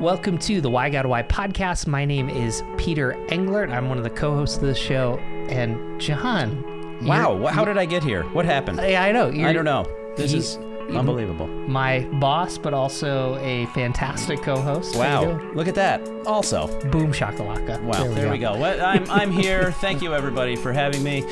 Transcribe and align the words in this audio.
Welcome 0.00 0.38
to 0.38 0.60
the 0.62 0.70
Why 0.70 0.88
Gotta 0.88 1.08
Why 1.08 1.22
podcast. 1.22 1.86
My 1.86 2.04
name 2.06 2.30
is 2.30 2.62
Peter 2.78 3.12
Englert. 3.28 3.70
I'm 3.70 3.88
one 3.90 3.98
of 3.98 4.04
the 4.04 4.10
co-hosts 4.10 4.56
of 4.56 4.62
the 4.62 4.74
show. 4.74 5.18
And 5.50 6.00
John, 6.00 6.64
Wow, 7.04 7.46
how 7.48 7.64
did 7.66 7.76
I 7.76 7.84
get 7.84 8.02
here? 8.02 8.22
What 8.30 8.46
happened? 8.46 8.78
Yeah, 8.82 9.02
I 9.02 9.12
know. 9.12 9.28
I 9.28 9.52
don't 9.52 9.64
know. 9.66 9.84
This 10.16 10.32
is 10.32 10.56
unbelievable. 10.94 11.46
My 11.46 12.00
boss, 12.14 12.56
but 12.56 12.72
also 12.72 13.36
a 13.40 13.66
fantastic 13.66 14.42
co-host. 14.42 14.96
Wow, 14.96 15.38
look 15.54 15.68
at 15.68 15.74
that. 15.74 16.00
Also, 16.26 16.66
Boom 16.90 17.12
shakalaka. 17.12 17.82
wow, 17.82 18.08
there, 18.14 18.30
we 18.30 18.38
go. 18.38 18.56
What, 18.56 18.80
I'm 18.80 19.08
I'm 19.10 19.30
here. 19.30 19.72
Thank 19.72 20.00
you 20.02 20.14
everybody 20.14 20.56
for 20.56 20.72
having 20.72 21.02
me. 21.02 21.24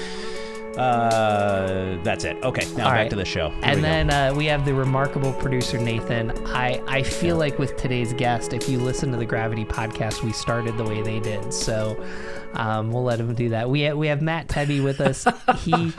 Uh, 0.78 1.98
that's 2.04 2.24
it. 2.24 2.36
Okay, 2.44 2.64
now 2.76 2.84
All 2.84 2.90
back 2.90 2.92
right. 2.92 3.10
to 3.10 3.16
the 3.16 3.24
show. 3.24 3.50
Here 3.50 3.60
And 3.64 3.82
then 3.82 4.10
uh, 4.10 4.32
we 4.34 4.46
have 4.46 4.64
the 4.64 4.72
remarkable 4.74 5.32
producer 5.32 5.76
Nathan. 5.78 6.30
I, 6.46 6.80
I 6.86 7.02
feel 7.02 7.36
like 7.36 7.58
with 7.58 7.76
today's 7.76 8.12
guest, 8.12 8.52
if 8.52 8.68
you 8.68 8.78
listen 8.78 9.10
to 9.10 9.18
the 9.18 9.26
Gravity 9.26 9.64
podcast, 9.64 10.22
we 10.22 10.32
started 10.32 10.76
the 10.76 10.84
way 10.84 11.02
they 11.02 11.18
did. 11.18 11.52
So 11.52 12.02
um, 12.54 12.92
we'll 12.92 13.02
let 13.04 13.18
him 13.18 13.34
do 13.34 13.48
that. 13.50 13.68
We 13.68 13.86
ha- 13.86 13.94
we 13.94 14.06
have 14.06 14.22
Matt 14.22 14.48
Tebbe 14.48 14.82
with 14.82 15.00
us. 15.00 15.26
He, 15.58 15.92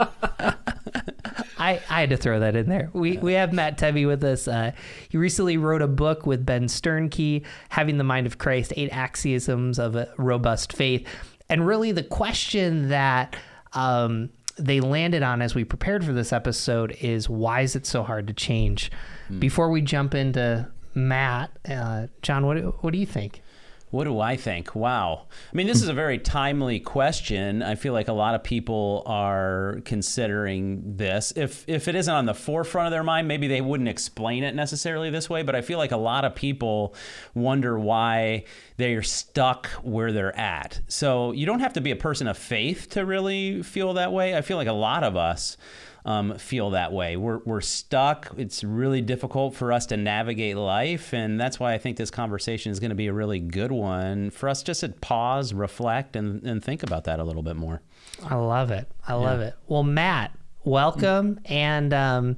I 1.58 1.80
I 1.90 2.00
had 2.00 2.10
to 2.10 2.16
throw 2.16 2.40
that 2.40 2.56
in 2.56 2.68
there. 2.68 2.90
We 2.92 3.18
we 3.18 3.34
have 3.34 3.52
Matt 3.52 3.78
Tebbe 3.78 4.06
with 4.06 4.24
us. 4.24 4.48
Uh, 4.48 4.72
he 5.08 5.18
recently 5.18 5.56
wrote 5.58 5.82
a 5.82 5.88
book 5.88 6.26
with 6.26 6.44
Ben 6.46 6.64
Sternke, 6.64 7.44
"Having 7.68 7.98
the 7.98 8.04
Mind 8.04 8.26
of 8.26 8.38
Christ: 8.38 8.72
Eight 8.76 8.90
Axioms 8.90 9.78
of 9.78 9.94
a 9.94 10.12
Robust 10.16 10.72
Faith." 10.72 11.06
And 11.48 11.66
really, 11.66 11.92
the 11.92 12.02
question 12.02 12.88
that 12.88 13.36
um, 13.72 14.30
they 14.60 14.80
landed 14.80 15.22
on 15.22 15.42
as 15.42 15.54
we 15.54 15.64
prepared 15.64 16.04
for 16.04 16.12
this 16.12 16.32
episode 16.32 16.96
is 17.00 17.28
why 17.28 17.62
is 17.62 17.74
it 17.74 17.86
so 17.86 18.02
hard 18.02 18.26
to 18.26 18.32
change? 18.32 18.90
Before 19.38 19.70
we 19.70 19.80
jump 19.80 20.14
into 20.14 20.68
Matt, 20.94 21.50
uh, 21.68 22.08
John, 22.22 22.46
what 22.46 22.82
what 22.82 22.92
do 22.92 22.98
you 22.98 23.06
think? 23.06 23.42
What 23.90 24.04
do 24.04 24.20
I 24.20 24.36
think? 24.36 24.76
Wow. 24.76 25.26
I 25.52 25.56
mean, 25.56 25.66
this 25.66 25.82
is 25.82 25.88
a 25.88 25.92
very 25.92 26.18
timely 26.18 26.78
question. 26.78 27.60
I 27.60 27.74
feel 27.74 27.92
like 27.92 28.06
a 28.06 28.12
lot 28.12 28.36
of 28.36 28.44
people 28.44 29.02
are 29.04 29.80
considering 29.84 30.96
this. 30.96 31.32
If 31.34 31.64
if 31.66 31.88
it 31.88 31.96
isn't 31.96 32.14
on 32.14 32.26
the 32.26 32.34
forefront 32.34 32.86
of 32.86 32.92
their 32.92 33.02
mind, 33.02 33.26
maybe 33.26 33.48
they 33.48 33.60
wouldn't 33.60 33.88
explain 33.88 34.44
it 34.44 34.54
necessarily 34.54 35.10
this 35.10 35.28
way, 35.28 35.42
but 35.42 35.56
I 35.56 35.60
feel 35.60 35.78
like 35.78 35.90
a 35.90 35.96
lot 35.96 36.24
of 36.24 36.36
people 36.36 36.94
wonder 37.34 37.78
why 37.78 38.44
they're 38.76 39.02
stuck 39.02 39.66
where 39.82 40.12
they're 40.12 40.38
at. 40.38 40.80
So, 40.86 41.32
you 41.32 41.44
don't 41.44 41.60
have 41.60 41.72
to 41.72 41.80
be 41.80 41.90
a 41.90 41.96
person 41.96 42.28
of 42.28 42.38
faith 42.38 42.90
to 42.90 43.04
really 43.04 43.62
feel 43.62 43.92
that 43.94 44.12
way. 44.12 44.36
I 44.36 44.40
feel 44.42 44.56
like 44.56 44.68
a 44.68 44.72
lot 44.72 45.02
of 45.02 45.16
us 45.16 45.56
um, 46.04 46.36
feel 46.38 46.70
that 46.70 46.92
way. 46.92 47.16
We're, 47.16 47.38
we're 47.38 47.60
stuck. 47.60 48.32
It's 48.36 48.64
really 48.64 49.00
difficult 49.00 49.54
for 49.54 49.72
us 49.72 49.86
to 49.86 49.96
navigate 49.96 50.56
life. 50.56 51.12
And 51.12 51.38
that's 51.40 51.60
why 51.60 51.74
I 51.74 51.78
think 51.78 51.96
this 51.96 52.10
conversation 52.10 52.72
is 52.72 52.80
going 52.80 52.90
to 52.90 52.94
be 52.96 53.06
a 53.08 53.12
really 53.12 53.38
good 53.38 53.72
one 53.72 54.30
for 54.30 54.48
us 54.48 54.62
just 54.62 54.80
to 54.80 54.88
pause, 54.88 55.52
reflect, 55.52 56.16
and, 56.16 56.42
and 56.44 56.62
think 56.64 56.82
about 56.82 57.04
that 57.04 57.20
a 57.20 57.24
little 57.24 57.42
bit 57.42 57.56
more. 57.56 57.82
I 58.24 58.34
love 58.36 58.70
it. 58.70 58.90
I 59.06 59.14
love 59.14 59.40
it. 59.40 59.54
Well, 59.66 59.82
Matt, 59.82 60.32
welcome. 60.64 61.40
And 61.46 61.92
um, 61.94 62.36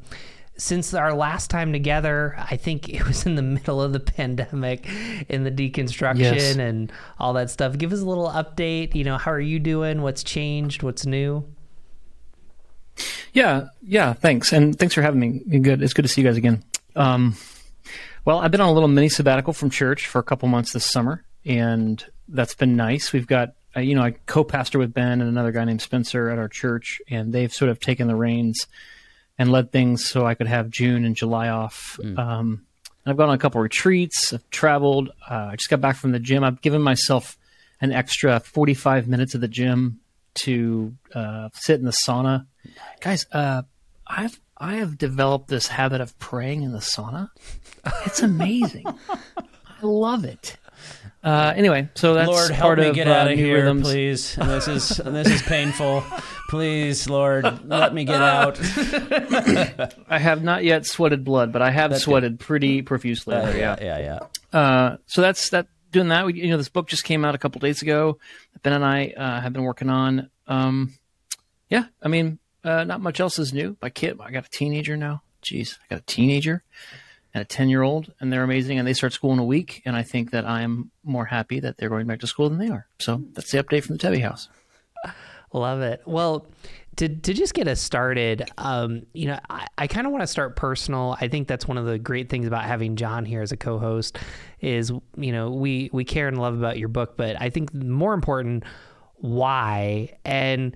since 0.56 0.92
our 0.94 1.14
last 1.14 1.50
time 1.50 1.72
together, 1.72 2.34
I 2.38 2.56
think 2.56 2.88
it 2.88 3.06
was 3.06 3.26
in 3.26 3.34
the 3.36 3.42
middle 3.56 3.80
of 3.80 3.92
the 3.92 4.00
pandemic, 4.00 4.88
in 5.28 5.44
the 5.44 5.50
deconstruction 5.50 6.18
Yes. 6.18 6.56
and 6.56 6.92
all 7.18 7.32
that 7.34 7.50
stuff. 7.50 7.78
Give 7.78 7.92
us 7.92 8.00
a 8.00 8.04
little 8.04 8.28
update. 8.28 8.94
You 8.94 9.04
know, 9.04 9.18
how 9.18 9.32
are 9.32 9.40
you 9.40 9.58
doing? 9.58 10.02
What's 10.02 10.22
changed? 10.22 10.82
What's 10.82 11.06
new? 11.06 11.44
Yeah, 13.32 13.68
yeah. 13.82 14.12
Thanks, 14.12 14.52
and 14.52 14.78
thanks 14.78 14.94
for 14.94 15.02
having 15.02 15.20
me. 15.20 15.58
Good. 15.60 15.82
It's 15.82 15.94
good 15.94 16.02
to 16.02 16.08
see 16.08 16.20
you 16.20 16.26
guys 16.26 16.36
again. 16.36 16.62
Um, 16.94 17.36
well, 18.24 18.38
I've 18.38 18.50
been 18.50 18.60
on 18.60 18.68
a 18.68 18.72
little 18.72 18.88
mini 18.88 19.08
sabbatical 19.08 19.52
from 19.52 19.70
church 19.70 20.06
for 20.06 20.18
a 20.18 20.22
couple 20.22 20.48
months 20.48 20.72
this 20.72 20.86
summer, 20.86 21.24
and 21.44 22.04
that's 22.28 22.54
been 22.54 22.76
nice. 22.76 23.12
We've 23.12 23.26
got, 23.26 23.54
uh, 23.76 23.80
you 23.80 23.94
know, 23.94 24.02
I 24.02 24.12
co-pastor 24.26 24.78
with 24.78 24.92
Ben 24.94 25.20
and 25.20 25.28
another 25.28 25.50
guy 25.50 25.64
named 25.64 25.80
Spencer 25.82 26.28
at 26.28 26.38
our 26.38 26.48
church, 26.48 27.00
and 27.10 27.32
they've 27.32 27.52
sort 27.52 27.70
of 27.70 27.80
taken 27.80 28.06
the 28.06 28.14
reins 28.14 28.66
and 29.38 29.50
led 29.50 29.72
things 29.72 30.04
so 30.04 30.26
I 30.26 30.34
could 30.34 30.46
have 30.46 30.70
June 30.70 31.04
and 31.04 31.16
July 31.16 31.48
off. 31.48 31.98
Um, 32.18 32.66
and 33.04 33.10
I've 33.10 33.16
gone 33.16 33.30
on 33.30 33.34
a 33.34 33.38
couple 33.38 33.60
retreats. 33.60 34.32
I've 34.32 34.48
traveled. 34.50 35.08
Uh, 35.28 35.48
I 35.52 35.56
just 35.56 35.70
got 35.70 35.80
back 35.80 35.96
from 35.96 36.12
the 36.12 36.20
gym. 36.20 36.44
I've 36.44 36.60
given 36.60 36.82
myself 36.82 37.36
an 37.80 37.92
extra 37.92 38.38
45 38.40 39.08
minutes 39.08 39.34
at 39.34 39.40
the 39.40 39.48
gym 39.48 39.98
to 40.34 40.94
uh, 41.14 41.48
sit 41.54 41.80
in 41.80 41.86
the 41.86 41.96
sauna. 42.06 42.46
Guys, 43.00 43.26
uh, 43.32 43.62
I've 44.06 44.38
I 44.56 44.74
have 44.74 44.96
developed 44.96 45.48
this 45.48 45.66
habit 45.66 46.00
of 46.00 46.16
praying 46.18 46.62
in 46.62 46.72
the 46.72 46.78
sauna. 46.78 47.30
It's 48.06 48.22
amazing. 48.22 48.84
I 49.08 49.82
love 49.82 50.24
it. 50.24 50.56
Uh, 51.24 51.52
anyway, 51.56 51.88
so 51.94 52.14
that's 52.14 52.28
Lord, 52.28 52.50
help 52.50 52.78
me 52.78 52.88
of 52.88 52.94
get 52.94 53.06
uh, 53.06 53.12
out 53.12 53.30
of 53.30 53.38
here, 53.38 53.64
Rhythms. 53.64 53.82
please. 53.82 54.36
And 54.38 54.50
this 54.50 54.68
is 54.68 54.98
and 54.98 55.14
this 55.14 55.28
is 55.28 55.42
painful. 55.42 56.04
Please, 56.48 57.08
Lord, 57.08 57.68
let 57.68 57.94
me 57.94 58.04
get 58.04 58.20
out. 58.20 58.58
I 60.08 60.18
have 60.18 60.42
not 60.42 60.64
yet 60.64 60.84
sweated 60.84 61.24
blood, 61.24 61.52
but 61.52 61.62
I 61.62 61.70
have 61.70 61.90
That's 61.92 62.02
sweated 62.04 62.40
pretty 62.40 62.82
profusely. 62.82 63.36
Uh, 63.36 63.54
yeah. 63.54 63.76
yeah, 63.80 64.18
yeah. 64.52 64.58
Uh, 64.58 64.96
so 65.06 65.22
that's 65.22 65.50
that. 65.50 65.66
Doing 65.92 66.08
that, 66.08 66.24
we, 66.24 66.32
you 66.34 66.48
know, 66.48 66.56
this 66.56 66.70
book 66.70 66.88
just 66.88 67.04
came 67.04 67.22
out 67.22 67.34
a 67.34 67.38
couple 67.38 67.58
days 67.60 67.82
ago. 67.82 68.18
that 68.54 68.62
Ben 68.62 68.72
and 68.72 68.82
I 68.84 69.08
uh, 69.08 69.42
have 69.42 69.52
been 69.52 69.62
working 69.62 69.90
on. 69.90 70.30
Um, 70.46 70.94
yeah, 71.68 71.84
I 72.02 72.08
mean, 72.08 72.38
uh, 72.64 72.84
not 72.84 73.00
much 73.00 73.20
else 73.20 73.38
is 73.38 73.52
new. 73.52 73.76
My 73.82 73.90
kid, 73.90 74.18
I 74.20 74.30
got 74.30 74.46
a 74.46 74.50
teenager 74.50 74.96
now. 74.96 75.22
Jeez, 75.42 75.78
I 75.78 75.94
got 75.94 76.00
a 76.00 76.06
teenager 76.06 76.62
and 77.34 77.42
a 77.42 77.44
ten-year-old, 77.44 78.12
and 78.20 78.32
they're 78.32 78.44
amazing. 78.44 78.78
And 78.78 78.86
they 78.86 78.92
start 78.92 79.12
school 79.12 79.32
in 79.32 79.38
a 79.38 79.44
week, 79.44 79.82
and 79.84 79.96
I 79.96 80.02
think 80.02 80.30
that 80.30 80.44
I'm 80.44 80.90
more 81.02 81.24
happy 81.24 81.60
that 81.60 81.76
they're 81.78 81.88
going 81.88 82.06
back 82.06 82.20
to 82.20 82.26
school 82.26 82.48
than 82.48 82.58
they 82.58 82.68
are. 82.68 82.86
So 82.98 83.22
that's 83.32 83.50
the 83.50 83.62
update 83.62 83.84
from 83.84 83.96
the 83.96 84.02
Tebbe 84.02 84.22
house. 84.22 84.48
Love 85.52 85.82
it. 85.82 86.00
Well, 86.06 86.46
to, 86.96 87.08
to 87.08 87.34
just 87.34 87.52
get 87.52 87.68
us 87.68 87.80
started, 87.80 88.50
um, 88.56 89.02
you 89.12 89.26
know, 89.26 89.38
I, 89.50 89.66
I 89.76 89.86
kind 89.86 90.06
of 90.06 90.12
want 90.12 90.22
to 90.22 90.26
start 90.26 90.56
personal. 90.56 91.16
I 91.20 91.28
think 91.28 91.48
that's 91.48 91.68
one 91.68 91.76
of 91.76 91.84
the 91.84 91.98
great 91.98 92.30
things 92.30 92.46
about 92.46 92.64
having 92.64 92.96
John 92.96 93.26
here 93.26 93.42
as 93.42 93.52
a 93.52 93.56
co-host 93.56 94.18
is, 94.60 94.90
you 95.16 95.32
know, 95.32 95.50
we, 95.50 95.90
we 95.92 96.04
care 96.04 96.28
and 96.28 96.38
love 96.38 96.54
about 96.54 96.78
your 96.78 96.88
book, 96.88 97.18
but 97.18 97.38
I 97.38 97.50
think 97.50 97.74
more 97.74 98.14
important, 98.14 98.64
why? 99.16 100.16
And, 100.24 100.74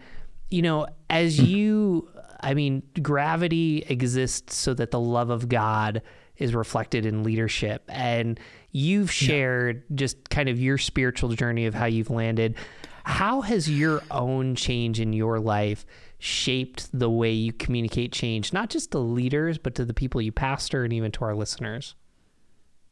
you 0.50 0.62
know, 0.62 0.86
as 1.10 1.38
hmm. 1.38 1.44
you, 1.44 2.08
I 2.40 2.54
mean, 2.54 2.82
gravity 3.02 3.84
exists 3.88 4.56
so 4.56 4.74
that 4.74 4.90
the 4.90 5.00
love 5.00 5.30
of 5.30 5.48
God 5.48 6.02
is 6.36 6.54
reflected 6.54 7.06
in 7.06 7.22
leadership. 7.22 7.84
And 7.88 8.38
you've 8.72 9.10
shared 9.10 9.84
just 9.94 10.28
kind 10.28 10.48
of 10.48 10.60
your 10.60 10.78
spiritual 10.78 11.30
journey 11.30 11.66
of 11.66 11.74
how 11.74 11.86
you've 11.86 12.10
landed. 12.10 12.56
How 13.04 13.40
has 13.40 13.70
your 13.70 14.02
own 14.10 14.54
change 14.54 15.00
in 15.00 15.12
your 15.12 15.38
life 15.38 15.86
shaped 16.18 16.88
the 16.92 17.10
way 17.10 17.30
you 17.30 17.52
communicate 17.52 18.12
change, 18.12 18.52
not 18.52 18.68
just 18.68 18.90
to 18.90 18.98
leaders, 18.98 19.58
but 19.58 19.74
to 19.76 19.84
the 19.84 19.94
people 19.94 20.20
you 20.20 20.32
pastor 20.32 20.84
and 20.84 20.92
even 20.92 21.12
to 21.12 21.24
our 21.24 21.34
listeners? 21.34 21.94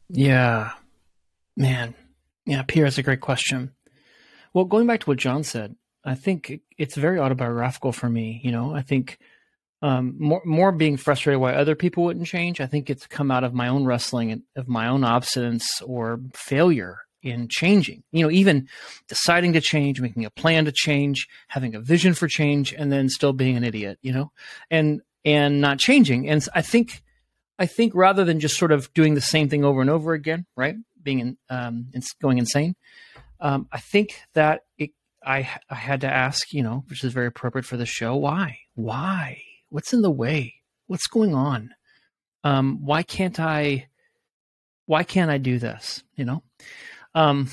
Yeah, 0.09 0.71
man. 1.57 1.95
Yeah, 2.45 2.63
Pierre, 2.63 2.85
that's 2.85 2.97
a 2.97 3.03
great 3.03 3.21
question. 3.21 3.71
Well, 4.53 4.65
going 4.65 4.87
back 4.87 5.01
to 5.01 5.07
what 5.07 5.17
John 5.17 5.43
said, 5.43 5.75
I 6.05 6.15
think 6.15 6.61
it's 6.77 6.95
very 6.95 7.19
autobiographical 7.19 7.91
for 7.91 8.09
me. 8.09 8.39
You 8.43 8.51
know, 8.51 8.73
I 8.75 8.81
think 8.81 9.17
um, 9.81 10.15
more 10.17 10.41
more 10.45 10.71
being 10.71 10.97
frustrated 10.97 11.41
why 11.41 11.53
other 11.53 11.75
people 11.75 12.03
wouldn't 12.03 12.27
change. 12.27 12.61
I 12.61 12.67
think 12.67 12.89
it's 12.89 13.07
come 13.07 13.31
out 13.31 13.43
of 13.43 13.53
my 13.53 13.67
own 13.67 13.85
wrestling 13.85 14.31
and 14.31 14.43
of 14.55 14.67
my 14.67 14.87
own 14.87 15.01
obstinance 15.01 15.65
or 15.85 16.19
failure 16.33 16.99
in 17.21 17.47
changing. 17.49 18.03
You 18.11 18.23
know, 18.23 18.31
even 18.31 18.69
deciding 19.07 19.53
to 19.53 19.61
change, 19.61 19.99
making 19.99 20.25
a 20.25 20.29
plan 20.29 20.65
to 20.65 20.71
change, 20.71 21.27
having 21.47 21.75
a 21.75 21.81
vision 21.81 22.13
for 22.13 22.27
change, 22.27 22.73
and 22.73 22.91
then 22.91 23.09
still 23.09 23.33
being 23.33 23.57
an 23.57 23.63
idiot. 23.63 23.99
You 24.01 24.13
know, 24.13 24.31
and 24.71 25.01
and 25.25 25.59
not 25.59 25.79
changing. 25.79 26.29
And 26.29 26.47
I 26.53 26.61
think 26.61 27.01
I 27.57 27.65
think 27.65 27.93
rather 27.95 28.23
than 28.23 28.39
just 28.39 28.57
sort 28.57 28.71
of 28.71 28.93
doing 28.93 29.15
the 29.15 29.21
same 29.21 29.49
thing 29.49 29.65
over 29.65 29.81
and 29.81 29.89
over 29.89 30.13
again, 30.13 30.45
right? 30.55 30.75
Being 31.01 31.19
in, 31.19 31.37
um, 31.49 31.87
going 32.21 32.37
insane. 32.37 32.75
Um, 33.39 33.67
I 33.71 33.79
think 33.79 34.21
that 34.33 34.61
it, 34.77 34.91
I, 35.25 35.49
I 35.69 35.75
had 35.75 36.01
to 36.01 36.07
ask, 36.07 36.53
you 36.53 36.63
know, 36.63 36.83
which 36.87 37.03
is 37.03 37.13
very 37.13 37.27
appropriate 37.27 37.65
for 37.65 37.77
the 37.77 37.85
show. 37.85 38.15
Why? 38.15 38.59
Why? 38.75 39.41
What's 39.69 39.93
in 39.93 40.01
the 40.01 40.11
way? 40.11 40.55
What's 40.87 41.07
going 41.07 41.33
on? 41.33 41.71
Um, 42.43 42.79
why 42.85 43.03
can't 43.03 43.39
I? 43.39 43.87
Why 44.85 45.03
can't 45.03 45.31
I 45.31 45.39
do 45.39 45.57
this? 45.57 46.03
You 46.15 46.25
know. 46.25 46.43
Um, 47.15 47.49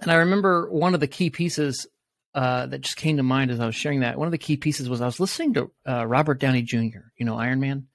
and 0.00 0.10
I 0.10 0.16
remember 0.16 0.70
one 0.70 0.94
of 0.94 1.00
the 1.00 1.08
key 1.08 1.30
pieces 1.30 1.86
uh, 2.34 2.66
that 2.66 2.82
just 2.82 2.96
came 2.96 3.16
to 3.16 3.22
mind 3.22 3.50
as 3.50 3.58
I 3.58 3.66
was 3.66 3.74
sharing 3.74 4.00
that. 4.00 4.16
One 4.16 4.28
of 4.28 4.32
the 4.32 4.38
key 4.38 4.56
pieces 4.56 4.88
was 4.88 5.00
I 5.00 5.06
was 5.06 5.18
listening 5.20 5.54
to 5.54 5.70
uh, 5.86 6.06
Robert 6.06 6.38
Downey 6.38 6.62
Jr. 6.62 7.00
You 7.16 7.26
know, 7.26 7.36
Iron 7.36 7.60
Man. 7.60 7.88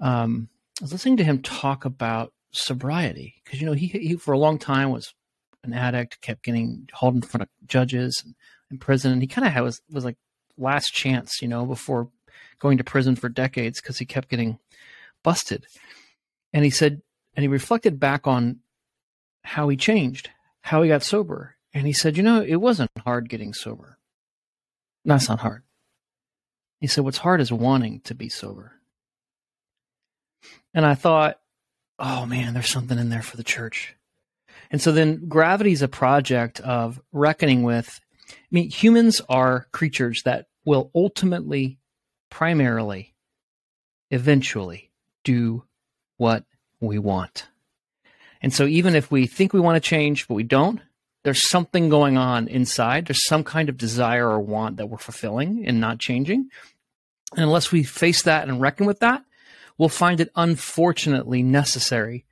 Um, 0.00 0.48
I 0.80 0.84
was 0.84 0.92
listening 0.92 1.16
to 1.18 1.24
him 1.24 1.40
talk 1.42 1.84
about 1.84 2.32
sobriety 2.50 3.40
because 3.42 3.60
you 3.60 3.66
know 3.66 3.72
he 3.72 3.86
he 3.86 4.16
for 4.16 4.32
a 4.32 4.38
long 4.38 4.58
time 4.58 4.90
was 4.90 5.14
an 5.64 5.72
addict, 5.72 6.20
kept 6.20 6.42
getting 6.42 6.88
hauled 6.92 7.14
in 7.14 7.22
front 7.22 7.42
of 7.42 7.48
judges 7.66 8.22
and 8.24 8.34
in 8.70 8.78
prison, 8.78 9.12
and 9.12 9.22
he 9.22 9.28
kind 9.28 9.46
of 9.46 9.64
was 9.64 9.80
was 9.90 10.04
like 10.04 10.16
last 10.56 10.92
chance, 10.92 11.40
you 11.40 11.48
know, 11.48 11.64
before 11.64 12.08
going 12.58 12.78
to 12.78 12.84
prison 12.84 13.16
for 13.16 13.28
decades 13.28 13.80
because 13.80 13.98
he 13.98 14.04
kept 14.04 14.28
getting 14.28 14.58
busted. 15.22 15.66
And 16.52 16.64
he 16.64 16.70
said, 16.70 17.02
and 17.34 17.42
he 17.42 17.48
reflected 17.48 17.98
back 17.98 18.26
on 18.26 18.60
how 19.44 19.68
he 19.68 19.76
changed, 19.76 20.30
how 20.60 20.82
he 20.82 20.88
got 20.88 21.02
sober. 21.02 21.56
And 21.74 21.86
he 21.86 21.92
said, 21.92 22.16
You 22.16 22.22
know, 22.22 22.42
it 22.42 22.56
wasn't 22.56 22.90
hard 23.04 23.28
getting 23.28 23.54
sober. 23.54 23.98
That's 25.04 25.28
not 25.28 25.40
hard. 25.40 25.62
He 26.80 26.86
said, 26.86 27.04
What's 27.04 27.18
hard 27.18 27.40
is 27.40 27.52
wanting 27.52 28.00
to 28.00 28.14
be 28.14 28.28
sober. 28.28 28.72
And 30.74 30.84
I 30.84 30.94
thought, 30.94 31.40
Oh 31.98 32.26
man, 32.26 32.54
there's 32.54 32.68
something 32.68 32.98
in 32.98 33.08
there 33.08 33.22
for 33.22 33.36
the 33.36 33.44
church. 33.44 33.96
And 34.72 34.80
so 34.80 34.90
then 34.90 35.28
gravity 35.28 35.72
is 35.72 35.82
a 35.82 35.88
project 35.88 36.58
of 36.60 37.00
reckoning 37.12 37.62
with. 37.62 38.00
I 38.30 38.34
mean, 38.50 38.70
humans 38.70 39.20
are 39.28 39.66
creatures 39.70 40.22
that 40.24 40.46
will 40.64 40.90
ultimately, 40.94 41.78
primarily, 42.30 43.14
eventually 44.10 44.90
do 45.24 45.64
what 46.16 46.44
we 46.80 46.98
want. 46.98 47.46
And 48.40 48.52
so 48.52 48.66
even 48.66 48.96
if 48.96 49.10
we 49.10 49.26
think 49.26 49.52
we 49.52 49.60
want 49.60 49.76
to 49.76 49.88
change, 49.88 50.26
but 50.26 50.34
we 50.34 50.42
don't, 50.42 50.80
there's 51.22 51.48
something 51.48 51.88
going 51.88 52.16
on 52.16 52.48
inside. 52.48 53.06
There's 53.06 53.26
some 53.26 53.44
kind 53.44 53.68
of 53.68 53.76
desire 53.76 54.28
or 54.28 54.40
want 54.40 54.78
that 54.78 54.86
we're 54.86 54.98
fulfilling 54.98 55.64
and 55.66 55.80
not 55.80 56.00
changing. 56.00 56.48
And 57.36 57.44
unless 57.44 57.70
we 57.70 57.84
face 57.84 58.22
that 58.22 58.48
and 58.48 58.60
reckon 58.60 58.86
with 58.86 59.00
that, 59.00 59.24
we'll 59.78 59.88
find 59.88 60.20
it 60.20 60.32
unfortunately 60.34 61.42
necessary 61.42 62.24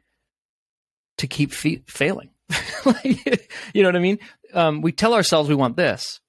to 1.20 1.26
keep 1.26 1.52
fe- 1.52 1.82
failing. 1.86 2.30
you 3.04 3.82
know 3.82 3.88
what 3.88 3.96
I 3.96 4.00
mean? 4.00 4.18
Um, 4.52 4.80
we 4.80 4.92
tell 4.92 5.14
ourselves 5.14 5.48
we 5.48 5.54
want 5.54 5.76
this, 5.76 6.20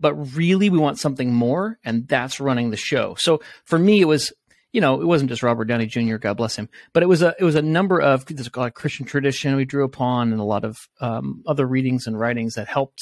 but 0.00 0.14
really 0.14 0.70
we 0.70 0.78
want 0.78 0.98
something 0.98 1.32
more, 1.32 1.78
and 1.84 2.08
that's 2.08 2.40
running 2.40 2.70
the 2.70 2.76
show. 2.76 3.14
So 3.18 3.40
for 3.64 3.78
me, 3.78 4.00
it 4.00 4.06
was 4.06 4.32
you 4.72 4.82
know, 4.82 5.00
it 5.00 5.06
wasn't 5.06 5.30
just 5.30 5.42
Robert 5.42 5.64
Downey 5.64 5.86
Jr. 5.86 6.16
God 6.16 6.36
bless 6.36 6.56
him, 6.56 6.68
but 6.92 7.02
it 7.02 7.06
was 7.06 7.22
a 7.22 7.34
it 7.38 7.44
was 7.44 7.54
a 7.54 7.62
number 7.62 8.00
of 8.00 8.26
there's 8.26 8.50
a 8.52 8.58
lot 8.58 8.66
of 8.66 8.74
Christian 8.74 9.06
tradition 9.06 9.56
we 9.56 9.64
drew 9.64 9.84
upon, 9.84 10.32
and 10.32 10.40
a 10.40 10.44
lot 10.44 10.64
of 10.64 10.76
um, 11.00 11.42
other 11.46 11.66
readings 11.66 12.06
and 12.06 12.18
writings 12.18 12.54
that 12.54 12.68
helped 12.68 13.00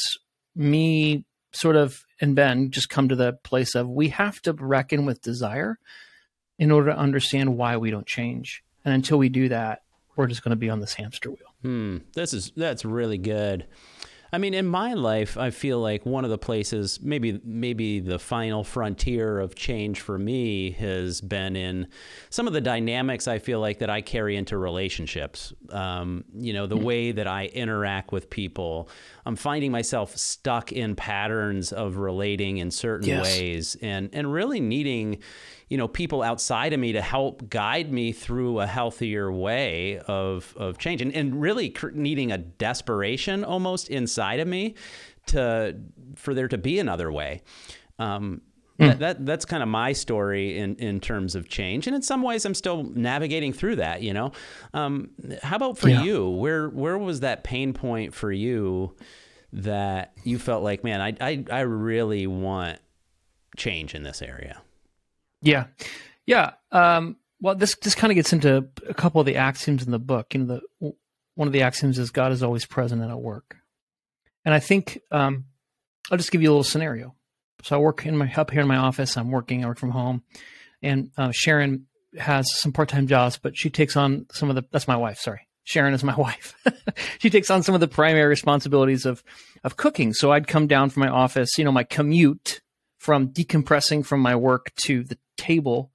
me 0.54 1.24
sort 1.52 1.76
of 1.76 2.00
and 2.20 2.36
Ben 2.36 2.70
just 2.70 2.88
come 2.88 3.08
to 3.08 3.16
the 3.16 3.32
place 3.42 3.74
of 3.74 3.88
we 3.88 4.10
have 4.10 4.40
to 4.42 4.52
reckon 4.52 5.06
with 5.06 5.22
desire 5.22 5.78
in 6.58 6.70
order 6.70 6.90
to 6.90 6.98
understand 6.98 7.56
why 7.56 7.76
we 7.76 7.90
don't 7.90 8.06
change, 8.06 8.62
and 8.84 8.94
until 8.94 9.18
we 9.18 9.28
do 9.28 9.48
that, 9.48 9.80
we're 10.16 10.26
just 10.26 10.42
going 10.42 10.50
to 10.50 10.56
be 10.56 10.70
on 10.70 10.80
this 10.80 10.94
hamster 10.94 11.30
wheel. 11.30 11.54
Hmm, 11.62 11.98
this 12.14 12.32
is 12.32 12.52
that's 12.56 12.84
really 12.84 13.18
good. 13.18 13.66
I 14.32 14.38
mean, 14.38 14.54
in 14.54 14.66
my 14.66 14.94
life, 14.94 15.38
I 15.38 15.50
feel 15.50 15.80
like 15.80 16.04
one 16.04 16.24
of 16.24 16.30
the 16.30 16.38
places, 16.38 17.00
maybe 17.00 17.40
maybe 17.44 18.00
the 18.00 18.18
final 18.18 18.64
frontier 18.64 19.38
of 19.38 19.54
change 19.54 20.00
for 20.00 20.18
me 20.18 20.72
has 20.72 21.20
been 21.20 21.54
in 21.54 21.86
some 22.28 22.46
of 22.46 22.52
the 22.52 22.60
dynamics 22.60 23.28
I 23.28 23.38
feel 23.38 23.60
like 23.60 23.78
that 23.78 23.90
I 23.90 24.00
carry 24.00 24.36
into 24.36 24.58
relationships. 24.58 25.52
Um, 25.70 26.24
you 26.34 26.52
know, 26.52 26.66
the 26.66 26.76
mm-hmm. 26.76 26.84
way 26.84 27.12
that 27.12 27.26
I 27.26 27.46
interact 27.46 28.12
with 28.12 28.28
people. 28.28 28.88
I'm 29.24 29.36
finding 29.36 29.72
myself 29.72 30.16
stuck 30.16 30.72
in 30.72 30.96
patterns 30.96 31.72
of 31.72 31.96
relating 31.96 32.58
in 32.58 32.70
certain 32.70 33.08
yes. 33.08 33.24
ways, 33.24 33.76
and 33.80 34.10
and 34.12 34.32
really 34.32 34.60
needing 34.60 35.18
you 35.68 35.76
know 35.76 35.88
people 35.88 36.22
outside 36.22 36.72
of 36.72 36.80
me 36.80 36.92
to 36.92 37.00
help 37.00 37.48
guide 37.50 37.92
me 37.92 38.12
through 38.12 38.60
a 38.60 38.66
healthier 38.66 39.30
way 39.32 39.98
of 40.06 40.54
of 40.56 40.78
change. 40.78 41.02
And, 41.02 41.14
and 41.14 41.40
really 41.40 41.70
cr- 41.70 41.90
needing 41.90 42.32
a 42.32 42.38
desperation 42.38 43.44
almost 43.44 43.88
inside 43.88 44.40
of 44.40 44.48
me 44.48 44.74
to 45.26 45.76
for 46.14 46.34
there 46.34 46.48
to 46.48 46.58
be 46.58 46.78
another 46.78 47.10
way. 47.10 47.42
Um, 47.98 48.42
mm. 48.78 48.86
that, 48.86 48.98
that 49.00 49.26
that's 49.26 49.44
kind 49.44 49.62
of 49.62 49.68
my 49.68 49.92
story 49.92 50.56
in 50.56 50.76
in 50.76 51.00
terms 51.00 51.34
of 51.34 51.48
change. 51.48 51.88
And 51.88 51.96
in 51.96 52.02
some 52.02 52.22
ways 52.22 52.44
I'm 52.44 52.54
still 52.54 52.84
navigating 52.84 53.52
through 53.52 53.76
that 53.76 54.02
you 54.02 54.14
know? 54.14 54.32
Um, 54.72 55.10
how 55.42 55.56
about 55.56 55.78
for 55.78 55.88
yeah. 55.88 56.02
you? 56.02 56.28
Where 56.28 56.68
where 56.68 56.96
was 56.96 57.20
that 57.20 57.42
pain 57.42 57.72
point 57.72 58.14
for 58.14 58.30
you 58.30 58.94
that 59.52 60.12
you 60.22 60.38
felt 60.38 60.62
like 60.62 60.84
man 60.84 61.00
I 61.00 61.16
I, 61.20 61.44
I 61.50 61.60
really 61.60 62.26
want 62.26 62.78
change 63.56 63.94
in 63.94 64.02
this 64.02 64.22
area 64.22 64.60
yeah, 65.46 65.66
yeah. 66.26 66.52
Um, 66.72 67.16
well, 67.40 67.54
this 67.54 67.76
this 67.76 67.94
kind 67.94 68.10
of 68.10 68.16
gets 68.16 68.32
into 68.32 68.68
a 68.88 68.94
couple 68.94 69.20
of 69.20 69.26
the 69.26 69.36
axioms 69.36 69.84
in 69.84 69.92
the 69.92 69.98
book. 69.98 70.34
You 70.34 70.40
know, 70.40 70.60
the 70.80 70.92
one 71.34 71.48
of 71.48 71.52
the 71.52 71.62
axioms 71.62 71.98
is 71.98 72.10
God 72.10 72.32
is 72.32 72.42
always 72.42 72.66
present 72.66 73.02
and 73.02 73.10
at 73.10 73.20
work, 73.20 73.56
and 74.44 74.54
I 74.54 74.58
think 74.58 75.00
um, 75.10 75.44
I'll 76.10 76.18
just 76.18 76.32
give 76.32 76.42
you 76.42 76.48
a 76.48 76.52
little 76.52 76.64
scenario. 76.64 77.14
So 77.62 77.76
I 77.76 77.78
work 77.78 78.04
in 78.06 78.16
my 78.16 78.32
up 78.34 78.50
here 78.50 78.62
in 78.62 78.68
my 78.68 78.76
office. 78.76 79.16
I'm 79.16 79.30
working. 79.30 79.64
I 79.64 79.68
work 79.68 79.78
from 79.78 79.90
home, 79.90 80.22
and 80.82 81.10
uh, 81.16 81.30
Sharon 81.32 81.86
has 82.18 82.52
some 82.52 82.72
part 82.72 82.88
time 82.88 83.06
jobs, 83.06 83.38
but 83.38 83.56
she 83.56 83.70
takes 83.70 83.96
on 83.96 84.26
some 84.32 84.50
of 84.50 84.56
the. 84.56 84.64
That's 84.72 84.88
my 84.88 84.96
wife. 84.96 85.18
Sorry, 85.18 85.46
Sharon 85.64 85.94
is 85.94 86.02
my 86.02 86.14
wife. 86.16 86.54
she 87.18 87.30
takes 87.30 87.50
on 87.50 87.62
some 87.62 87.74
of 87.74 87.80
the 87.80 87.88
primary 87.88 88.28
responsibilities 88.28 89.06
of 89.06 89.22
of 89.62 89.76
cooking. 89.76 90.12
So 90.12 90.32
I'd 90.32 90.48
come 90.48 90.66
down 90.66 90.90
from 90.90 91.00
my 91.00 91.08
office. 91.08 91.58
You 91.58 91.64
know, 91.64 91.72
my 91.72 91.84
commute 91.84 92.62
from 92.98 93.28
decompressing 93.28 94.04
from 94.04 94.20
my 94.20 94.34
work 94.34 94.74
to 94.74 95.04
the 95.04 95.18
table 95.36 95.90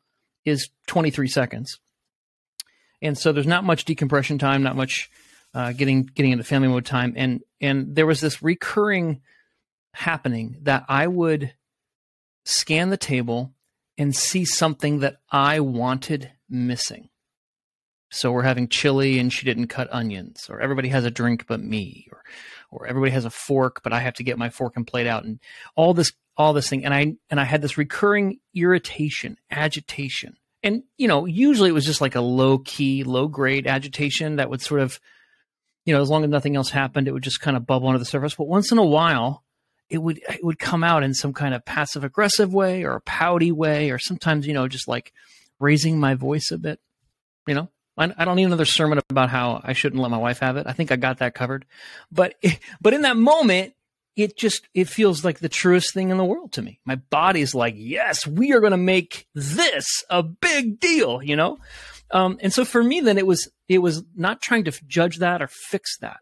is 0.45 0.69
23 0.87 1.27
seconds. 1.27 1.79
And 3.01 3.17
so 3.17 3.31
there's 3.31 3.47
not 3.47 3.63
much 3.63 3.85
decompression 3.85 4.37
time, 4.37 4.63
not 4.63 4.75
much 4.75 5.09
uh, 5.53 5.73
getting 5.73 6.03
getting 6.03 6.31
into 6.31 6.43
family 6.43 6.67
mode 6.67 6.85
time, 6.85 7.13
and 7.17 7.41
and 7.59 7.95
there 7.95 8.05
was 8.05 8.21
this 8.21 8.41
recurring 8.41 9.21
happening 9.93 10.57
that 10.61 10.85
I 10.87 11.07
would 11.07 11.53
scan 12.45 12.89
the 12.89 12.97
table 12.97 13.53
and 13.97 14.15
see 14.15 14.45
something 14.45 14.99
that 14.99 15.17
I 15.29 15.59
wanted 15.59 16.31
missing. 16.49 17.09
So 18.09 18.31
we're 18.31 18.43
having 18.43 18.67
chili 18.67 19.19
and 19.19 19.31
she 19.31 19.45
didn't 19.45 19.67
cut 19.67 19.89
onions, 19.91 20.47
or 20.49 20.61
everybody 20.61 20.89
has 20.89 21.05
a 21.05 21.11
drink 21.11 21.45
but 21.47 21.61
me, 21.61 22.07
or 22.11 22.23
or 22.69 22.87
everybody 22.87 23.11
has 23.11 23.25
a 23.25 23.29
fork 23.29 23.81
but 23.83 23.93
I 23.93 23.99
have 23.99 24.13
to 24.15 24.23
get 24.23 24.37
my 24.37 24.49
fork 24.49 24.77
and 24.77 24.87
plate 24.87 25.07
out, 25.07 25.25
and 25.25 25.39
all 25.75 25.93
this 25.93 26.13
all 26.41 26.53
this 26.53 26.69
thing 26.69 26.85
and 26.85 26.93
i 26.93 27.13
and 27.29 27.39
i 27.39 27.43
had 27.43 27.61
this 27.61 27.77
recurring 27.77 28.39
irritation 28.53 29.37
agitation 29.49 30.35
and 30.63 30.83
you 30.97 31.07
know 31.07 31.25
usually 31.25 31.69
it 31.69 31.73
was 31.73 31.85
just 31.85 32.01
like 32.01 32.15
a 32.15 32.21
low 32.21 32.57
key 32.59 33.03
low 33.03 33.27
grade 33.27 33.67
agitation 33.67 34.37
that 34.37 34.49
would 34.49 34.61
sort 34.61 34.81
of 34.81 34.99
you 35.85 35.93
know 35.93 36.01
as 36.01 36.09
long 36.09 36.23
as 36.23 36.29
nothing 36.29 36.55
else 36.55 36.69
happened 36.69 37.07
it 37.07 37.11
would 37.11 37.23
just 37.23 37.41
kind 37.41 37.57
of 37.57 37.65
bubble 37.65 37.87
under 37.87 37.99
the 37.99 38.05
surface 38.05 38.35
but 38.35 38.47
once 38.47 38.71
in 38.71 38.77
a 38.77 38.85
while 38.85 39.43
it 39.89 39.97
would 39.97 40.19
it 40.29 40.43
would 40.43 40.59
come 40.59 40.83
out 40.83 41.03
in 41.03 41.13
some 41.13 41.33
kind 41.33 41.53
of 41.53 41.65
passive 41.65 42.03
aggressive 42.03 42.53
way 42.53 42.83
or 42.83 42.95
a 42.95 43.01
pouty 43.01 43.51
way 43.51 43.91
or 43.91 43.99
sometimes 43.99 44.47
you 44.47 44.53
know 44.53 44.67
just 44.67 44.87
like 44.87 45.13
raising 45.59 45.99
my 45.99 46.15
voice 46.15 46.49
a 46.51 46.57
bit 46.57 46.79
you 47.47 47.53
know 47.53 47.69
I, 47.97 48.13
I 48.17 48.25
don't 48.25 48.35
need 48.35 48.45
another 48.45 48.65
sermon 48.65 48.99
about 49.09 49.29
how 49.29 49.61
I 49.63 49.73
shouldn't 49.73 50.01
let 50.01 50.11
my 50.11 50.17
wife 50.17 50.39
have 50.39 50.57
it. 50.57 50.65
I 50.65 50.71
think 50.71 50.91
I 50.91 50.95
got 50.95 51.19
that 51.19 51.35
covered. 51.35 51.65
But 52.11 52.35
but 52.81 52.93
in 52.93 53.01
that 53.01 53.17
moment, 53.17 53.73
it 54.15 54.37
just 54.37 54.67
it 54.73 54.89
feels 54.89 55.23
like 55.23 55.39
the 55.39 55.49
truest 55.49 55.93
thing 55.93 56.09
in 56.09 56.17
the 56.17 56.25
world 56.25 56.51
to 56.53 56.61
me. 56.61 56.79
My 56.85 56.95
body's 56.95 57.55
like, 57.55 57.75
yes, 57.77 58.27
we 58.27 58.51
are 58.53 58.59
going 58.59 58.71
to 58.71 58.77
make 58.77 59.27
this 59.33 59.87
a 60.09 60.21
big 60.23 60.79
deal, 60.79 61.21
you 61.23 61.35
know. 61.35 61.59
Um, 62.11 62.37
and 62.41 62.51
so 62.51 62.65
for 62.65 62.83
me, 62.83 62.99
then 62.99 63.17
it 63.17 63.25
was 63.25 63.49
it 63.69 63.79
was 63.79 64.03
not 64.15 64.41
trying 64.41 64.65
to 64.65 64.73
judge 64.85 65.17
that 65.17 65.41
or 65.41 65.47
fix 65.47 65.97
that, 65.99 66.19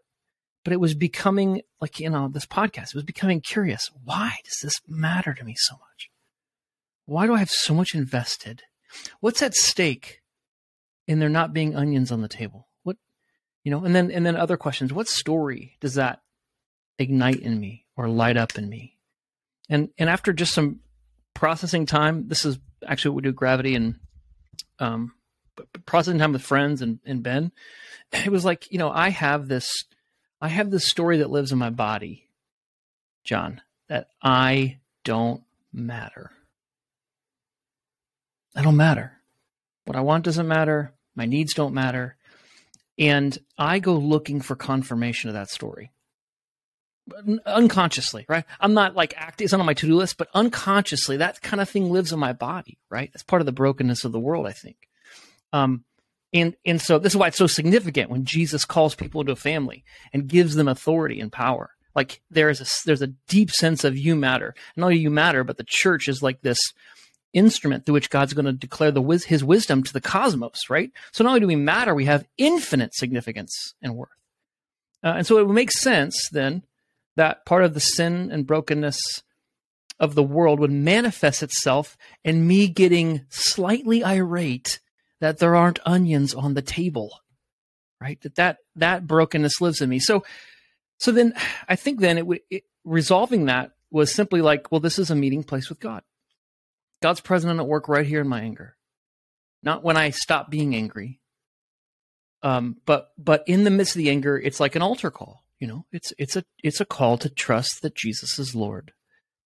but 0.64 0.72
it 0.72 0.80
was 0.80 0.94
becoming 0.94 1.62
like 1.80 1.98
you 1.98 2.10
know 2.10 2.28
this 2.28 2.46
podcast. 2.46 2.88
It 2.88 2.94
was 2.94 3.04
becoming 3.04 3.40
curious. 3.40 3.90
Why 4.04 4.36
does 4.44 4.58
this 4.62 4.80
matter 4.86 5.34
to 5.34 5.44
me 5.44 5.54
so 5.56 5.74
much? 5.74 6.10
Why 7.06 7.26
do 7.26 7.34
I 7.34 7.38
have 7.40 7.50
so 7.50 7.74
much 7.74 7.94
invested? 7.94 8.62
What's 9.20 9.42
at 9.42 9.54
stake 9.54 10.20
in 11.08 11.18
there 11.18 11.28
not 11.28 11.52
being 11.52 11.74
onions 11.74 12.12
on 12.12 12.22
the 12.22 12.28
table? 12.28 12.68
What 12.84 12.98
you 13.64 13.72
know, 13.72 13.84
and 13.84 13.96
then 13.96 14.12
and 14.12 14.24
then 14.24 14.36
other 14.36 14.56
questions. 14.56 14.92
What 14.92 15.08
story 15.08 15.76
does 15.80 15.94
that 15.94 16.20
ignite 17.00 17.40
in 17.40 17.58
me 17.58 17.86
or 17.96 18.08
light 18.08 18.36
up 18.36 18.56
in 18.56 18.68
me. 18.68 18.96
And 19.68 19.88
and 19.98 20.08
after 20.08 20.32
just 20.32 20.52
some 20.52 20.80
processing 21.34 21.86
time, 21.86 22.28
this 22.28 22.44
is 22.44 22.58
actually 22.86 23.12
what 23.12 23.24
we 23.24 23.30
do 23.30 23.32
gravity 23.32 23.74
and 23.74 23.96
um, 24.78 25.12
processing 25.86 26.18
time 26.18 26.32
with 26.32 26.42
friends 26.42 26.82
and, 26.82 27.00
and 27.04 27.22
Ben. 27.22 27.50
It 28.12 28.32
was 28.32 28.44
like, 28.44 28.72
you 28.72 28.78
know, 28.78 28.90
I 28.90 29.10
have 29.10 29.46
this 29.46 29.84
I 30.40 30.48
have 30.48 30.70
this 30.70 30.88
story 30.88 31.18
that 31.18 31.30
lives 31.30 31.52
in 31.52 31.58
my 31.58 31.70
body, 31.70 32.28
John, 33.22 33.60
that 33.88 34.08
I 34.20 34.78
don't 35.04 35.44
matter. 35.72 36.32
I 38.56 38.62
don't 38.62 38.76
matter. 38.76 39.12
What 39.84 39.96
I 39.96 40.00
want 40.00 40.24
doesn't 40.24 40.48
matter. 40.48 40.92
My 41.14 41.24
needs 41.24 41.54
don't 41.54 41.72
matter. 41.72 42.16
And 42.98 43.38
I 43.56 43.78
go 43.78 43.94
looking 43.94 44.40
for 44.40 44.56
confirmation 44.56 45.30
of 45.30 45.34
that 45.34 45.50
story 45.50 45.92
unconsciously, 47.46 48.24
right? 48.28 48.44
I'm 48.60 48.74
not 48.74 48.94
like 48.94 49.14
acting, 49.16 49.44
it's 49.44 49.52
not 49.52 49.60
on 49.60 49.66
my 49.66 49.74
to 49.74 49.86
do 49.86 49.96
list, 49.96 50.16
but 50.18 50.28
unconsciously, 50.34 51.18
that 51.18 51.40
kind 51.42 51.60
of 51.60 51.68
thing 51.68 51.90
lives 51.90 52.12
in 52.12 52.18
my 52.18 52.32
body, 52.32 52.78
right? 52.90 53.10
That's 53.12 53.22
part 53.22 53.42
of 53.42 53.46
the 53.46 53.52
brokenness 53.52 54.04
of 54.04 54.12
the 54.12 54.20
world, 54.20 54.46
I 54.46 54.52
think. 54.52 54.76
Um, 55.52 55.84
and 56.32 56.54
and 56.64 56.80
so 56.80 56.98
this 56.98 57.12
is 57.12 57.16
why 57.16 57.28
it's 57.28 57.38
so 57.38 57.46
significant 57.46 58.10
when 58.10 58.24
Jesus 58.24 58.64
calls 58.64 58.94
people 58.94 59.20
into 59.20 59.32
a 59.32 59.36
family 59.36 59.84
and 60.12 60.28
gives 60.28 60.54
them 60.54 60.68
authority 60.68 61.20
and 61.20 61.32
power. 61.32 61.70
Like 61.94 62.20
there 62.30 62.50
is 62.50 62.60
a 62.60 62.66
there's 62.86 63.02
a 63.02 63.08
deep 63.28 63.50
sense 63.50 63.84
of 63.84 63.98
you 63.98 64.14
matter. 64.14 64.54
Not 64.76 64.86
only 64.86 64.98
you 64.98 65.10
matter, 65.10 65.42
but 65.42 65.56
the 65.56 65.66
church 65.66 66.08
is 66.08 66.22
like 66.22 66.40
this 66.42 66.60
instrument 67.32 67.84
through 67.84 67.94
which 67.94 68.10
God's 68.10 68.32
going 68.32 68.44
to 68.44 68.52
declare 68.52 68.90
the 68.90 69.02
his 69.26 69.44
wisdom 69.44 69.82
to 69.82 69.92
the 69.92 70.00
cosmos, 70.00 70.70
right? 70.70 70.90
So 71.12 71.24
not 71.24 71.30
only 71.30 71.40
do 71.40 71.46
we 71.46 71.56
matter, 71.56 71.94
we 71.94 72.04
have 72.04 72.26
infinite 72.38 72.94
significance 72.94 73.74
and 73.82 73.96
worth. 73.96 74.08
Uh, 75.02 75.14
and 75.18 75.26
so 75.26 75.38
it 75.38 75.48
makes 75.48 75.80
sense 75.80 76.28
then 76.30 76.62
that 77.16 77.44
part 77.44 77.64
of 77.64 77.74
the 77.74 77.80
sin 77.80 78.30
and 78.30 78.46
brokenness 78.46 78.98
of 79.98 80.14
the 80.14 80.22
world 80.22 80.60
would 80.60 80.70
manifest 80.70 81.42
itself 81.42 81.96
in 82.24 82.46
me 82.46 82.68
getting 82.68 83.26
slightly 83.28 84.02
irate 84.04 84.80
that 85.20 85.38
there 85.38 85.54
aren't 85.54 85.78
onions 85.84 86.34
on 86.34 86.54
the 86.54 86.62
table 86.62 87.10
right? 88.00 88.20
That 88.22 88.34
that 88.36 88.58
that 88.76 89.06
brokenness 89.06 89.60
lives 89.60 89.80
in 89.80 89.90
me. 89.90 89.98
So 89.98 90.24
so 90.98 91.12
then 91.12 91.34
i 91.68 91.76
think 91.76 92.00
then 92.00 92.18
it, 92.18 92.42
it 92.50 92.64
resolving 92.84 93.46
that 93.46 93.72
was 93.90 94.12
simply 94.12 94.42
like 94.42 94.70
well 94.70 94.80
this 94.80 94.98
is 94.98 95.10
a 95.10 95.16
meeting 95.16 95.42
place 95.42 95.68
with 95.68 95.80
god. 95.80 96.02
God's 97.02 97.20
present 97.20 97.58
at 97.58 97.66
work 97.66 97.88
right 97.88 98.06
here 98.06 98.20
in 98.20 98.28
my 98.28 98.40
anger. 98.42 98.76
Not 99.62 99.82
when 99.82 99.96
i 99.96 100.10
stop 100.10 100.50
being 100.50 100.74
angry 100.74 101.20
um 102.42 102.76
but 102.86 103.10
but 103.18 103.44
in 103.46 103.64
the 103.64 103.70
midst 103.70 103.94
of 103.94 103.98
the 103.98 104.10
anger 104.10 104.38
it's 104.38 104.60
like 104.60 104.76
an 104.76 104.82
altar 104.82 105.10
call 105.10 105.44
you 105.60 105.68
know 105.68 105.86
it's 105.92 106.12
it's 106.18 106.34
a 106.34 106.44
it's 106.64 106.80
a 106.80 106.84
call 106.84 107.16
to 107.18 107.28
trust 107.28 107.82
that 107.82 107.94
jesus 107.94 108.38
is 108.38 108.54
lord 108.54 108.92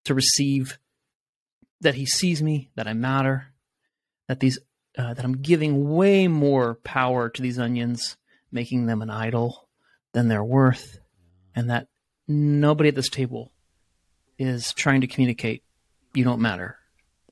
to 0.04 0.14
receive 0.14 0.78
that 1.84 1.94
he 1.94 2.06
sees 2.06 2.42
me, 2.42 2.70
that 2.74 2.88
I 2.88 2.92
matter, 2.92 3.52
that 4.26 4.40
these 4.40 4.58
uh, 4.96 5.14
that 5.14 5.24
I'm 5.24 5.42
giving 5.42 5.90
way 5.90 6.28
more 6.28 6.76
power 6.76 7.28
to 7.28 7.42
these 7.42 7.58
onions, 7.58 8.16
making 8.52 8.86
them 8.86 9.02
an 9.02 9.10
idol 9.10 9.68
than 10.12 10.28
they're 10.28 10.44
worth, 10.44 10.98
and 11.54 11.70
that 11.70 11.88
nobody 12.28 12.88
at 12.88 12.94
this 12.94 13.08
table 13.08 13.52
is 14.38 14.72
trying 14.72 15.00
to 15.00 15.06
communicate 15.06 15.62
you 16.14 16.24
don't 16.24 16.40
matter. 16.40 16.78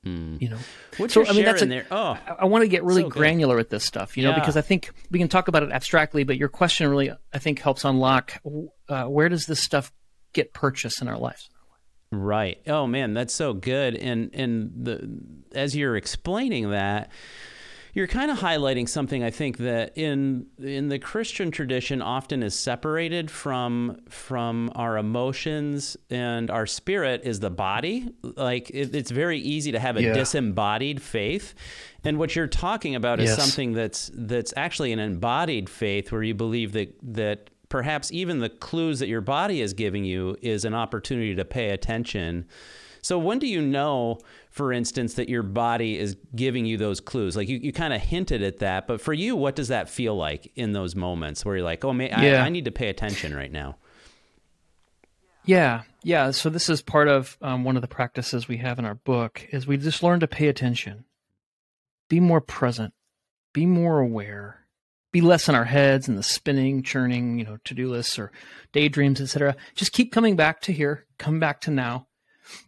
Mm. 0.05 0.41
You 0.41 0.49
know, 0.49 0.57
What's 0.97 1.13
So, 1.13 1.21
your 1.21 1.29
I 1.29 1.31
mean, 1.33 1.43
share 1.43 1.51
that's 1.53 1.61
in 1.61 1.71
a- 1.71 1.75
there? 1.75 1.85
Oh, 1.89 2.17
I, 2.27 2.35
I 2.39 2.45
want 2.45 2.63
to 2.63 2.67
get 2.67 2.83
really 2.83 3.03
So 3.03 3.09
good. 3.09 3.17
granular 3.19 3.55
with 3.55 3.69
this 3.69 3.85
stuff, 3.85 4.17
you 4.17 4.23
know, 4.23 4.31
Yeah. 4.31 4.39
because 4.39 4.57
I 4.57 4.61
think 4.61 4.91
we 5.09 5.17
can 5.19 5.29
talk 5.29 5.47
about 5.47 5.63
it 5.63 5.71
abstractly, 5.71 6.23
but 6.25 6.35
your 6.37 6.49
question 6.49 6.89
really, 6.89 7.11
I 7.33 7.39
think, 7.39 7.59
helps 7.59 7.85
unlock 7.85 8.41
uh, 8.89 9.05
where 9.05 9.29
does 9.29 9.45
this 9.45 9.61
stuff 9.61 9.93
get 10.33 10.53
purchased 10.53 11.01
in 11.01 11.07
our 11.07 11.17
lives. 11.17 11.49
Right. 12.11 12.59
Oh 12.67 12.85
man, 12.85 13.13
that's 13.13 13.33
so 13.33 13.53
good. 13.53 13.95
And 13.95 14.29
and 14.33 14.71
the 14.75 15.19
as 15.55 15.75
you're 15.75 15.95
explaining 15.95 16.69
that, 16.71 17.09
you're 17.95 18.07
kind 18.07 18.31
of 18.31 18.39
highlighting 18.39 18.89
something 18.89 19.23
I 19.23 19.29
think 19.29 19.57
that 19.59 19.95
in 19.97 20.47
in 20.57 20.89
the 20.89 20.97
Christian 20.97 21.51
tradition 21.51 22.01
often 22.01 22.41
is 22.41 22.55
separated 22.57 23.29
from 23.29 24.01
from 24.09 24.71
our 24.75 24.97
emotions 24.97 25.95
and 26.09 26.49
our 26.49 26.65
spirit 26.65 27.21
is 27.23 27.39
the 27.39 27.51
body. 27.51 28.09
Like 28.23 28.69
it, 28.71 28.95
it's 28.95 29.11
very 29.11 29.39
easy 29.39 29.71
to 29.73 29.79
have 29.79 29.95
a 29.97 30.01
Yeah. 30.01 30.13
disembodied 30.13 31.01
faith. 31.01 31.53
And 32.03 32.17
what 32.17 32.35
you're 32.35 32.47
talking 32.47 32.95
about 32.95 33.19
is 33.19 33.29
something 33.35 33.73
that's 33.73 34.09
that's 34.13 34.53
actually 34.57 34.91
an 34.91 34.99
embodied 34.99 35.69
faith 35.69 36.11
where 36.11 36.23
you 36.23 36.33
believe 36.33 36.71
that 36.73 36.95
that 37.03 37.49
perhaps 37.69 38.11
even 38.11 38.39
the 38.39 38.49
clues 38.49 38.99
that 38.99 39.07
your 39.07 39.21
body 39.21 39.61
is 39.61 39.73
giving 39.73 40.03
you 40.03 40.35
is 40.41 40.65
an 40.65 40.73
opportunity 40.73 41.35
to 41.35 41.45
pay 41.45 41.69
attention. 41.69 42.45
So 43.03 43.19
when 43.19 43.37
do 43.37 43.47
you 43.47 43.61
know, 43.61 44.19
for 44.49 44.71
instance, 44.71 45.15
that 45.15 45.27
your 45.27 45.43
body 45.43 45.99
is 45.99 46.15
giving 46.35 46.65
you 46.65 46.77
those 46.77 47.01
clues? 47.01 47.35
Like 47.35 47.49
you, 47.49 47.57
you 47.57 47.73
kind 47.73 47.93
of 47.93 48.01
hinted 48.01 48.41
at 48.41 48.59
that, 48.59 48.87
but 48.87 49.01
for 49.01 49.13
you, 49.13 49.35
what 49.35 49.55
does 49.55 49.67
that 49.67 49.89
feel 49.89 50.15
like 50.15 50.51
in 50.55 50.71
those 50.71 50.95
moments 50.95 51.43
where 51.43 51.57
you're 51.57 51.65
like, 51.65 51.83
oh, 51.83 51.91
man, 51.91 52.09
Yeah. 52.23 52.41
I, 52.41 52.45
I 52.45 52.49
need 52.49 52.65
to 52.65 52.71
pay 52.71 52.87
attention 52.87 53.35
right 53.35 53.51
now? 53.51 53.75
Yeah, 55.45 55.83
yeah. 56.01 56.31
So 56.31 56.49
this 56.49 56.69
is 56.69 56.81
part 56.81 57.09
of 57.09 57.37
um, 57.41 57.65
one 57.65 57.75
of 57.75 57.81
the 57.81 57.87
practices 57.89 58.47
we 58.47 58.57
have 58.57 58.79
in 58.79 58.85
our 58.85 58.95
book 58.95 59.45
is 59.51 59.67
we 59.67 59.75
just 59.75 60.01
learn 60.01 60.21
to 60.21 60.27
pay 60.27 60.47
attention, 60.47 61.03
be 62.09 62.21
more 62.21 62.39
present, 62.39 62.93
be 63.51 63.65
more 63.65 63.99
aware, 63.99 64.65
be 65.11 65.19
less 65.19 65.49
in 65.49 65.55
our 65.55 65.65
heads 65.65 66.07
and 66.07 66.17
the 66.17 66.23
spinning, 66.23 66.83
churning, 66.83 67.37
you 67.37 67.43
know, 67.43 67.57
to-do 67.65 67.89
lists 67.91 68.17
or 68.17 68.31
daydreams, 68.71 69.19
etc. 69.19 69.57
Just 69.75 69.91
keep 69.91 70.13
coming 70.13 70.37
back 70.37 70.61
to 70.61 70.71
here, 70.71 71.05
come 71.17 71.41
back 71.41 71.59
to 71.61 71.71
now. 71.71 72.07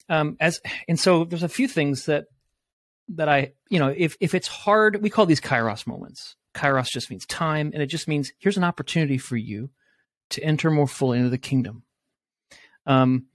Um, 0.10 0.38
as 0.40 0.62
and 0.88 1.00
so 1.00 1.26
there's 1.26 1.44
a 1.44 1.50
few 1.50 1.68
things 1.68 2.06
that 2.06 2.26
that 3.10 3.30
I, 3.30 3.54
you 3.70 3.80
know, 3.80 3.94
if 3.96 4.18
if 4.20 4.34
it's 4.34 4.48
hard, 4.48 5.02
we 5.02 5.10
call 5.10 5.26
these 5.26 5.42
kairos 5.42 5.86
moments. 5.86 6.36
Kairos 6.54 6.90
just 6.90 7.10
means 7.10 7.26
time, 7.26 7.72
and 7.74 7.84
it 7.84 7.88
just 7.88 8.08
means 8.08 8.32
here's 8.40 8.58
an 8.58 8.64
opportunity 8.64 9.18
for 9.18 9.36
you 9.36 9.70
to 10.32 10.44
enter 10.44 10.72
more 10.72 10.88
fully 10.88 11.18
into 11.18 11.30
the 11.30 11.38
kingdom. 11.38 11.84
Um, 12.86 13.28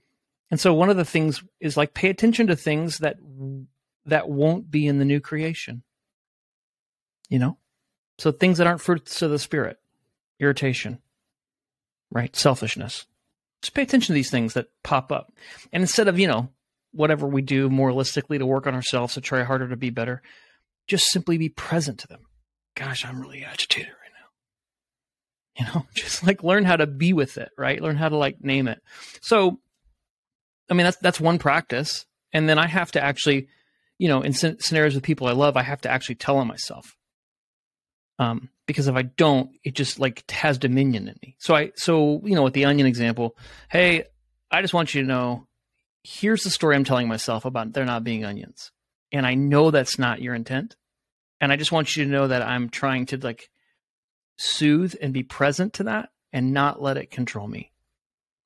and 0.49 0.59
so 0.59 0.73
one 0.73 0.89
of 0.89 0.97
the 0.97 1.05
things 1.05 1.43
is 1.59 1.77
like 1.77 1.93
pay 1.93 2.09
attention 2.09 2.47
to 2.47 2.55
things 2.55 2.99
that 2.99 3.17
that 4.05 4.29
won't 4.29 4.69
be 4.69 4.87
in 4.87 4.97
the 4.97 5.05
new 5.05 5.19
creation. 5.19 5.83
You 7.29 7.39
know, 7.39 7.57
so 8.17 8.31
things 8.31 8.57
that 8.57 8.67
aren't 8.67 8.81
fruits 8.81 9.21
of 9.21 9.31
the 9.31 9.39
spirit, 9.39 9.77
irritation, 10.39 10.99
right, 12.09 12.35
selfishness. 12.35 13.05
Just 13.61 13.73
pay 13.73 13.83
attention 13.83 14.07
to 14.07 14.13
these 14.13 14.31
things 14.31 14.53
that 14.53 14.67
pop 14.83 15.11
up, 15.11 15.31
and 15.71 15.81
instead 15.81 16.07
of 16.07 16.17
you 16.17 16.27
know 16.27 16.49
whatever 16.91 17.27
we 17.27 17.41
do 17.41 17.69
moralistically 17.69 18.37
to 18.39 18.45
work 18.45 18.67
on 18.67 18.75
ourselves 18.75 19.13
to 19.13 19.21
try 19.21 19.43
harder 19.43 19.69
to 19.69 19.77
be 19.77 19.89
better, 19.89 20.21
just 20.87 21.05
simply 21.09 21.37
be 21.37 21.49
present 21.49 21.99
to 21.99 22.07
them. 22.07 22.25
Gosh, 22.75 23.05
I'm 23.05 23.21
really 23.21 23.43
agitated 23.43 23.91
right 23.91 25.65
now. 25.65 25.65
You 25.65 25.73
know, 25.73 25.85
just 25.93 26.25
like 26.25 26.43
learn 26.43 26.65
how 26.65 26.75
to 26.75 26.87
be 26.87 27.13
with 27.13 27.37
it, 27.37 27.49
right? 27.57 27.81
Learn 27.81 27.97
how 27.97 28.09
to 28.09 28.17
like 28.17 28.43
name 28.43 28.67
it. 28.67 28.81
So, 29.21 29.59
I 30.69 30.73
mean, 30.73 30.85
that's 30.85 30.97
that's 30.97 31.19
one 31.19 31.39
practice, 31.39 32.05
and 32.33 32.49
then 32.49 32.57
I 32.57 32.67
have 32.67 32.91
to 32.93 33.03
actually, 33.03 33.47
you 33.97 34.07
know, 34.07 34.21
in 34.21 34.33
scen- 34.33 34.61
scenarios 34.61 34.95
with 34.95 35.03
people 35.03 35.27
I 35.27 35.33
love, 35.33 35.57
I 35.57 35.63
have 35.63 35.81
to 35.81 35.89
actually 35.89 36.15
tell 36.15 36.39
them 36.39 36.47
myself, 36.47 36.95
um, 38.21 38.49
because 38.67 38.87
if 38.87 38.95
I 38.95 39.01
don't, 39.01 39.49
it 39.63 39.73
just 39.73 39.99
like 39.99 40.29
has 40.29 40.59
dominion 40.59 41.07
in 41.07 41.15
me. 41.23 41.35
So 41.39 41.55
I, 41.55 41.71
so 41.75 42.21
you 42.23 42.35
know, 42.35 42.43
with 42.43 42.53
the 42.53 42.65
onion 42.65 42.85
example, 42.85 43.35
hey, 43.67 44.03
I 44.51 44.61
just 44.61 44.75
want 44.75 44.93
you 44.93 45.01
to 45.01 45.07
know, 45.07 45.47
here's 46.03 46.43
the 46.43 46.51
story 46.51 46.75
I'm 46.75 46.83
telling 46.83 47.07
myself 47.07 47.45
about 47.45 47.73
there 47.73 47.83
not 47.83 48.03
being 48.03 48.23
onions, 48.23 48.71
and 49.11 49.25
I 49.25 49.33
know 49.33 49.71
that's 49.71 49.97
not 49.97 50.21
your 50.21 50.35
intent, 50.35 50.75
and 51.39 51.51
I 51.51 51.55
just 51.55 51.71
want 51.71 51.95
you 51.95 52.05
to 52.05 52.11
know 52.11 52.27
that 52.27 52.43
I'm 52.43 52.69
trying 52.69 53.07
to 53.07 53.17
like 53.17 53.49
soothe 54.37 54.93
and 55.01 55.13
be 55.13 55.23
present 55.23 55.73
to 55.73 55.85
that 55.85 56.09
and 56.31 56.53
not 56.53 56.79
let 56.79 56.97
it 56.97 57.09
control 57.09 57.47
me. 57.47 57.71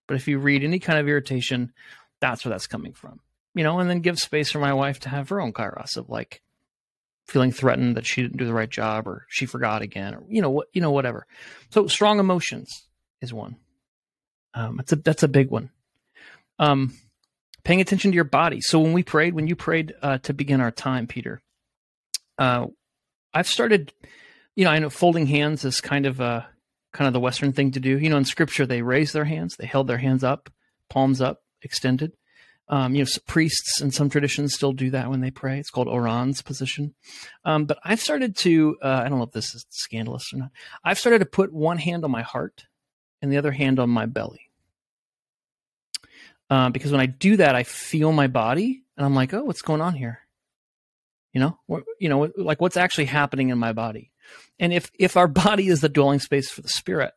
But 0.07 0.15
if 0.15 0.29
you 0.29 0.39
read 0.39 0.63
any 0.63 0.79
kind 0.79 0.99
of 0.99 1.07
irritation, 1.09 1.73
that's 2.21 2.45
where 2.45 2.51
that's 2.51 2.67
coming 2.67 2.93
from. 2.93 3.19
You 3.53 3.65
know, 3.65 3.79
and 3.79 3.89
then 3.89 3.99
give 3.99 4.19
space 4.19 4.51
for 4.51 4.59
my 4.59 4.73
wife 4.73 5.01
to 5.01 5.09
have 5.09 5.27
her 5.29 5.41
own 5.41 5.51
kairos 5.51 5.97
of 5.97 6.09
like 6.09 6.41
feeling 7.25 7.51
threatened 7.51 7.97
that 7.97 8.05
she 8.05 8.21
didn't 8.21 8.37
do 8.37 8.45
the 8.45 8.53
right 8.53 8.69
job 8.69 9.07
or 9.07 9.25
she 9.29 9.45
forgot 9.45 9.81
again 9.81 10.13
or 10.13 10.23
you 10.29 10.41
know 10.41 10.49
what 10.49 10.67
you 10.73 10.81
know 10.81 10.91
whatever. 10.91 11.25
So 11.71 11.87
strong 11.87 12.19
emotions 12.19 12.85
is 13.21 13.33
one. 13.33 13.57
Um, 14.53 14.77
that's 14.77 14.91
a 14.93 14.95
that's 14.97 15.23
a 15.23 15.27
big 15.27 15.49
one. 15.49 15.71
Um, 16.59 16.93
paying 17.63 17.81
attention 17.81 18.11
to 18.11 18.15
your 18.15 18.23
body. 18.23 18.61
So 18.61 18.79
when 18.79 18.93
we 18.93 19.03
prayed, 19.03 19.33
when 19.33 19.47
you 19.47 19.55
prayed 19.55 19.93
uh, 20.01 20.19
to 20.19 20.33
begin 20.33 20.61
our 20.61 20.71
time, 20.71 21.07
Peter, 21.07 21.41
uh, 22.37 22.67
I've 23.33 23.47
started. 23.47 23.93
You 24.55 24.63
know, 24.63 24.71
I 24.71 24.79
know 24.79 24.89
folding 24.89 25.25
hands 25.25 25.65
is 25.65 25.81
kind 25.81 26.05
of 26.05 26.21
a 26.21 26.47
kind 26.93 27.07
of 27.07 27.13
the 27.13 27.19
Western 27.19 27.51
thing 27.51 27.71
to 27.71 27.81
do. 27.81 27.99
You 27.99 28.09
know, 28.09 28.17
in 28.17 28.23
Scripture, 28.23 28.65
they 28.65 28.81
raised 28.81 29.13
their 29.13 29.25
hands, 29.25 29.57
they 29.57 29.65
held 29.65 29.87
their 29.87 29.97
hands 29.97 30.23
up, 30.23 30.49
palms 30.89 31.19
up, 31.19 31.41
extended. 31.61 32.13
Um, 32.67 32.95
you 32.95 33.03
know, 33.03 33.09
priests 33.27 33.79
in 33.79 33.91
some 33.91 34.09
traditions 34.09 34.55
still 34.55 34.73
do 34.73 34.89
that 34.89 35.09
when 35.09 35.21
they 35.21 35.29
pray. 35.29 35.59
It's 35.59 35.69
called 35.69 35.87
orans 35.87 36.41
position. 36.41 36.95
Um, 37.43 37.65
but 37.65 37.77
I've 37.83 38.01
started 38.01 38.35
to, 38.37 38.77
uh, 38.81 39.03
I 39.05 39.09
don't 39.09 39.19
know 39.19 39.25
if 39.25 39.31
this 39.31 39.53
is 39.53 39.65
scandalous 39.69 40.33
or 40.33 40.37
not. 40.37 40.49
I've 40.83 40.97
started 40.97 41.19
to 41.19 41.25
put 41.25 41.53
one 41.53 41.77
hand 41.77 42.03
on 42.03 42.11
my 42.11 42.23
heart 42.23 42.65
and 43.21 43.31
the 43.31 43.37
other 43.37 43.51
hand 43.51 43.79
on 43.79 43.89
my 43.89 44.07
belly. 44.07 44.49
Uh, 46.49 46.69
because 46.69 46.91
when 46.91 47.01
I 47.01 47.05
do 47.05 47.37
that, 47.37 47.55
I 47.55 47.63
feel 47.63 48.11
my 48.11 48.27
body 48.27 48.83
and 48.97 49.05
I'm 49.05 49.15
like, 49.15 49.33
oh, 49.33 49.43
what's 49.43 49.61
going 49.61 49.81
on 49.81 49.93
here? 49.93 50.19
You 51.33 51.41
know, 51.41 51.59
what, 51.65 51.83
you 51.99 52.09
know, 52.09 52.31
like 52.37 52.61
what's 52.61 52.77
actually 52.77 53.05
happening 53.05 53.49
in 53.49 53.57
my 53.57 53.73
body. 53.73 54.11
And 54.59 54.71
if 54.71 54.89
if 54.97 55.17
our 55.17 55.27
body 55.45 55.67
is 55.67 55.81
the 55.81 55.89
dwelling 55.89 56.19
space 56.19 56.49
for 56.49 56.61
the 56.61 56.69
spirit, 56.69 57.13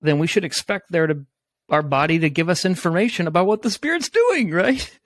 then 0.00 0.18
we 0.18 0.26
should 0.26 0.44
expect 0.44 0.90
there 0.90 1.06
to 1.06 1.26
our 1.70 1.82
body 1.82 2.18
to 2.18 2.30
give 2.30 2.48
us 2.48 2.64
information 2.64 3.26
about 3.26 3.46
what 3.46 3.62
the 3.62 3.70
spirit's 3.70 4.08
doing, 4.08 4.50
right? 4.50 4.98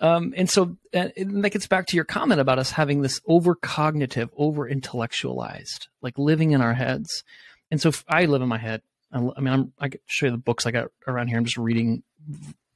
Um, 0.00 0.32
and 0.36 0.48
so 0.48 0.76
uh, 0.94 1.08
and 1.16 1.44
that 1.44 1.50
gets 1.50 1.66
back 1.66 1.86
to 1.86 1.96
your 1.96 2.04
comment 2.04 2.40
about 2.40 2.58
us 2.58 2.70
having 2.70 3.02
this 3.02 3.20
over 3.26 3.54
cognitive, 3.54 4.30
over 4.36 4.68
intellectualized, 4.68 5.88
like 6.02 6.18
living 6.18 6.52
in 6.52 6.60
our 6.60 6.74
heads. 6.74 7.24
And 7.70 7.80
so 7.80 7.92
I 8.08 8.26
live 8.26 8.42
in 8.42 8.48
my 8.48 8.58
head. 8.58 8.82
I 9.12 9.20
mean, 9.20 9.48
I'm, 9.48 9.72
I 9.78 9.88
could 9.88 10.00
show 10.06 10.26
you 10.26 10.32
the 10.32 10.38
books 10.38 10.66
I 10.66 10.70
got 10.70 10.88
around 11.06 11.28
here. 11.28 11.38
I'm 11.38 11.44
just 11.44 11.56
reading 11.56 12.02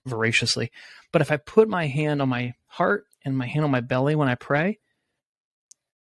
voraciously. 0.07 0.73
But 1.13 1.23
if 1.23 1.31
I 1.31 1.37
put 1.37 1.69
my 1.69 1.87
hand 1.87 2.23
on 2.23 2.29
my 2.29 2.55
heart 2.67 3.05
and 3.25 3.37
my 3.37 3.47
hand 3.47 3.65
on 3.65 3.71
my 3.71 3.81
belly 3.81 4.15
when 4.15 4.29
I 4.29 4.35
pray, 4.35 4.79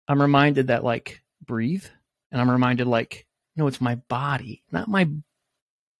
I'm 0.07 0.21
reminded 0.21 0.67
that 0.67 0.83
like 0.83 1.21
breathe, 1.45 1.85
and 2.31 2.41
I'm 2.41 2.49
reminded 2.49 2.87
like 2.87 3.27
no, 3.55 3.67
it's 3.67 3.81
my 3.81 3.95
body, 3.95 4.63
not 4.71 4.87
my 4.87 5.09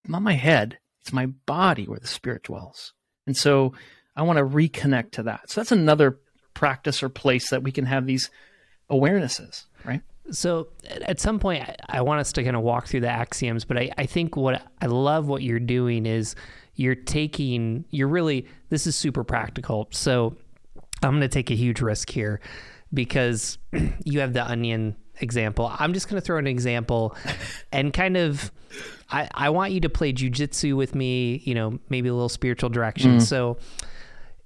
not 0.07 0.21
my 0.21 0.33
head. 0.33 0.79
It's 1.01 1.13
my 1.13 1.27
body 1.27 1.85
where 1.85 1.99
the 1.99 2.07
spirit 2.07 2.43
dwells. 2.43 2.93
And 3.27 3.35
so 3.35 3.73
I 4.15 4.23
want 4.23 4.37
to 4.37 4.45
reconnect 4.45 5.11
to 5.11 5.23
that. 5.23 5.49
So 5.49 5.61
that's 5.61 5.71
another 5.71 6.19
practice 6.53 7.01
or 7.01 7.09
place 7.09 7.49
that 7.49 7.63
we 7.63 7.71
can 7.71 7.85
have 7.85 8.05
these 8.05 8.29
awarenesses, 8.89 9.65
right? 9.85 10.01
So 10.31 10.67
at 10.85 11.19
some 11.19 11.39
point, 11.39 11.67
I 11.89 12.01
want 12.01 12.19
us 12.19 12.31
to 12.33 12.43
kind 12.43 12.55
of 12.55 12.61
walk 12.61 12.87
through 12.87 13.01
the 13.01 13.09
axioms, 13.09 13.65
but 13.65 13.77
I, 13.77 13.91
I 13.97 14.05
think 14.05 14.35
what 14.35 14.61
I 14.81 14.85
love 14.85 15.27
what 15.27 15.41
you're 15.41 15.59
doing 15.59 16.05
is 16.05 16.35
you're 16.75 16.95
taking, 16.95 17.85
you're 17.89 18.07
really, 18.07 18.47
this 18.69 18.87
is 18.87 18.95
super 18.95 19.23
practical. 19.23 19.87
So 19.91 20.37
I'm 21.03 21.11
going 21.11 21.21
to 21.21 21.27
take 21.27 21.51
a 21.51 21.55
huge 21.55 21.81
risk 21.81 22.09
here 22.09 22.39
because 22.93 23.57
you 24.05 24.19
have 24.19 24.33
the 24.33 24.45
onion 24.45 24.95
example. 25.21 25.71
I'm 25.79 25.93
just 25.93 26.09
going 26.09 26.19
to 26.19 26.25
throw 26.25 26.37
an 26.37 26.47
example 26.47 27.15
and 27.71 27.93
kind 27.93 28.17
of, 28.17 28.51
I, 29.09 29.29
I 29.33 29.49
want 29.49 29.73
you 29.73 29.81
to 29.81 29.89
play 29.89 30.13
jujitsu 30.13 30.75
with 30.75 30.95
me, 30.95 31.41
you 31.45 31.53
know, 31.53 31.79
maybe 31.89 32.09
a 32.09 32.13
little 32.13 32.29
spiritual 32.29 32.69
direction. 32.69 33.17
Mm. 33.17 33.21
So, 33.21 33.57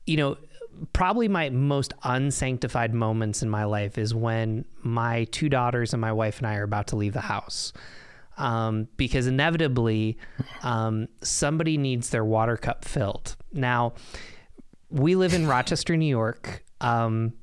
you 0.06 0.18
know, 0.18 0.38
probably 0.94 1.28
my 1.28 1.50
most 1.50 1.94
unsanctified 2.04 2.94
moments 2.94 3.42
in 3.42 3.50
my 3.50 3.64
life 3.64 3.98
is 3.98 4.14
when 4.14 4.66
my 4.82 5.26
two 5.26 5.50
daughters 5.50 5.94
and 5.94 6.02
my 6.02 6.12
wife 6.12 6.40
and 6.40 6.48
I 6.48 6.56
are 6.56 6.64
about 6.64 6.88
to 6.88 6.96
leave 6.96 7.14
the 7.14 7.22
house. 7.22 7.74
Um, 8.38 8.90
because 8.98 9.28
inevitably, 9.28 10.18
um, 10.62 11.08
somebody 11.22 11.78
needs 11.78 12.10
their 12.10 12.26
water 12.26 12.58
cup 12.58 12.84
filled. 12.84 13.38
Now, 13.54 13.94
we 14.90 15.16
live 15.16 15.34
in 15.34 15.48
Rochester, 15.48 15.96
New 15.96 16.06
York. 16.06 16.64
Um, 16.82 17.34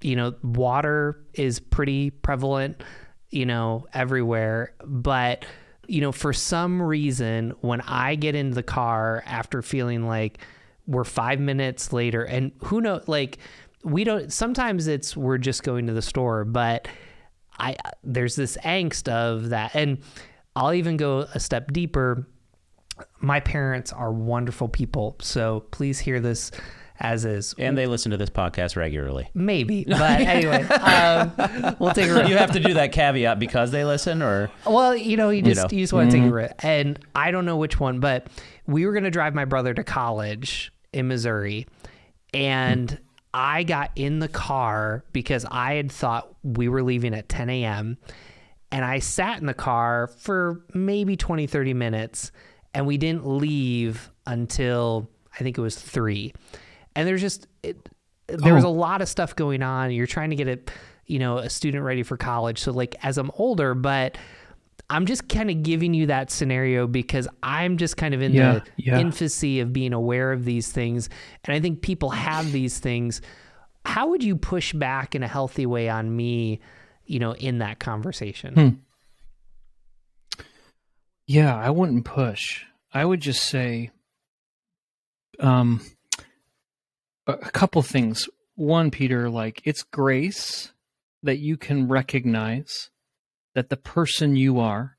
you 0.00 0.16
know, 0.16 0.34
water 0.42 1.24
is 1.34 1.60
pretty 1.60 2.10
prevalent, 2.10 2.82
you 3.30 3.46
know, 3.46 3.86
everywhere. 3.92 4.74
But, 4.84 5.44
you 5.86 6.00
know, 6.00 6.12
for 6.12 6.32
some 6.32 6.80
reason, 6.80 7.54
when 7.60 7.80
I 7.82 8.14
get 8.14 8.34
into 8.34 8.54
the 8.54 8.62
car 8.62 9.22
after 9.26 9.62
feeling 9.62 10.06
like 10.06 10.38
we're 10.86 11.04
five 11.04 11.40
minutes 11.40 11.92
later, 11.92 12.24
and 12.24 12.52
who 12.64 12.80
knows, 12.80 13.08
like, 13.08 13.38
we 13.84 14.04
don't, 14.04 14.32
sometimes 14.32 14.86
it's 14.86 15.16
we're 15.16 15.38
just 15.38 15.62
going 15.62 15.86
to 15.86 15.92
the 15.92 16.02
store, 16.02 16.44
but 16.44 16.88
I, 17.58 17.76
there's 18.02 18.36
this 18.36 18.56
angst 18.64 19.08
of 19.08 19.50
that. 19.50 19.74
And 19.74 19.98
I'll 20.56 20.74
even 20.74 20.96
go 20.96 21.26
a 21.34 21.40
step 21.40 21.72
deeper. 21.72 22.26
My 23.20 23.40
parents 23.40 23.92
are 23.92 24.12
wonderful 24.12 24.68
people. 24.68 25.16
So 25.20 25.60
please 25.70 26.00
hear 26.00 26.18
this 26.18 26.50
as 27.00 27.24
is. 27.24 27.54
And 27.58 27.76
they 27.76 27.86
listen 27.86 28.10
to 28.10 28.16
this 28.16 28.30
podcast 28.30 28.76
regularly. 28.76 29.30
Maybe, 29.34 29.84
but 29.88 30.20
anyway, 30.20 30.62
um, 30.64 31.76
we'll 31.78 31.92
take 31.92 32.10
a. 32.10 32.28
You 32.28 32.36
have 32.36 32.52
to 32.52 32.60
do 32.60 32.74
that 32.74 32.92
caveat 32.92 33.38
because 33.38 33.70
they 33.70 33.84
listen, 33.84 34.22
or 34.22 34.50
well, 34.66 34.96
you 34.96 35.16
know, 35.16 35.30
you 35.30 35.42
just 35.42 35.56
you, 35.56 35.62
know. 35.62 35.68
you 35.70 35.82
just 35.82 35.92
want 35.92 36.10
to 36.10 36.16
mm-hmm. 36.16 36.24
take 36.24 36.32
a 36.32 36.34
risk. 36.34 36.54
And 36.60 36.98
I 37.14 37.30
don't 37.30 37.44
know 37.44 37.56
which 37.56 37.78
one, 37.78 38.00
but 38.00 38.26
we 38.66 38.86
were 38.86 38.92
going 38.92 39.04
to 39.04 39.10
drive 39.10 39.34
my 39.34 39.44
brother 39.44 39.74
to 39.74 39.84
college 39.84 40.72
in 40.92 41.08
Missouri, 41.08 41.66
and. 42.32 42.88
Mm-hmm. 42.88 43.02
I 43.34 43.62
got 43.62 43.90
in 43.94 44.20
the 44.20 44.26
car 44.28 45.04
because 45.12 45.44
I 45.50 45.74
had 45.74 45.92
thought 45.92 46.34
we 46.42 46.66
were 46.66 46.82
leaving 46.82 47.12
at 47.14 47.28
10 47.28 47.50
a.m. 47.50 47.98
And 48.72 48.84
I 48.84 49.00
sat 49.00 49.38
in 49.38 49.46
the 49.46 49.54
car 49.54 50.06
for 50.06 50.64
maybe 50.72 51.14
20, 51.14 51.46
30 51.46 51.74
minutes, 51.74 52.32
and 52.72 52.86
we 52.86 52.96
didn't 52.96 53.26
leave 53.26 54.10
until 54.26 55.10
I 55.38 55.42
think 55.42 55.58
it 55.58 55.60
was 55.60 55.76
three 55.76 56.32
and 56.98 57.06
there's 57.06 57.20
just 57.20 57.46
it, 57.62 57.88
there 58.26 58.54
was 58.54 58.64
oh. 58.64 58.68
a 58.68 58.70
lot 58.70 59.00
of 59.00 59.08
stuff 59.08 59.36
going 59.36 59.62
on. 59.62 59.92
You're 59.92 60.08
trying 60.08 60.30
to 60.30 60.36
get 60.36 60.48
a 60.48 60.58
you 61.06 61.20
know 61.20 61.38
a 61.38 61.48
student 61.48 61.84
ready 61.84 62.02
for 62.02 62.16
college. 62.16 62.58
So 62.58 62.72
like 62.72 62.96
as 63.04 63.18
I'm 63.18 63.30
older, 63.34 63.74
but 63.74 64.18
I'm 64.90 65.06
just 65.06 65.28
kind 65.28 65.48
of 65.48 65.62
giving 65.62 65.94
you 65.94 66.06
that 66.06 66.32
scenario 66.32 66.88
because 66.88 67.28
I'm 67.40 67.76
just 67.76 67.96
kind 67.96 68.14
of 68.14 68.22
in 68.22 68.32
yeah, 68.32 68.54
the 68.54 68.62
yeah. 68.76 68.98
infancy 68.98 69.60
of 69.60 69.72
being 69.72 69.92
aware 69.92 70.32
of 70.32 70.44
these 70.44 70.72
things, 70.72 71.08
and 71.44 71.54
I 71.54 71.60
think 71.60 71.82
people 71.82 72.10
have 72.10 72.50
these 72.50 72.80
things. 72.80 73.22
How 73.84 74.08
would 74.08 74.24
you 74.24 74.34
push 74.34 74.72
back 74.72 75.14
in 75.14 75.22
a 75.22 75.28
healthy 75.28 75.66
way 75.66 75.88
on 75.88 76.14
me, 76.14 76.58
you 77.06 77.20
know, 77.20 77.32
in 77.32 77.58
that 77.58 77.78
conversation? 77.78 78.54
Hmm. 78.54 80.42
Yeah, 81.28 81.56
I 81.56 81.70
wouldn't 81.70 82.04
push. 82.04 82.64
I 82.92 83.04
would 83.04 83.20
just 83.20 83.44
say, 83.44 83.90
um, 85.38 85.80
a 87.28 87.50
couple 87.50 87.82
things. 87.82 88.28
One, 88.54 88.90
Peter, 88.90 89.30
like 89.30 89.60
it's 89.64 89.82
grace 89.82 90.72
that 91.22 91.38
you 91.38 91.56
can 91.56 91.88
recognize 91.88 92.90
that 93.54 93.68
the 93.68 93.76
person 93.76 94.34
you 94.34 94.58
are 94.58 94.96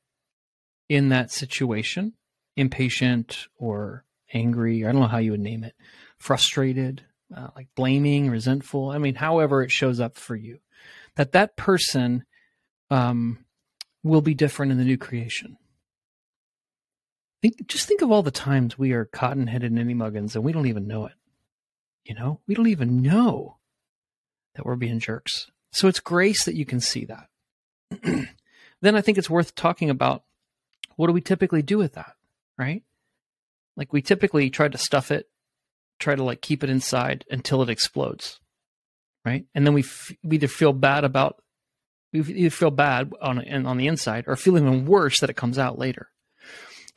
in 0.88 1.10
that 1.10 1.32
situation, 1.32 2.14
impatient 2.56 3.48
or 3.58 4.06
angry, 4.34 4.86
I 4.86 4.92
don't 4.92 5.02
know 5.02 5.08
how 5.08 5.18
you 5.18 5.32
would 5.32 5.40
name 5.40 5.64
it, 5.64 5.74
frustrated, 6.18 7.04
uh, 7.36 7.48
like 7.56 7.68
blaming, 7.76 8.30
resentful. 8.30 8.92
I 8.92 8.98
mean, 8.98 9.16
however 9.16 9.64
it 9.64 9.72
shows 9.72 10.00
up 10.00 10.16
for 10.16 10.36
you, 10.36 10.60
that 11.16 11.32
that 11.34 11.58
person 11.58 12.26
um, 12.90 13.46
will 14.04 14.22
be 14.22 14.34
different 14.34 14.72
in 14.72 14.78
the 14.78 14.86
new 14.86 14.98
creation. 14.98 15.58
Think, 17.42 17.68
just 17.68 17.88
think 17.88 18.02
of 18.02 18.12
all 18.12 18.24
the 18.24 18.32
times 18.32 18.78
we 18.78 18.92
are 18.92 19.06
cotton-headed 19.06 19.72
ninny 19.72 19.94
muggins 19.94 20.36
and 20.36 20.44
we 20.44 20.52
don't 20.52 20.68
even 20.68 20.88
know 20.88 21.06
it. 21.06 21.14
You 22.10 22.16
know, 22.16 22.40
we 22.48 22.56
don't 22.56 22.68
even 22.68 23.04
know 23.04 23.58
that 24.56 24.66
we're 24.66 24.76
being 24.76 24.98
jerks. 24.98 25.52
So 25.72 25.88
it's 25.88 26.00
grace 26.00 26.46
that 26.46 26.56
you 26.56 26.66
can 26.66 26.80
see 26.80 27.06
that. 27.06 27.30
then 28.82 28.96
I 28.96 29.02
think 29.02 29.20
it's 29.20 29.30
worth 29.30 29.54
talking 29.54 29.92
about 29.92 30.24
what 30.96 31.06
do 31.06 31.14
we 31.14 31.22
typically 31.22 31.62
do 31.62 31.78
with 31.78 31.94
that, 31.94 32.14
right? 32.58 32.82
Like 33.78 33.94
we 33.94 34.02
typically 34.02 34.50
try 34.50 34.68
to 34.68 34.78
stuff 34.80 35.12
it, 35.12 35.30
try 36.00 36.16
to 36.16 36.24
like 36.24 36.42
keep 36.42 36.64
it 36.64 36.72
inside 36.72 37.26
until 37.30 37.62
it 37.62 37.70
explodes, 37.70 38.40
right? 39.24 39.46
And 39.54 39.64
then 39.64 39.76
we, 39.76 39.82
f- 39.82 40.12
we 40.24 40.38
either 40.38 40.48
feel 40.48 40.74
bad 40.74 41.04
about 41.04 41.44
we 42.12 42.22
either 42.22 42.50
feel 42.50 42.72
bad 42.72 43.14
on 43.22 43.68
on 43.68 43.78
the 43.78 43.86
inside 43.86 44.24
or 44.26 44.36
feel 44.36 44.58
even 44.58 44.88
worse 44.88 45.20
that 45.20 45.30
it 45.30 45.36
comes 45.36 45.60
out 45.60 45.78
later. 45.78 46.10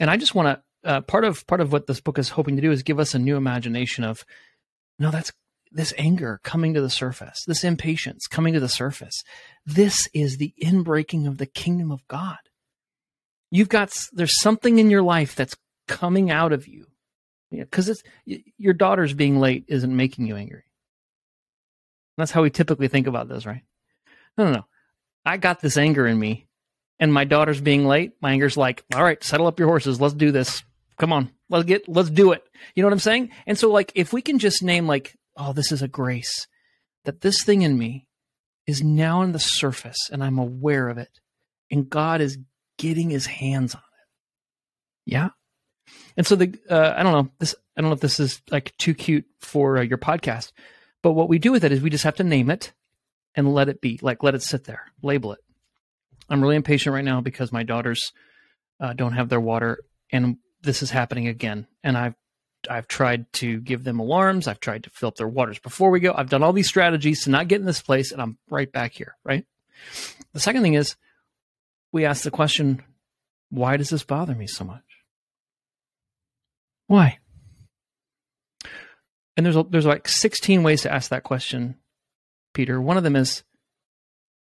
And 0.01 0.11
I 0.11 0.16
just 0.16 0.35
want 0.35 0.59
to 0.85 0.90
uh, 0.90 1.01
part 1.03 1.25
of 1.25 1.46
part 1.46 1.61
of 1.61 1.70
what 1.70 1.87
this 1.87 2.01
book 2.01 2.18
is 2.18 2.31
hoping 2.31 2.57
to 2.57 2.62
do 2.62 2.72
is 2.72 2.83
give 2.83 2.98
us 2.98 3.14
a 3.14 3.18
new 3.18 3.37
imagination 3.37 4.05
of 4.05 4.25
no, 4.99 5.11
that's 5.11 5.33
this 5.71 5.95
anger 5.97 6.41
coming 6.45 6.75
to 6.75 6.81
the 6.81 6.91
surface, 6.91 7.45
this 7.47 7.65
impatience 7.65 8.27
coming 8.27 8.53
to 8.55 8.61
the 8.61 8.69
surface. 8.69 9.23
This 9.65 10.09
is 10.13 10.37
the 10.37 10.53
inbreaking 10.63 11.27
of 11.27 11.39
the 11.39 11.47
kingdom 11.47 11.91
of 11.91 12.07
God. 12.09 12.39
You've 13.51 13.69
got, 13.69 13.93
there's 14.13 14.41
something 14.41 14.79
in 14.79 14.91
your 14.91 15.03
life 15.03 15.35
that's 15.35 15.57
coming 15.89 16.31
out 16.31 16.53
of 16.53 16.67
you. 16.69 16.87
Because 17.51 17.91
it's 17.91 18.03
your 18.57 18.73
daughter's 18.73 19.13
being 19.13 19.39
late 19.39 19.65
isn't 19.69 19.95
making 19.95 20.27
you 20.27 20.37
angry. 20.37 20.65
That's 22.17 22.31
how 22.31 22.43
we 22.43 22.51
typically 22.51 22.89
think 22.89 23.07
about 23.07 23.29
this, 23.29 23.45
right? 23.45 23.63
No, 24.39 24.45
no, 24.45 24.53
no. 24.53 24.65
I 25.25 25.37
got 25.37 25.61
this 25.61 25.77
anger 25.77 26.07
in 26.07 26.19
me, 26.19 26.47
and 26.99 27.13
my 27.13 27.25
daughter's 27.25 27.61
being 27.61 27.87
late. 27.87 28.13
My 28.23 28.33
anger's 28.33 28.57
like, 28.57 28.85
all 28.95 29.05
right, 29.05 29.23
settle 29.23 29.47
up 29.47 29.59
your 29.59 29.69
horses. 29.69 30.01
Let's 30.01 30.15
do 30.15 30.33
this. 30.33 30.63
Come 30.99 31.13
on, 31.13 31.31
let's 31.53 31.67
get, 31.67 31.88
let's 31.88 32.11
do 32.11 32.33
it. 32.33 32.43
You 32.75 32.83
know 32.83 32.88
what 32.88 32.95
I'm 32.95 32.99
saying? 32.99 33.31
And 33.47 33.59
so, 33.59 33.71
like, 33.71 33.93
if 33.95 34.12
we 34.12 34.23
can 34.23 34.38
just 34.38 34.62
name, 34.62 34.87
like, 34.87 35.17
oh, 35.37 35.53
this 35.53 35.71
is 35.71 35.83
a 35.83 35.88
grace 35.88 36.49
that 37.05 37.21
this 37.21 37.45
thing 37.45 37.62
in 37.62 37.79
me 37.79 38.07
is 38.67 38.83
now 38.83 39.21
on 39.21 39.33
the 39.33 39.38
surface 39.38 40.09
and 40.11 40.23
I'm 40.25 40.38
aware 40.38 40.88
of 40.88 40.99
it, 40.99 41.21
and 41.71 41.88
God 41.88 42.21
is 42.21 42.38
getting 42.79 43.11
his 43.11 43.27
hands 43.27 43.75
on 43.75 43.81
it. 43.81 45.12
Yeah. 45.12 45.29
And 46.17 46.27
so 46.27 46.37
the, 46.37 46.59
uh, 46.69 46.95
I 46.97 47.03
don't 47.03 47.12
know, 47.12 47.31
this, 47.38 47.55
I 47.77 47.81
don't 47.81 47.91
know 47.91 47.95
if 47.95 48.01
this 48.01 48.21
is 48.21 48.41
like 48.51 48.77
too 48.79 48.95
cute 48.95 49.27
for 49.41 49.79
uh, 49.79 49.83
your 49.83 49.99
podcast, 49.99 50.53
but 51.03 51.12
what 51.12 51.29
we 51.29 51.38
do 51.38 51.53
with 51.53 51.65
it 51.65 51.73
is 51.73 51.81
we 51.81 51.91
just 51.91 52.05
have 52.05 52.17
to 52.17 52.25
name 52.25 52.51
it 52.51 52.73
and 53.35 53.53
let 53.53 53.69
it 53.69 53.81
be, 53.81 53.99
like, 54.03 54.23
let 54.23 54.35
it 54.35 54.43
sit 54.43 54.65
there, 54.65 54.85
label 55.03 55.33
it. 55.33 55.41
I'm 56.29 56.41
really 56.41 56.57
impatient 56.57 56.95
right 56.95 57.05
now 57.05 57.21
because 57.21 57.53
my 57.53 57.62
daughters 57.62 58.12
uh, 58.81 58.93
don't 58.93 59.15
have 59.15 59.29
their 59.29 59.41
water 59.41 59.79
and 60.11 60.37
this 60.62 60.83
is 60.83 60.90
happening 60.90 61.29
again. 61.29 61.66
And 61.83 61.96
I've 61.96 62.14
I've 62.70 62.87
tried 62.87 63.33
to 63.35 63.61
give 63.61 63.85
them 63.85 63.98
alarms. 63.98 64.46
I've 64.46 64.61
tried 64.61 64.85
to 64.85 64.90
fill 64.90 65.09
up 65.09 65.16
their 65.16 65.29
waters 65.29 65.59
before 65.59 65.90
we 65.90 66.01
go. 66.01 66.14
I've 66.16 66.31
done 66.31 66.42
all 66.42 66.53
these 66.53 66.68
strategies 66.68 67.25
to 67.25 67.31
not 67.31 67.48
get 67.48 67.61
in 67.61 67.66
this 67.66 67.83
place, 67.83 68.12
and 68.12 68.22
I'm 68.22 68.38
right 68.48 68.70
back 68.70 68.92
here. 68.92 69.16
Right. 69.25 69.44
The 70.33 70.40
second 70.40 70.62
thing 70.62 70.75
is, 70.75 70.96
we 71.90 72.05
ask 72.05 72.22
the 72.22 72.31
question, 72.31 72.83
why 73.51 73.77
does 73.77 73.90
this 73.90 74.05
bother 74.05 74.35
me 74.35 74.46
so 74.46 74.64
much? 74.64 74.85
Why? 76.87 77.18
And 79.37 79.44
there's 79.44 79.57
there's 79.70 79.87
like 79.87 80.09
16 80.09 80.62
ways 80.62 80.83
to 80.83 80.92
ask 80.92 81.11
that 81.11 81.25
question, 81.25 81.77
Peter. 82.55 82.81
One 82.81 82.96
of 82.96 83.03
them 83.03 83.16
is, 83.16 83.42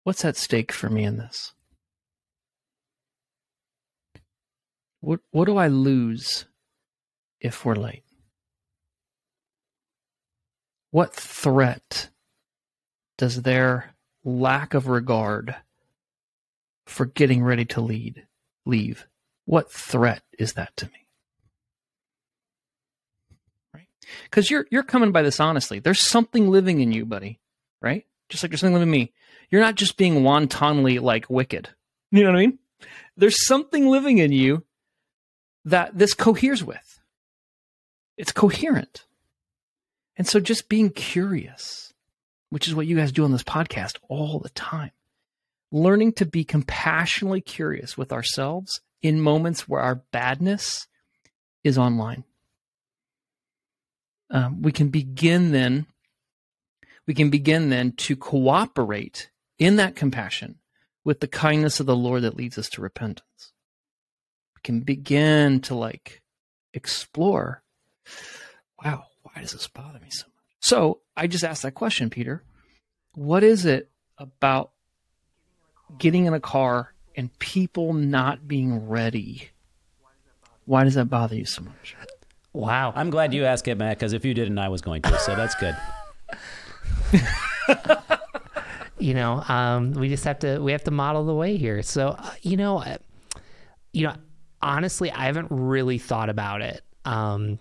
what's 0.03 0.25
at 0.25 0.37
stake 0.37 0.71
for 0.71 0.89
me 0.89 1.03
in 1.03 1.17
this? 1.17 1.53
What 5.01 5.19
what 5.31 5.45
do 5.45 5.57
I 5.57 5.67
lose 5.67 6.45
if 7.39 7.65
we're 7.65 7.75
late? 7.75 8.03
What 10.91 11.13
threat 11.13 12.09
does 13.17 13.41
their 13.41 13.95
lack 14.23 14.73
of 14.73 14.87
regard 14.87 15.55
for 16.85 17.05
getting 17.05 17.43
ready 17.43 17.65
to 17.65 17.81
lead 17.81 18.25
leave? 18.65 19.07
What 19.45 19.71
threat 19.71 20.21
is 20.37 20.53
that 20.53 20.75
to 20.77 20.85
me? 20.85 21.07
Right? 23.73 23.87
Because 24.23 24.51
you're 24.51 24.67
you're 24.69 24.83
coming 24.83 25.11
by 25.11 25.23
this 25.23 25.39
honestly. 25.39 25.79
There's 25.79 25.99
something 25.99 26.49
living 26.49 26.79
in 26.79 26.91
you, 26.91 27.05
buddy. 27.05 27.39
Right? 27.81 28.05
just 28.31 28.43
like 28.43 28.51
there's 28.51 28.61
something 28.61 28.73
living 28.73 28.87
in 28.87 28.91
me. 28.91 29.13
You're 29.49 29.61
not 29.61 29.75
just 29.75 29.97
being 29.97 30.23
wantonly 30.23 30.99
like 30.99 31.29
wicked. 31.29 31.69
You 32.11 32.23
know 32.23 32.31
what 32.31 32.39
I 32.39 32.41
mean? 32.41 32.59
There's 33.15 33.45
something 33.45 33.87
living 33.87 34.17
in 34.17 34.31
you 34.31 34.63
that 35.65 35.97
this 35.97 36.13
coheres 36.13 36.63
with. 36.63 36.99
It's 38.17 38.31
coherent. 38.31 39.05
And 40.17 40.27
so 40.27 40.39
just 40.39 40.69
being 40.69 40.89
curious, 40.89 41.93
which 42.49 42.67
is 42.67 42.75
what 42.75 42.87
you 42.87 42.95
guys 42.95 43.11
do 43.11 43.23
on 43.23 43.31
this 43.31 43.43
podcast 43.43 43.97
all 44.09 44.39
the 44.39 44.49
time, 44.49 44.91
learning 45.71 46.13
to 46.13 46.25
be 46.25 46.43
compassionately 46.43 47.41
curious 47.41 47.97
with 47.97 48.11
ourselves 48.11 48.81
in 49.01 49.21
moments 49.21 49.67
where 49.67 49.81
our 49.81 49.95
badness 50.11 50.87
is 51.63 51.77
online. 51.77 52.23
Um, 54.29 54.61
we 54.61 54.71
can 54.71 54.89
begin 54.89 55.51
then, 55.51 55.87
we 57.07 57.13
can 57.13 57.29
begin 57.29 57.69
then 57.69 57.93
to 57.93 58.15
cooperate 58.15 59.29
in 59.59 59.75
that 59.77 59.95
compassion 59.95 60.59
with 61.03 61.19
the 61.19 61.27
kindness 61.27 61.79
of 61.79 61.85
the 61.85 61.95
Lord 61.95 62.21
that 62.23 62.37
leads 62.37 62.57
us 62.57 62.69
to 62.69 62.81
repentance. 62.81 63.50
We 64.61 64.67
can 64.67 64.81
begin 64.81 65.61
to 65.61 65.75
like 65.75 66.21
explore, 66.73 67.63
wow, 68.83 69.05
why 69.23 69.41
does 69.41 69.53
this 69.53 69.67
bother 69.67 69.99
me 69.99 70.09
so 70.11 70.25
much? 70.27 70.45
So 70.59 70.99
I 71.17 71.25
just 71.25 71.43
asked 71.43 71.63
that 71.63 71.71
question, 71.71 72.11
Peter. 72.11 72.43
What 73.13 73.43
is 73.43 73.65
it 73.65 73.89
about 74.19 74.71
getting 75.97 76.25
in 76.25 76.33
a 76.35 76.39
car 76.39 76.93
and 77.15 77.37
people 77.39 77.93
not 77.93 78.47
being 78.47 78.87
ready? 78.87 79.49
Why 80.65 80.83
does 80.83 80.93
that 80.93 81.05
bother 81.05 81.35
you 81.35 81.45
so 81.45 81.63
much? 81.63 81.95
Wow. 82.53 82.93
I'm 82.95 83.09
glad 83.09 83.33
you 83.33 83.45
asked 83.45 83.67
it, 83.67 83.79
Matt, 83.79 83.97
because 83.97 84.13
if 84.13 84.23
you 84.25 84.35
didn't, 84.35 84.59
I 84.59 84.69
was 84.69 84.81
going 84.81 85.01
to. 85.01 85.17
So 85.19 85.35
that's 85.35 85.55
good. 85.55 85.75
you 88.99 89.15
know, 89.15 89.43
um, 89.47 89.93
we 89.93 90.07
just 90.07 90.23
have 90.25 90.37
to 90.39 90.59
we 90.59 90.71
have 90.71 90.83
to 90.83 90.91
model 90.91 91.25
the 91.25 91.33
way 91.33 91.57
here. 91.57 91.81
So, 91.81 92.09
uh, 92.09 92.31
you 92.43 92.57
know, 92.57 92.77
uh, 92.77 92.97
you 93.91 94.07
know, 94.07 94.15
honestly, 94.61 95.11
I 95.11 95.25
haven't 95.25 95.47
really 95.49 95.97
thought 95.97 96.29
about 96.29 96.61
it. 96.61 96.83
Um, 97.05 97.59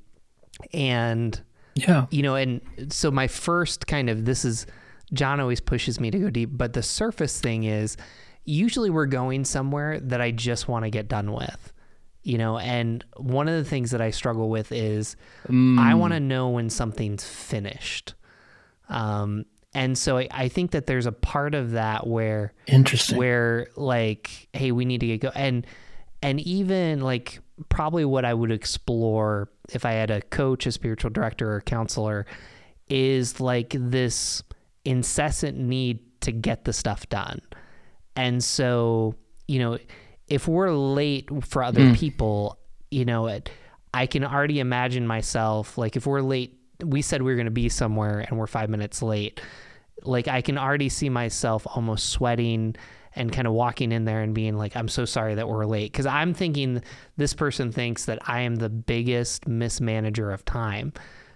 and 0.72 1.40
Yeah. 1.74 2.06
you 2.10 2.22
know, 2.22 2.34
and 2.34 2.60
so 2.90 3.10
my 3.10 3.26
first 3.28 3.86
kind 3.86 4.10
of 4.10 4.24
this 4.24 4.44
is 4.44 4.66
John 5.12 5.40
always 5.40 5.60
pushes 5.60 5.98
me 5.98 6.10
to 6.10 6.18
go 6.18 6.30
deep, 6.30 6.50
but 6.52 6.72
the 6.72 6.82
surface 6.82 7.40
thing 7.40 7.64
is 7.64 7.96
usually 8.44 8.90
we're 8.90 9.06
going 9.06 9.44
somewhere 9.44 9.98
that 10.00 10.20
I 10.20 10.30
just 10.30 10.68
want 10.68 10.84
to 10.84 10.90
get 10.90 11.08
done 11.08 11.32
with. 11.32 11.72
You 12.22 12.36
know, 12.36 12.58
and 12.58 13.02
one 13.16 13.48
of 13.48 13.54
the 13.54 13.64
things 13.68 13.92
that 13.92 14.00
I 14.02 14.10
struggle 14.10 14.50
with 14.50 14.72
is 14.72 15.16
I 15.48 15.94
want 15.94 16.12
to 16.12 16.20
know 16.20 16.50
when 16.50 16.68
something's 16.68 17.24
finished. 17.24 18.12
Um, 18.90 19.46
and 19.72 19.96
so 19.96 20.18
I, 20.18 20.28
I 20.30 20.48
think 20.48 20.72
that 20.72 20.86
there's 20.86 21.06
a 21.06 21.12
part 21.12 21.54
of 21.54 21.70
that 21.72 22.06
where 22.06 22.52
Interesting. 22.66 23.16
where 23.18 23.68
like 23.76 24.48
hey 24.52 24.70
we 24.72 24.84
need 24.84 25.00
to 25.00 25.06
get 25.06 25.20
go 25.20 25.30
and 25.34 25.66
and 26.22 26.40
even 26.40 27.00
like 27.00 27.40
probably 27.68 28.04
what 28.04 28.24
i 28.24 28.32
would 28.32 28.50
explore 28.50 29.50
if 29.72 29.84
i 29.84 29.92
had 29.92 30.10
a 30.10 30.20
coach 30.22 30.66
a 30.66 30.72
spiritual 30.72 31.10
director 31.10 31.52
or 31.52 31.56
a 31.56 31.62
counselor 31.62 32.26
is 32.88 33.40
like 33.40 33.74
this 33.76 34.42
incessant 34.84 35.56
need 35.56 36.00
to 36.20 36.32
get 36.32 36.64
the 36.64 36.72
stuff 36.72 37.08
done. 37.08 37.40
And 38.16 38.42
so 38.42 39.14
you 39.46 39.58
know 39.58 39.78
if 40.26 40.46
we're 40.46 40.70
late 40.70 41.28
for 41.44 41.62
other 41.62 41.88
hmm. 41.88 41.94
people 41.94 42.58
you 42.90 43.04
know 43.04 43.26
it, 43.26 43.50
i 43.92 44.06
can 44.06 44.22
already 44.22 44.60
imagine 44.60 45.04
myself 45.04 45.76
like 45.76 45.96
if 45.96 46.06
we're 46.06 46.20
late 46.20 46.56
we 46.84 47.02
said 47.02 47.20
we 47.20 47.32
were 47.32 47.36
going 47.36 47.46
to 47.46 47.50
be 47.50 47.68
somewhere 47.68 48.20
and 48.20 48.38
we're 48.38 48.46
five 48.46 48.70
minutes 48.70 49.02
late 49.02 49.40
like 50.02 50.28
I 50.28 50.40
can 50.40 50.56
already 50.56 50.88
see 50.88 51.08
myself 51.08 51.66
almost 51.66 52.10
sweating 52.10 52.76
and 53.20 53.32
kind 53.32 53.46
of 53.46 53.52
walking 53.52 53.92
in 53.92 54.04
there 54.04 54.20
and 54.22 54.34
being 54.34 54.56
like, 54.56 54.76
I'm 54.76 54.88
so 54.88 55.04
sorry 55.04 55.34
that 55.36 55.48
we're 55.48 55.66
late. 55.66 55.92
Cause 55.92 56.06
I'm 56.06 56.34
thinking 56.34 56.82
this 57.16 57.34
person 57.34 57.70
thinks 57.70 58.06
that 58.06 58.18
I 58.28 58.40
am 58.40 58.56
the 58.56 58.68
biggest 58.68 59.44
mismanager 59.48 60.32
of 60.34 60.44
time. 60.44 60.92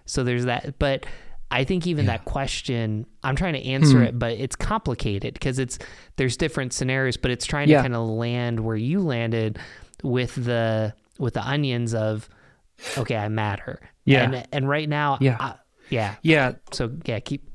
So 0.07 0.25
there's 0.25 0.47
that. 0.47 0.79
But 0.79 1.07
I 1.51 1.63
think 1.65 1.87
even 1.87 2.07
that 2.07 2.25
question, 2.25 3.07
I'm 3.23 3.37
trying 3.37 3.53
to 3.55 3.65
answer 3.65 3.99
Hmm. 3.99 4.05
it, 4.05 4.19
but 4.19 4.33
it's 4.33 4.57
complicated 4.57 5.35
because 5.35 5.59
it's, 5.59 5.79
there's 6.17 6.37
different 6.37 6.73
scenarios, 6.73 7.17
but 7.17 7.31
it's 7.31 7.47
trying 7.47 7.69
Yeah. 7.69 7.77
to 7.77 7.83
kind 7.83 7.95
of 7.95 8.09
land 8.09 8.61
where 8.61 8.77
you 8.77 9.01
landed 9.01 9.59
with 10.03 10.35
the, 10.35 10.95
with 11.19 11.35
the 11.35 11.47
onions 11.47 11.95
of, 11.95 12.29
okay, 12.99 13.17
I 13.17 13.29
matter. 13.29 13.79
Yeah. 14.05 14.25
And, 14.25 14.49
and 14.53 14.69
right 14.69 14.89
now, 14.89 15.19
Yeah. 15.21 15.37
I- 15.39 15.55
yeah. 15.91 16.15
Yeah. 16.23 16.53
So 16.73 16.91
yeah, 17.05 17.21
keep, 17.21 17.47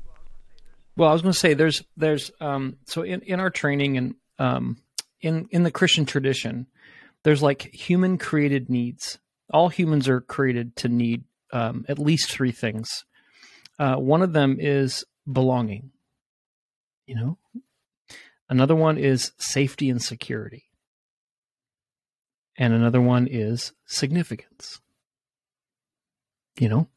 Well, 0.96 1.08
I 1.08 1.12
was 1.12 1.20
going 1.22 1.32
to 1.32 1.38
say 1.38 1.54
there's 1.54 1.82
there's 1.96 2.30
um 2.40 2.76
so 2.86 3.02
in 3.02 3.20
in 3.22 3.40
our 3.40 3.50
training 3.50 3.96
and 3.96 4.14
um 4.40 4.78
in 5.20 5.46
in 5.50 5.62
the 5.62 5.70
Christian 5.70 6.06
tradition, 6.06 6.66
there's 7.22 7.42
like 7.42 7.62
human 7.72 8.18
created 8.18 8.68
needs. 8.68 9.18
All 9.52 9.68
humans 9.68 10.08
are 10.08 10.20
created 10.20 10.76
to 10.76 10.88
need 10.88 11.24
um, 11.52 11.84
at 11.88 11.98
least 11.98 12.30
three 12.30 12.52
things. 12.52 13.04
Uh, 13.78 13.96
one 13.96 14.22
of 14.22 14.32
them 14.32 14.56
is 14.58 15.04
belonging. 15.30 15.90
You 17.06 17.16
know, 17.16 17.38
another 18.48 18.76
one 18.76 18.96
is 18.96 19.32
safety 19.38 19.90
and 19.90 20.00
security, 20.00 20.64
and 22.56 22.72
another 22.72 23.00
one 23.00 23.26
is 23.26 23.72
significance. 23.86 24.80
You 26.58 26.68
know, 26.68 26.88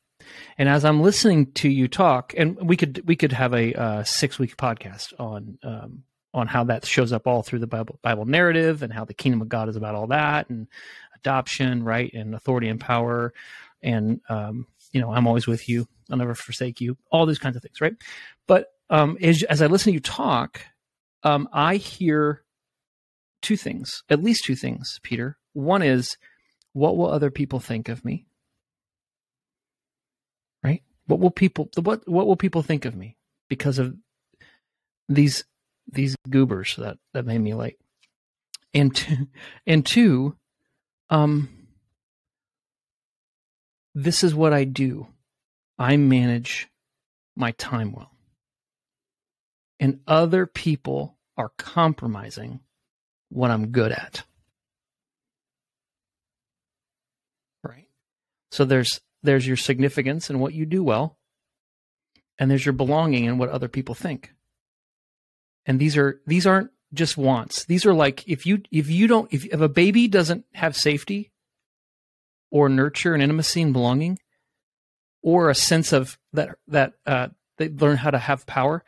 and 0.58 0.70
as 0.70 0.86
I'm 0.86 1.02
listening 1.02 1.52
to 1.54 1.70
you 1.70 1.88
talk, 1.88 2.34
and 2.38 2.58
we 2.58 2.78
could 2.78 3.02
we 3.08 3.16
could 3.16 3.32
have 3.32 3.54
a 3.54 3.74
uh, 3.74 4.04
six 4.04 4.38
week 4.38 4.56
podcast 4.56 5.20
on 5.20 5.58
um, 5.64 6.04
on 6.34 6.48
how 6.48 6.64
that 6.66 6.86
shows 6.86 7.14
up 7.14 7.28
all 7.28 7.44
through 7.44 7.60
the 7.60 7.68
Bible 7.68 8.00
Bible 8.02 8.26
narrative 8.26 8.84
and 8.84 8.94
how 8.94 9.06
the 9.06 9.14
kingdom 9.14 9.42
of 9.42 9.50
God 9.50 9.70
is 9.70 9.76
about 9.76 9.96
all 9.96 10.08
that 10.08 10.50
and 10.50 10.68
adoption, 11.16 11.84
right, 11.84 12.12
and 12.14 12.36
authority 12.36 12.70
and 12.70 12.80
power, 12.80 13.34
and 13.82 14.22
um, 14.30 14.68
you 14.92 15.02
know 15.02 15.12
I'm 15.14 15.28
always 15.28 15.48
with 15.48 15.70
you, 15.70 15.88
I'll 16.12 16.18
never 16.18 16.36
forsake 16.36 16.82
you, 16.82 16.98
all 17.12 17.26
these 17.26 17.40
kinds 17.40 17.56
of 17.56 17.62
things, 17.64 17.82
right? 17.82 17.96
But 18.48 18.74
um, 18.90 19.18
as 19.22 19.44
as 19.44 19.62
I 19.62 19.68
listen 19.68 19.92
to 19.92 19.96
you 19.96 20.00
talk, 20.00 20.62
um, 21.24 21.50
I 21.54 21.76
hear 21.78 22.44
two 23.42 23.58
things, 23.58 24.04
at 24.10 24.24
least 24.24 24.46
two 24.46 24.56
things, 24.56 25.00
Peter. 25.04 25.38
One 25.54 25.82
is, 25.84 26.18
what 26.74 26.98
will 26.98 27.12
other 27.12 27.32
people 27.32 27.60
think 27.60 27.90
of 27.90 28.04
me? 28.06 28.26
right 30.64 30.82
what 31.08 31.20
will 31.20 31.32
people 31.32 31.70
what 31.82 32.08
what 32.08 32.28
will 32.28 32.36
people 32.36 32.62
think 32.64 32.86
of 32.86 32.96
me 32.96 33.18
because 33.50 33.80
of 33.80 33.96
these 35.10 35.44
these 35.92 36.16
goobers 36.30 36.76
that 36.78 36.98
that 37.14 37.26
made 37.26 37.40
me 37.40 37.54
late 37.54 37.78
and 38.74 38.96
two, 38.96 39.28
and 39.68 39.86
two 39.86 40.36
um 41.10 41.50
this 43.96 44.24
is 44.24 44.34
what 44.34 44.54
i 44.54 44.64
do. 44.64 45.08
I 45.78 45.98
manage 45.98 46.70
my 47.36 47.52
time 47.52 47.92
well. 47.92 48.12
And 49.80 50.00
other 50.08 50.46
people 50.46 51.18
are 51.38 51.52
compromising 51.58 52.62
what 53.30 53.52
i'm 53.52 53.68
good 53.68 53.92
at. 53.92 54.24
Right? 57.64 57.88
So 58.52 58.66
there's 58.66 59.00
there's 59.22 59.48
your 59.48 59.58
significance 59.58 60.30
and 60.30 60.40
what 60.40 60.54
you 60.54 60.66
do 60.66 60.84
well 60.84 61.18
and 62.38 62.50
there's 62.50 62.66
your 62.66 62.74
belonging 62.74 63.28
and 63.28 63.40
what 63.40 63.50
other 63.50 63.68
people 63.68 63.96
think 63.96 64.34
and 65.66 65.80
these 65.80 65.98
are 65.98 66.22
these 66.26 66.46
aren't 66.46 66.72
just 66.94 67.18
wants. 67.18 67.66
These 67.66 67.86
are 67.86 67.94
like 67.94 68.28
if 68.28 68.46
you 68.46 68.62
if 68.72 68.90
you 68.90 69.08
don't 69.08 69.32
if, 69.34 69.46
if 69.46 69.62
a 69.62 69.70
baby 69.70 70.08
doesn't 70.08 70.46
have 70.54 70.76
safety 70.76 71.32
or 72.52 72.70
nurture 72.70 73.14
and 73.14 73.24
intimacy 73.24 73.62
and 73.62 73.74
belonging 73.74 74.20
or 75.22 75.50
a 75.50 75.56
sense 75.56 75.94
of 75.94 76.18
that 76.34 76.58
that 76.68 76.94
uh 77.06 77.30
they 77.58 77.70
learn 77.70 77.98
how 77.98 78.12
to 78.12 78.20
have 78.20 78.46
power 78.46 78.84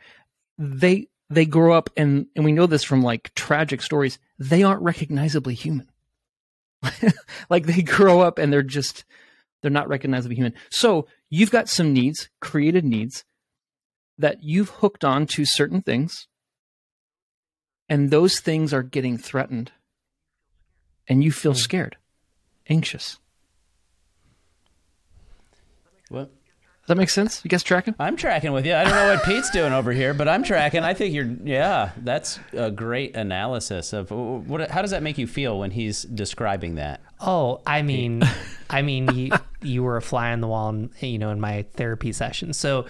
they 0.58 1.08
they 1.28 1.44
grow 1.44 1.76
up 1.76 1.90
and 1.96 2.26
and 2.36 2.44
we 2.44 2.52
know 2.52 2.66
this 2.66 2.84
from 2.84 3.02
like 3.02 3.34
tragic 3.34 3.82
stories. 3.82 4.18
They 4.38 4.62
aren't 4.62 4.82
recognizably 4.82 5.54
human. 5.54 5.88
Like 7.48 7.66
they 7.66 7.82
grow 7.82 8.22
up 8.22 8.38
and 8.38 8.52
they're 8.52 8.62
just 8.62 9.04
they're 9.62 9.70
not 9.70 9.88
recognizably 9.88 10.34
human. 10.34 10.54
So 10.70 11.06
you've 11.30 11.50
got 11.50 11.68
some 11.68 11.92
needs, 11.92 12.28
created 12.40 12.84
needs, 12.84 13.24
that 14.18 14.42
you've 14.42 14.70
hooked 14.70 15.04
on 15.04 15.26
to 15.28 15.44
certain 15.44 15.80
things, 15.80 16.26
and 17.88 18.10
those 18.10 18.40
things 18.40 18.72
are 18.72 18.82
getting 18.82 19.18
threatened, 19.18 19.72
and 21.08 21.22
you 21.22 21.32
feel 21.32 21.52
hmm. 21.52 21.58
scared, 21.58 21.96
anxious. 22.68 23.18
What? 26.08 26.30
Does 26.86 26.94
that 26.94 26.98
make 26.98 27.10
sense? 27.10 27.40
You 27.42 27.48
guys 27.48 27.64
tracking? 27.64 27.96
I'm 27.98 28.16
tracking 28.16 28.52
with 28.52 28.64
you. 28.64 28.72
I 28.72 28.84
don't 28.84 28.92
know 28.92 29.12
what 29.12 29.24
Pete's 29.24 29.50
doing 29.50 29.72
over 29.72 29.90
here, 29.90 30.14
but 30.14 30.28
I'm 30.28 30.44
tracking. 30.44 30.84
I 30.84 30.94
think 30.94 31.14
you're. 31.14 31.26
Yeah, 31.42 31.90
that's 31.96 32.38
a 32.52 32.70
great 32.70 33.16
analysis 33.16 33.92
of 33.92 34.12
what. 34.12 34.70
How 34.70 34.82
does 34.82 34.92
that 34.92 35.02
make 35.02 35.18
you 35.18 35.26
feel 35.26 35.58
when 35.58 35.72
he's 35.72 36.04
describing 36.04 36.76
that? 36.76 37.00
Oh, 37.18 37.60
I 37.66 37.82
mean, 37.82 38.22
I 38.70 38.82
mean, 38.82 39.12
you, 39.16 39.32
you 39.62 39.82
were 39.82 39.96
a 39.96 40.02
fly 40.02 40.30
on 40.30 40.40
the 40.40 40.46
wall, 40.46 40.68
in, 40.68 40.90
you 41.00 41.18
know, 41.18 41.30
in 41.30 41.40
my 41.40 41.64
therapy 41.74 42.12
session. 42.12 42.52
So, 42.52 42.86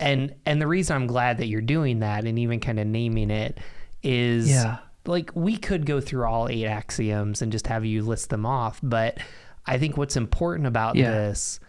and 0.00 0.34
and 0.44 0.60
the 0.60 0.66
reason 0.66 0.96
I'm 0.96 1.06
glad 1.06 1.38
that 1.38 1.46
you're 1.46 1.60
doing 1.60 2.00
that 2.00 2.24
and 2.24 2.40
even 2.40 2.58
kind 2.58 2.80
of 2.80 2.88
naming 2.88 3.30
it 3.30 3.60
is 4.06 4.48
Yeah. 4.50 4.78
like 5.04 5.30
we 5.34 5.56
could 5.56 5.84
go 5.86 6.00
through 6.00 6.24
all 6.26 6.48
eight 6.48 6.66
axioms 6.66 7.42
and 7.42 7.50
just 7.52 7.66
have 7.66 7.84
you 7.84 8.02
list 8.02 8.30
them 8.30 8.46
off, 8.46 8.78
but 8.82 9.18
I 9.66 9.78
think 9.78 9.96
what's 9.96 10.16
important 10.16 10.66
about 10.68 10.94
Yeah. 10.96 11.10
this 11.10 11.60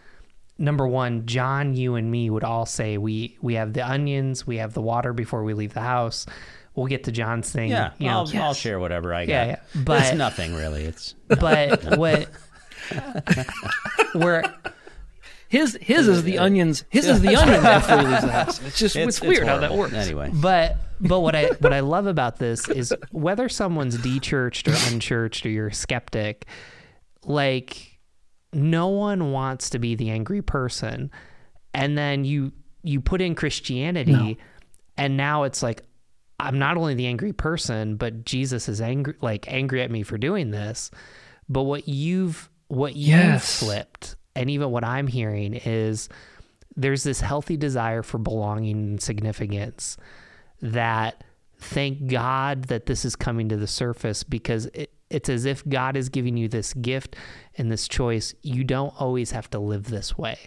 number 0.60 0.88
one, 0.88 1.26
John, 1.26 1.76
you 1.76 1.96
and 1.96 2.10
me 2.10 2.30
would 2.30 2.44
all 2.44 2.66
say 2.66 2.98
we 2.98 3.38
we 3.42 3.56
have 3.56 3.74
the 3.74 3.88
onions, 3.88 4.46
we 4.48 4.58
have 4.58 4.74
the 4.74 4.82
water 4.82 5.14
before 5.14 5.44
we 5.44 5.54
leave 5.54 5.74
the 5.74 5.82
house. 5.82 6.26
We'll 6.76 6.86
get 6.88 7.06
to 7.06 7.12
John's 7.12 7.50
thing. 7.52 7.72
Yeah, 7.72 7.92
you 7.98 8.06
know, 8.08 8.20
I'll, 8.20 8.38
I'll 8.44 8.54
share 8.54 8.80
whatever 8.80 9.12
I 9.14 9.26
got. 9.26 9.32
Yeah, 9.32 9.46
yeah. 9.48 9.60
But- 9.84 10.02
it's 10.04 10.16
nothing 10.16 10.54
really. 10.54 10.84
It's 10.84 11.16
but 11.28 11.98
what 11.98 12.28
where 14.14 14.44
His 15.50 15.78
his 15.82 16.08
is 16.08 16.24
the 16.24 16.40
onions. 16.40 16.84
His 16.90 17.08
is 17.08 17.22
the 17.22 17.36
onion 17.36 17.66
after 17.66 18.00
he 18.00 18.06
leaves 18.08 18.22
the 18.24 18.32
house. 18.32 18.62
It's 18.62 18.78
just 18.78 18.96
it's, 18.96 19.22
weird 19.22 19.48
how 19.48 19.60
that 19.60 19.74
works. 19.74 19.94
Anyway, 19.94 20.30
but 20.34 20.78
but 21.00 21.22
what 21.22 21.36
I 21.36 21.48
what 21.60 21.74
I 21.74 21.80
love 21.82 22.06
about 22.08 22.38
this 22.38 22.68
is 22.68 22.94
whether 23.12 23.48
someone's 23.48 23.98
de-churched 23.98 24.68
or 24.68 24.74
unchurched 24.92 25.46
or 25.46 25.50
you're 25.50 25.68
a 25.68 25.74
skeptic, 25.74 26.46
like 27.24 27.98
no 28.54 28.88
one 28.88 29.32
wants 29.32 29.70
to 29.72 29.80
be 29.80 29.96
the 29.96 30.10
angry 30.10 30.42
person, 30.42 31.12
and 31.74 31.98
then 31.98 32.26
you 32.26 32.52
you 32.84 33.00
put 33.02 33.22
in 33.22 33.36
Christianity, 33.36 34.12
No. 34.12 34.36
and 34.98 35.18
now 35.18 35.44
it's 35.44 35.62
like 35.64 35.82
I'm 36.40 36.60
not 36.60 36.78
only 36.78 36.94
the 36.94 37.08
angry 37.08 37.34
person, 37.34 37.96
but 37.96 38.24
Jesus 38.26 38.68
is 38.70 38.82
angry 38.82 39.16
like 39.22 39.52
angry 39.52 39.82
at 39.82 39.92
me 39.92 40.04
for 40.04 40.18
doing 40.18 40.52
this. 40.52 40.92
But 41.50 41.64
what 41.64 41.88
you've 41.88 42.50
what 42.68 42.96
you've 42.96 43.08
Yes. 43.08 43.60
flipped, 43.60 44.16
and 44.38 44.50
even 44.50 44.72
what 44.72 44.84
I'm 44.84 45.08
hearing 45.08 45.56
is 45.56 46.10
there's 46.76 47.04
this 47.04 47.22
healthy 47.22 47.58
desire 47.58 48.04
for 48.04 48.20
belonging 48.20 48.78
and 48.78 49.02
significance 49.02 49.98
that 50.62 51.24
thank 51.60 52.08
God 52.08 52.66
that 52.66 52.86
this 52.86 53.04
is 53.04 53.16
coming 53.16 53.50
to 53.50 53.58
the 53.58 53.68
surface 53.68 54.24
because 54.24 54.68
it, 54.68 54.92
it's 55.10 55.30
as 55.30 55.46
if 55.46 55.68
God 55.68 55.98
is 55.98 56.10
giving 56.10 56.38
you 56.38 56.48
this 56.48 56.74
gift 56.76 57.16
and 57.58 57.72
this 57.72 57.88
choice. 57.88 58.36
You 58.42 58.64
don't 58.64 58.94
always 59.00 59.32
have 59.32 59.50
to 59.52 59.60
live 59.60 59.86
this 59.86 60.18
way. 60.18 60.38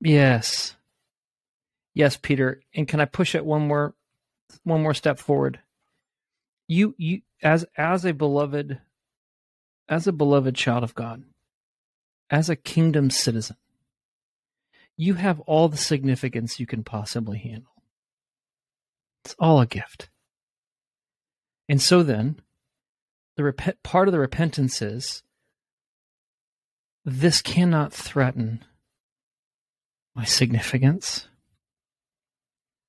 Yes. 0.00 0.76
Yes, 1.92 2.16
Peter. 2.16 2.62
And 2.74 2.88
can 2.88 3.00
I 3.00 3.04
push 3.04 3.34
it 3.34 3.44
one 3.44 3.66
more 3.68 3.94
one 4.64 4.82
more 4.82 4.94
step 4.94 5.18
forward? 5.18 5.60
You 6.68 6.94
you 6.96 7.20
as 7.42 7.66
as 7.76 8.06
a 8.06 8.12
beloved 8.12 8.80
as 9.88 10.06
a 10.06 10.12
beloved 10.12 10.54
child 10.54 10.84
of 10.84 10.94
God, 10.94 11.24
as 12.30 12.48
a 12.48 12.56
kingdom 12.56 13.10
citizen, 13.10 13.56
you 14.96 15.14
have 15.14 15.40
all 15.40 15.68
the 15.68 15.76
significance 15.76 16.60
you 16.60 16.66
can 16.66 16.84
possibly 16.84 17.38
handle. 17.38 17.72
It's 19.24 19.34
all 19.38 19.60
a 19.60 19.66
gift. 19.66 20.10
And 21.68 21.80
so 21.80 22.02
then, 22.02 22.40
the 23.36 23.44
rep- 23.44 23.82
part 23.82 24.08
of 24.08 24.12
the 24.12 24.18
repentance 24.18 24.82
is 24.82 25.22
this 27.04 27.40
cannot 27.42 27.92
threaten 27.92 28.64
my 30.14 30.24
significance 30.24 31.28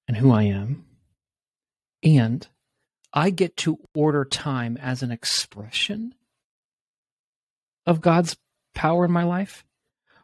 and 0.08 0.18
who 0.18 0.32
I 0.32 0.44
am. 0.44 0.86
And 2.04 2.48
I 3.14 3.30
get 3.30 3.56
to 3.58 3.80
order 3.94 4.26
time 4.26 4.78
as 4.78 5.04
an 5.04 5.12
expression 5.12 6.16
of 7.86 8.02
God's 8.02 8.36
power 8.74 9.06
in 9.06 9.12
my 9.12 9.24
life 9.24 9.64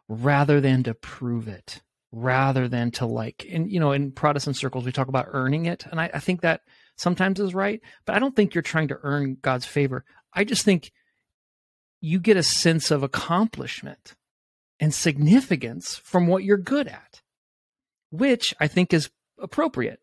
rather 0.08 0.60
than 0.60 0.82
to 0.84 0.94
prove 0.94 1.48
it, 1.48 1.82
rather 2.12 2.68
than 2.68 2.90
to 2.92 3.06
like, 3.06 3.46
and 3.50 3.70
you 3.70 3.78
know, 3.80 3.92
in 3.92 4.12
Protestant 4.12 4.56
circles, 4.56 4.84
we 4.84 4.92
talk 4.92 5.08
about 5.08 5.28
earning 5.30 5.66
it. 5.66 5.86
And 5.90 6.00
I, 6.00 6.10
I 6.14 6.18
think 6.18 6.40
that 6.40 6.62
sometimes 6.96 7.40
is 7.40 7.54
right, 7.54 7.80
but 8.06 8.14
I 8.14 8.18
don't 8.18 8.34
think 8.34 8.54
you're 8.54 8.62
trying 8.62 8.88
to 8.88 8.98
earn 9.02 9.36
God's 9.40 9.66
favor. 9.66 10.04
I 10.32 10.44
just 10.44 10.64
think 10.64 10.90
you 12.00 12.20
get 12.20 12.36
a 12.36 12.42
sense 12.42 12.90
of 12.90 13.02
accomplishment 13.02 14.14
and 14.80 14.94
significance 14.94 15.96
from 15.96 16.26
what 16.26 16.44
you're 16.44 16.56
good 16.56 16.86
at, 16.88 17.22
which 18.10 18.54
I 18.60 18.68
think 18.68 18.92
is 18.92 19.10
appropriate. 19.40 20.00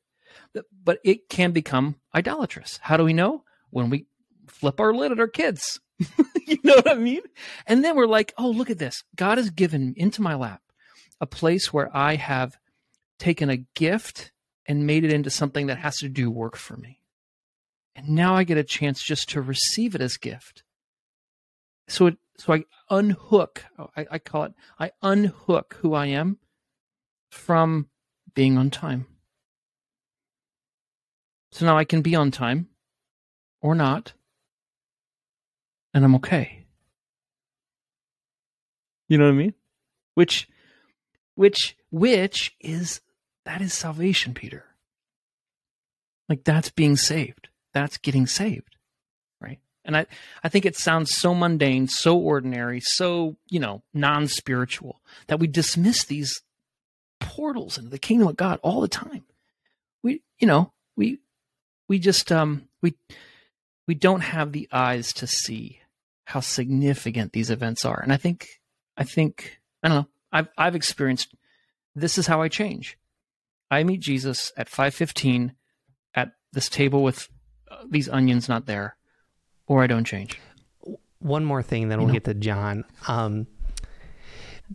But 0.84 1.00
it 1.04 1.30
can 1.30 1.52
become 1.52 1.96
idolatrous. 2.14 2.80
How 2.82 2.98
do 2.98 3.04
we 3.04 3.14
know? 3.14 3.44
When 3.70 3.90
we 3.90 4.06
flip 4.48 4.80
our 4.80 4.94
lid 4.94 5.12
at 5.12 5.20
our 5.20 5.28
kids. 5.28 5.80
you 6.48 6.60
know 6.64 6.76
what 6.76 6.92
I 6.92 6.96
mean? 6.96 7.22
And 7.68 7.84
then 7.84 7.96
we're 7.96 8.08
like, 8.08 8.34
oh, 8.38 8.50
look 8.50 8.70
at 8.70 8.78
this. 8.78 9.04
God 9.16 9.38
has 9.38 9.50
given 9.50 9.94
into 9.98 10.22
my 10.22 10.36
lap 10.36 10.62
a 11.22 11.26
place 11.26 11.72
where 11.72 11.96
I 11.96 12.16
have 12.16 12.58
taken 13.20 13.50
a 13.50 13.64
gift 13.76 14.32
and 14.66 14.88
made 14.88 15.04
it 15.04 15.14
into 15.14 15.30
something 15.30 15.68
that 15.68 15.78
has 15.78 15.98
to 15.98 16.10
do 16.10 16.30
work 16.30 16.56
for 16.58 16.76
me. 16.76 17.00
And 17.96 18.10
now 18.10 18.36
I 18.36 18.44
get 18.44 18.58
a 18.58 18.64
chance 18.64 19.02
just 19.02 19.30
to 19.30 19.42
receive 19.42 19.96
it 19.96 20.02
as 20.02 20.18
gift. 20.18 20.64
So 21.88 22.08
it, 22.08 22.18
so 22.38 22.54
I 22.54 22.64
unhook, 22.90 23.64
oh, 23.80 23.90
I, 23.96 24.06
I 24.12 24.20
call 24.20 24.44
it, 24.44 24.54
I 24.80 24.92
unhook 25.02 25.78
who 25.82 25.94
I 25.94 26.08
am 26.08 26.40
from 27.32 27.88
being 28.34 28.58
on 28.58 28.70
time. 28.70 29.06
So 31.52 31.66
now 31.66 31.78
I 31.78 31.86
can 31.86 32.02
be 32.02 32.16
on 32.16 32.32
time 32.32 32.68
or 33.62 33.76
not, 33.76 34.14
and 35.96 36.04
I'm 36.04 36.16
okay. 36.16 36.66
You 39.08 39.18
know 39.18 39.26
what 39.26 39.32
I 39.32 39.38
mean? 39.38 39.54
Which, 40.14 40.48
which, 41.36 41.78
which 41.90 42.54
is, 42.60 43.00
that 43.46 43.62
is 43.62 43.74
salvation, 43.74 44.34
Peter. 44.34 44.66
Like 46.28 46.44
that's 46.44 46.70
being 46.70 46.98
saved. 46.98 47.48
That's 47.74 47.98
getting 47.98 48.28
saved. 48.28 48.76
Right. 49.40 49.60
And 49.86 49.96
I, 49.96 50.06
I 50.44 50.50
think 50.50 50.66
it 50.66 50.76
sounds 50.76 51.16
so 51.16 51.34
mundane, 51.34 51.88
so 51.88 52.18
ordinary, 52.18 52.82
so, 52.82 53.38
you 53.50 53.62
know, 53.62 53.82
non 53.94 54.28
spiritual 54.28 55.02
that 55.28 55.40
we 55.40 55.48
dismiss 55.48 56.04
these 56.04 56.42
portals 57.22 57.78
into 57.78 57.90
the 57.90 58.00
kingdom 58.00 58.28
of 58.28 58.36
God 58.36 58.60
all 58.64 58.82
the 58.82 58.90
time. 58.90 59.24
We, 60.04 60.24
you 60.40 60.48
know, 60.48 60.74
we, 60.98 61.20
we 61.88 62.00
just, 62.00 62.34
um, 62.34 62.68
we, 62.82 62.96
we 63.88 63.96
don't 63.96 64.22
have 64.22 64.52
the 64.52 64.68
eyes 64.74 65.14
to 65.14 65.28
see 65.28 65.80
how 66.26 66.40
significant 66.40 67.32
these 67.34 67.50
events 67.50 67.86
are. 67.86 68.00
And 68.02 68.12
I 68.12 68.18
think, 68.18 68.60
I 68.98 69.04
think, 69.04 69.60
I 69.84 69.88
don't 69.88 69.98
know, 69.98 70.08
I've, 70.32 70.48
I've 70.58 70.76
experienced 70.76 71.34
this 71.96 72.18
is 72.18 72.28
how 72.28 72.42
I 72.42 72.50
change. 72.50 72.98
I 73.72 73.84
meet 73.84 74.02
Jesus 74.02 74.52
at 74.58 74.68
515 74.70 75.54
at 76.14 76.32
this 76.52 76.68
table 76.70 77.04
with 77.04 77.30
uh, 77.72 77.78
these 77.90 78.10
onions 78.10 78.50
not 78.50 78.66
there, 78.66 78.96
or 79.68 79.82
I 79.84 79.88
don't 79.88 80.04
change. 80.04 80.40
One 81.20 81.46
more 81.46 81.64
thing, 81.64 81.90
then 81.90 82.00
we'll 82.00 82.08
know. 82.08 82.14
get 82.14 82.26
to 82.26 82.34
John. 82.34 82.84
Um, 83.08 83.48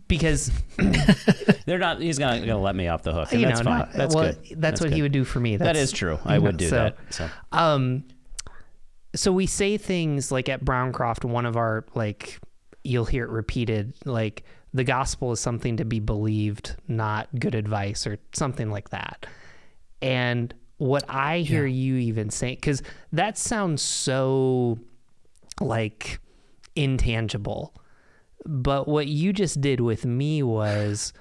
because 0.07 0.51
they're 1.65 1.77
not. 1.77 2.01
He's 2.01 2.19
not 2.19 2.37
going 2.37 2.47
to 2.47 2.57
let 2.57 2.75
me 2.75 2.87
off 2.87 3.03
the 3.03 3.13
hook. 3.13 3.31
And 3.31 3.41
you 3.41 3.47
that's 3.47 3.59
know, 3.59 3.65
fine. 3.71 3.79
not- 3.79 3.93
that's 3.93 4.15
well, 4.15 4.33
good. 4.33 4.61
That's, 4.61 4.81
what 4.81 4.91
he 4.91 5.01
would 5.01 5.11
do 5.11 5.23
for 5.23 5.39
me. 5.39 5.57
That 5.57 5.73
That's, 5.75 5.91
true. 5.91 6.17
I 6.25 6.35
you 6.35 6.41
would 6.41 6.57
do 6.57 6.69
so- 6.69 6.75
that. 6.75 6.97
So 7.09 7.29
Um, 7.51 8.05
so 9.15 9.31
we 9.31 9.45
say 9.45 9.77
things 9.77 10.31
like 10.31 10.49
at 10.49 10.63
Browncroft, 10.63 11.25
one 11.25 11.45
of 11.45 11.57
our 11.57 11.85
like, 11.95 12.39
you'll 12.83 13.05
hear 13.05 13.25
it 13.25 13.29
repeated, 13.29 13.93
like 14.05 14.43
the 14.73 14.83
gospel 14.83 15.31
is 15.31 15.39
something 15.39 15.77
to 15.77 15.85
be 15.85 15.99
believed, 15.99 16.75
not 16.87 17.27
good 17.37 17.55
advice 17.55 18.07
or 18.07 18.17
something 18.33 18.71
like 18.71 18.89
that. 18.89 19.25
And 20.01 20.53
what 20.77 21.03
I 21.07 21.39
hear 21.39 21.65
you 21.65 21.95
even 21.95 22.29
saying, 22.29 22.55
because 22.55 22.81
that 23.11 23.37
sounds 23.37 23.81
so 23.81 24.79
like 25.59 26.19
intangible. 26.75 27.75
But 28.45 28.87
what 28.87 29.07
you 29.07 29.33
just 29.33 29.61
did 29.61 29.81
with 29.81 30.05
me 30.05 30.41
was, 30.41 31.13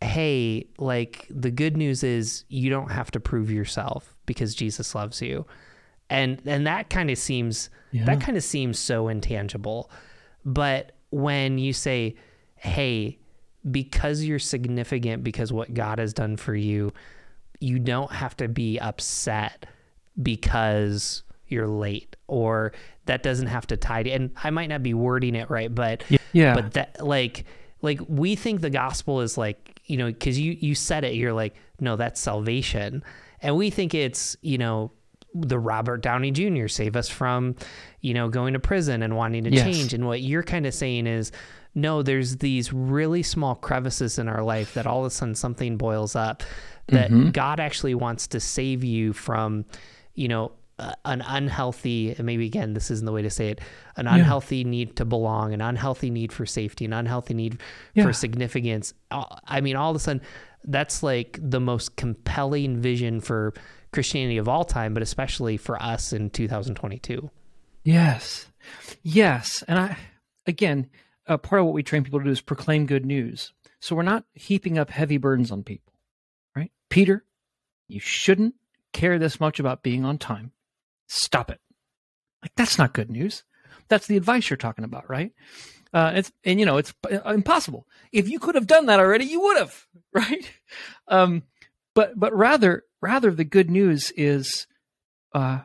hey, 0.00 0.66
like 0.78 1.26
the 1.30 1.50
good 1.52 1.76
news 1.76 2.02
is 2.02 2.44
you 2.48 2.70
don't 2.70 2.90
have 2.90 3.10
to 3.12 3.20
prove 3.20 3.50
yourself 3.50 4.16
because 4.26 4.54
Jesus 4.54 4.94
loves 4.94 5.22
you. 5.22 5.46
And 6.12 6.40
and 6.46 6.66
that 6.66 6.90
kind 6.90 7.10
of 7.10 7.18
seems 7.18 7.70
Yeah. 7.90 8.04
that 8.04 8.20
kind 8.20 8.36
of 8.36 8.44
seems 8.44 8.78
so 8.78 9.08
intangible. 9.08 9.90
But 10.44 10.92
when 11.10 11.58
you 11.58 11.72
say, 11.72 12.14
hey, 12.56 13.18
because 13.70 14.24
you're 14.24 14.38
significant 14.38 15.22
because 15.24 15.52
what 15.52 15.72
God 15.74 15.98
has 15.98 16.12
done 16.12 16.36
for 16.36 16.54
you, 16.54 16.92
you 17.60 17.78
don't 17.78 18.10
have 18.12 18.36
to 18.38 18.48
be 18.48 18.78
upset 18.78 19.66
because 20.20 21.22
you're 21.48 21.66
late 21.68 22.16
or 22.28 22.72
that 23.06 23.22
doesn't 23.22 23.48
have 23.48 23.66
to 23.66 23.76
tie 23.76 24.02
to 24.02 24.10
and 24.10 24.30
I 24.42 24.50
might 24.50 24.68
not 24.68 24.82
be 24.82 24.94
wording 24.94 25.34
it 25.34 25.50
right, 25.50 25.72
but 25.74 26.02
Yeah. 26.32 26.54
but 26.54 26.72
that 26.74 27.04
like 27.04 27.44
like 27.82 28.00
we 28.08 28.36
think 28.36 28.60
the 28.60 28.70
gospel 28.70 29.20
is 29.20 29.36
like 29.36 29.80
you 29.86 29.96
know 29.96 30.06
because 30.06 30.38
you 30.38 30.56
you 30.60 30.74
said 30.74 31.04
it 31.04 31.14
you're 31.14 31.32
like 31.32 31.54
no 31.80 31.96
that's 31.96 32.20
salvation 32.20 33.02
and 33.40 33.56
we 33.56 33.70
think 33.70 33.92
it's 33.94 34.36
you 34.40 34.56
know 34.56 34.92
the 35.34 35.58
robert 35.58 36.02
downey 36.02 36.30
jr 36.30 36.66
save 36.66 36.94
us 36.94 37.08
from 37.08 37.54
you 38.00 38.12
know 38.12 38.28
going 38.28 38.52
to 38.52 38.58
prison 38.58 39.02
and 39.02 39.16
wanting 39.16 39.44
to 39.44 39.50
Yes. 39.50 39.64
change 39.64 39.94
and 39.94 40.06
what 40.06 40.20
you're 40.20 40.42
kind 40.42 40.66
of 40.66 40.74
saying 40.74 41.06
is 41.06 41.32
no, 41.74 42.02
there's 42.02 42.36
these 42.36 42.72
really 42.72 43.22
small 43.22 43.54
crevices 43.54 44.18
in 44.18 44.28
our 44.28 44.42
life 44.42 44.74
that 44.74 44.86
all 44.86 45.00
of 45.00 45.06
a 45.06 45.10
sudden 45.10 45.34
something 45.34 45.76
boils 45.76 46.14
up 46.14 46.42
that 46.88 47.10
mm-hmm. 47.10 47.30
God 47.30 47.60
actually 47.60 47.94
wants 47.94 48.26
to 48.28 48.40
save 48.40 48.84
you 48.84 49.12
from, 49.12 49.64
you 50.14 50.28
know, 50.28 50.52
uh, 50.78 50.92
an 51.04 51.22
unhealthy, 51.22 52.10
and 52.10 52.24
maybe 52.24 52.44
again, 52.44 52.74
this 52.74 52.90
isn't 52.90 53.06
the 53.06 53.12
way 53.12 53.22
to 53.22 53.30
say 53.30 53.48
it, 53.48 53.60
an 53.96 54.06
yeah. 54.06 54.16
unhealthy 54.16 54.64
need 54.64 54.96
to 54.96 55.04
belong, 55.04 55.54
an 55.54 55.60
unhealthy 55.60 56.10
need 56.10 56.32
for 56.32 56.44
safety, 56.44 56.84
an 56.84 56.92
unhealthy 56.92 57.34
need 57.34 57.60
yeah. 57.94 58.02
for 58.02 58.12
significance. 58.12 58.92
I 59.10 59.60
mean, 59.60 59.76
all 59.76 59.90
of 59.90 59.96
a 59.96 60.00
sudden, 60.00 60.22
that's 60.64 61.02
like 61.02 61.38
the 61.40 61.60
most 61.60 61.96
compelling 61.96 62.80
vision 62.80 63.20
for 63.20 63.54
Christianity 63.92 64.38
of 64.38 64.48
all 64.48 64.64
time, 64.64 64.94
but 64.94 65.02
especially 65.02 65.56
for 65.56 65.80
us 65.80 66.12
in 66.12 66.30
2022. 66.30 67.30
Yes. 67.84 68.46
Yes. 69.02 69.62
And 69.68 69.78
I, 69.78 69.96
again, 70.46 70.88
uh, 71.26 71.36
part 71.36 71.60
of 71.60 71.66
what 71.66 71.74
we 71.74 71.82
train 71.82 72.04
people 72.04 72.20
to 72.20 72.24
do 72.24 72.30
is 72.30 72.40
proclaim 72.40 72.86
good 72.86 73.04
news. 73.04 73.52
So 73.80 73.96
we're 73.96 74.02
not 74.02 74.24
heaping 74.34 74.78
up 74.78 74.90
heavy 74.90 75.16
burdens 75.16 75.50
on 75.50 75.64
people, 75.64 75.92
right? 76.56 76.70
Peter, 76.88 77.24
you 77.88 78.00
shouldn't 78.00 78.54
care 78.92 79.18
this 79.18 79.40
much 79.40 79.58
about 79.58 79.82
being 79.82 80.04
on 80.04 80.18
time. 80.18 80.52
Stop 81.08 81.50
it. 81.50 81.60
Like, 82.42 82.52
that's 82.56 82.78
not 82.78 82.92
good 82.92 83.10
news. 83.10 83.44
That's 83.88 84.06
the 84.06 84.16
advice 84.16 84.48
you're 84.48 84.56
talking 84.56 84.84
about, 84.84 85.08
right? 85.10 85.32
Uh, 85.92 86.12
it's 86.14 86.32
and 86.44 86.58
you 86.58 86.64
know 86.64 86.78
it's 86.78 86.94
impossible. 87.26 87.86
If 88.12 88.28
you 88.28 88.38
could 88.38 88.54
have 88.54 88.66
done 88.66 88.86
that 88.86 88.98
already, 88.98 89.26
you 89.26 89.40
would 89.42 89.58
have, 89.58 89.86
right? 90.14 90.50
Um, 91.08 91.42
but 91.94 92.18
but 92.18 92.34
rather 92.34 92.84
rather 93.02 93.32
the 93.32 93.44
good 93.44 93.68
news 93.68 94.12
is, 94.16 94.66
uh, 95.34 95.60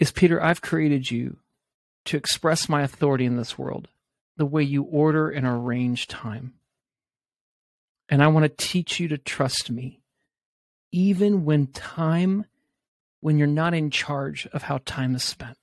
is 0.00 0.10
Peter, 0.10 0.42
I've 0.42 0.62
created 0.62 1.10
you 1.10 1.36
to 2.06 2.16
express 2.16 2.68
my 2.68 2.82
authority 2.82 3.26
in 3.26 3.36
this 3.36 3.58
world, 3.58 3.86
the 4.36 4.46
way 4.46 4.62
you 4.62 4.82
order 4.82 5.28
and 5.28 5.46
arrange 5.46 6.08
time, 6.08 6.54
and 8.08 8.22
I 8.22 8.28
want 8.28 8.44
to 8.44 8.66
teach 8.66 8.98
you 8.98 9.08
to 9.08 9.18
trust 9.18 9.70
me, 9.70 10.00
even 10.90 11.44
when 11.44 11.66
time, 11.66 12.46
when 13.20 13.36
you're 13.36 13.46
not 13.46 13.74
in 13.74 13.90
charge 13.90 14.46
of 14.52 14.62
how 14.62 14.80
time 14.86 15.14
is 15.14 15.22
spent. 15.22 15.58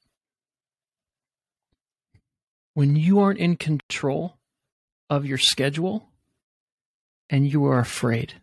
When 2.76 2.96
you 2.96 3.20
aren't 3.20 3.40
in 3.40 3.56
control 3.56 4.38
of 5.10 5.26
your 5.26 5.38
schedule 5.38 6.10
and 7.30 7.52
you 7.52 7.66
are 7.66 7.80
afraid, 7.80 8.36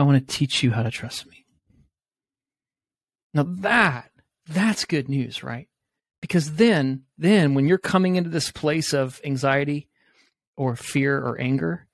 I 0.00 0.02
want 0.02 0.26
to 0.26 0.34
teach 0.34 0.62
you 0.62 0.70
how 0.70 0.82
to 0.82 0.90
trust 0.90 1.26
me. 1.26 1.44
Now 3.34 3.42
that, 3.42 4.10
that's 4.48 4.86
good 4.86 5.10
news, 5.10 5.42
right? 5.42 5.68
Because 6.22 6.54
then, 6.54 7.02
then 7.18 7.52
when 7.52 7.68
you're 7.68 7.76
coming 7.76 8.16
into 8.16 8.30
this 8.30 8.50
place 8.50 8.94
of 8.94 9.20
anxiety 9.24 9.90
or 10.56 10.74
fear 10.74 11.18
or 11.18 11.38
anger, 11.38 11.86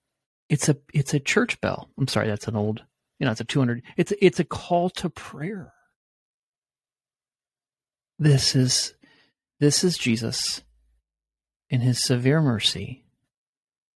it's 0.49 0.69
a, 0.69 0.77
it's 0.95 1.15
a 1.15 1.19
church 1.19 1.61
bell. 1.61 1.91
I'm 1.99 2.07
sorry, 2.07 2.29
that's 2.29 2.47
an 2.47 2.55
old, 2.55 2.85
you 3.19 3.25
know, 3.27 3.33
it's 3.33 3.41
a 3.41 3.45
200, 3.45 3.83
it's, 3.97 4.13
it's 4.23 4.39
a 4.39 4.45
call 4.45 4.89
to 4.91 5.11
prayer. 5.11 5.73
This 8.21 8.55
is, 8.55 8.95
this 9.59 9.83
is 9.83 9.99
Jesus 9.99 10.63
in 11.71 11.81
his 11.81 12.05
severe 12.05 12.41
mercy, 12.41 13.05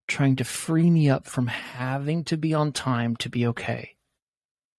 trying 0.08 0.38
to 0.38 0.46
free 0.46 0.90
me 0.90 1.10
up 1.10 1.26
from 1.26 1.48
having 1.48 2.24
to 2.24 2.38
be 2.38 2.54
on 2.54 2.72
time 2.72 3.18
to 3.18 3.28
be 3.28 3.46
okay, 3.48 3.96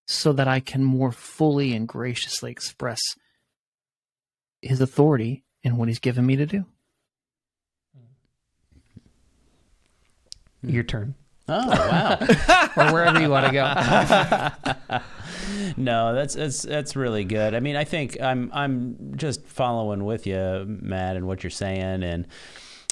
so 0.08 0.32
that 0.32 0.48
I 0.48 0.58
can 0.58 0.82
more 0.82 1.12
fully 1.12 1.74
and 1.74 1.86
graciously 1.86 2.50
express 2.50 2.98
his 4.62 4.80
authority 4.80 5.44
in 5.62 5.76
what 5.76 5.88
he's 5.88 5.98
given 5.98 6.24
me 6.24 6.34
to 6.36 6.46
do. 6.46 6.64
Your 10.62 10.82
turn. 10.82 11.14
Oh 11.46 11.68
wow! 11.68 12.18
or 12.76 12.92
wherever 12.92 13.20
you 13.20 13.30
want 13.30 13.46
to 13.46 13.52
go. 14.88 15.00
no, 15.76 16.14
that's 16.14 16.34
that's 16.34 16.62
that's 16.62 16.96
really 16.96 17.24
good. 17.24 17.54
I 17.54 17.60
mean, 17.60 17.76
I 17.76 17.84
think 17.84 18.20
I'm 18.20 18.50
I'm 18.52 19.14
just 19.16 19.46
following 19.46 20.04
with 20.04 20.26
you, 20.26 20.64
Matt, 20.66 21.16
and 21.16 21.26
what 21.26 21.44
you're 21.44 21.50
saying, 21.50 22.02
and 22.02 22.26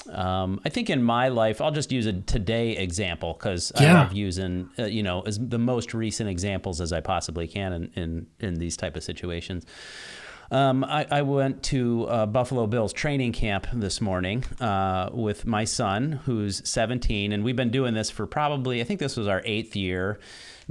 um, 0.09 0.59
I 0.65 0.69
think 0.69 0.89
in 0.89 1.03
my 1.03 1.29
life, 1.29 1.61
I'll 1.61 1.71
just 1.71 1.91
use 1.91 2.05
a 2.05 2.13
today 2.13 2.77
example 2.77 3.33
because 3.33 3.71
yeah. 3.79 3.89
I 3.89 4.03
love 4.03 4.13
using, 4.13 4.69
uh, 4.79 4.85
you 4.85 5.03
know, 5.03 5.21
as 5.21 5.39
the 5.39 5.59
most 5.59 5.93
recent 5.93 6.29
examples 6.29 6.81
as 6.81 6.93
I 6.93 7.01
possibly 7.01 7.47
can 7.47 7.73
in 7.73 7.91
in, 7.95 8.27
in 8.39 8.55
these 8.55 8.77
type 8.77 8.95
of 8.95 9.03
situations. 9.03 9.65
Um, 10.49 10.85
I, 10.85 11.05
I, 11.11 11.21
went 11.23 11.61
to 11.63 12.05
uh, 12.05 12.25
Buffalo 12.25 12.67
Bills 12.67 12.93
training 12.93 13.33
camp 13.33 13.67
this 13.73 13.99
morning 13.99 14.45
uh, 14.61 15.09
with 15.11 15.45
my 15.45 15.65
son, 15.65 16.21
who's 16.23 16.65
17, 16.67 17.33
and 17.33 17.43
we've 17.43 17.57
been 17.57 17.69
doing 17.69 17.93
this 17.93 18.09
for 18.09 18.25
probably, 18.25 18.79
I 18.79 18.85
think 18.85 19.01
this 19.01 19.17
was 19.17 19.27
our 19.27 19.41
eighth 19.43 19.75
year 19.75 20.19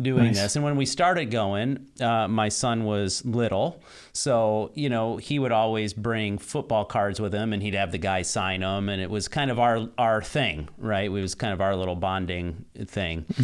doing 0.00 0.26
nice. 0.26 0.36
this. 0.36 0.56
And 0.56 0.64
when 0.64 0.76
we 0.76 0.86
started 0.86 1.26
going, 1.30 1.86
uh, 2.00 2.28
my 2.28 2.48
son 2.48 2.84
was 2.84 3.24
little. 3.24 3.82
So, 4.12 4.70
you 4.74 4.88
know, 4.88 5.16
he 5.16 5.38
would 5.38 5.52
always 5.52 5.94
bring 5.94 6.38
football 6.38 6.84
cards 6.84 7.20
with 7.20 7.32
him 7.32 7.52
and 7.52 7.62
he'd 7.62 7.74
have 7.74 7.92
the 7.92 7.98
guy 7.98 8.22
sign 8.22 8.60
them. 8.60 8.88
And 8.88 9.00
it 9.00 9.10
was 9.10 9.28
kind 9.28 9.50
of 9.50 9.58
our, 9.58 9.88
our 9.96 10.22
thing, 10.22 10.68
right? 10.78 11.06
It 11.06 11.10
was 11.10 11.34
kind 11.34 11.52
of 11.52 11.60
our 11.60 11.74
little 11.76 11.96
bonding 11.96 12.64
thing. 12.86 13.26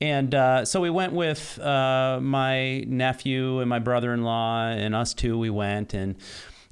And 0.00 0.34
uh, 0.34 0.64
so 0.64 0.80
we 0.80 0.90
went 0.90 1.12
with 1.12 1.58
uh, 1.58 2.18
my 2.20 2.80
nephew 2.80 3.60
and 3.60 3.70
my 3.70 3.78
brother 3.78 4.12
in 4.12 4.22
law, 4.22 4.66
and 4.66 4.94
us 4.94 5.14
two. 5.14 5.38
We 5.38 5.50
went, 5.50 5.94
and 5.94 6.16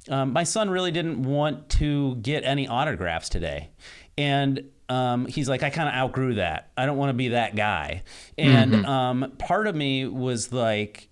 um, 0.09 0.33
my 0.33 0.43
son 0.43 0.69
really 0.69 0.91
didn't 0.91 1.23
want 1.23 1.69
to 1.69 2.15
get 2.17 2.43
any 2.43 2.67
autographs 2.67 3.29
today. 3.29 3.69
And 4.17 4.69
um, 4.93 5.25
he's 5.25 5.49
like, 5.49 5.63
I 5.63 5.71
kind 5.71 5.89
of 5.89 5.95
outgrew 5.95 6.35
that. 6.35 6.69
I 6.77 6.85
don't 6.85 6.97
want 6.97 7.09
to 7.09 7.13
be 7.13 7.29
that 7.29 7.55
guy. 7.55 8.03
And 8.37 8.71
mm-hmm. 8.73 8.85
um, 8.85 9.33
part 9.39 9.65
of 9.65 9.75
me 9.75 10.05
was 10.05 10.53
like, 10.53 11.09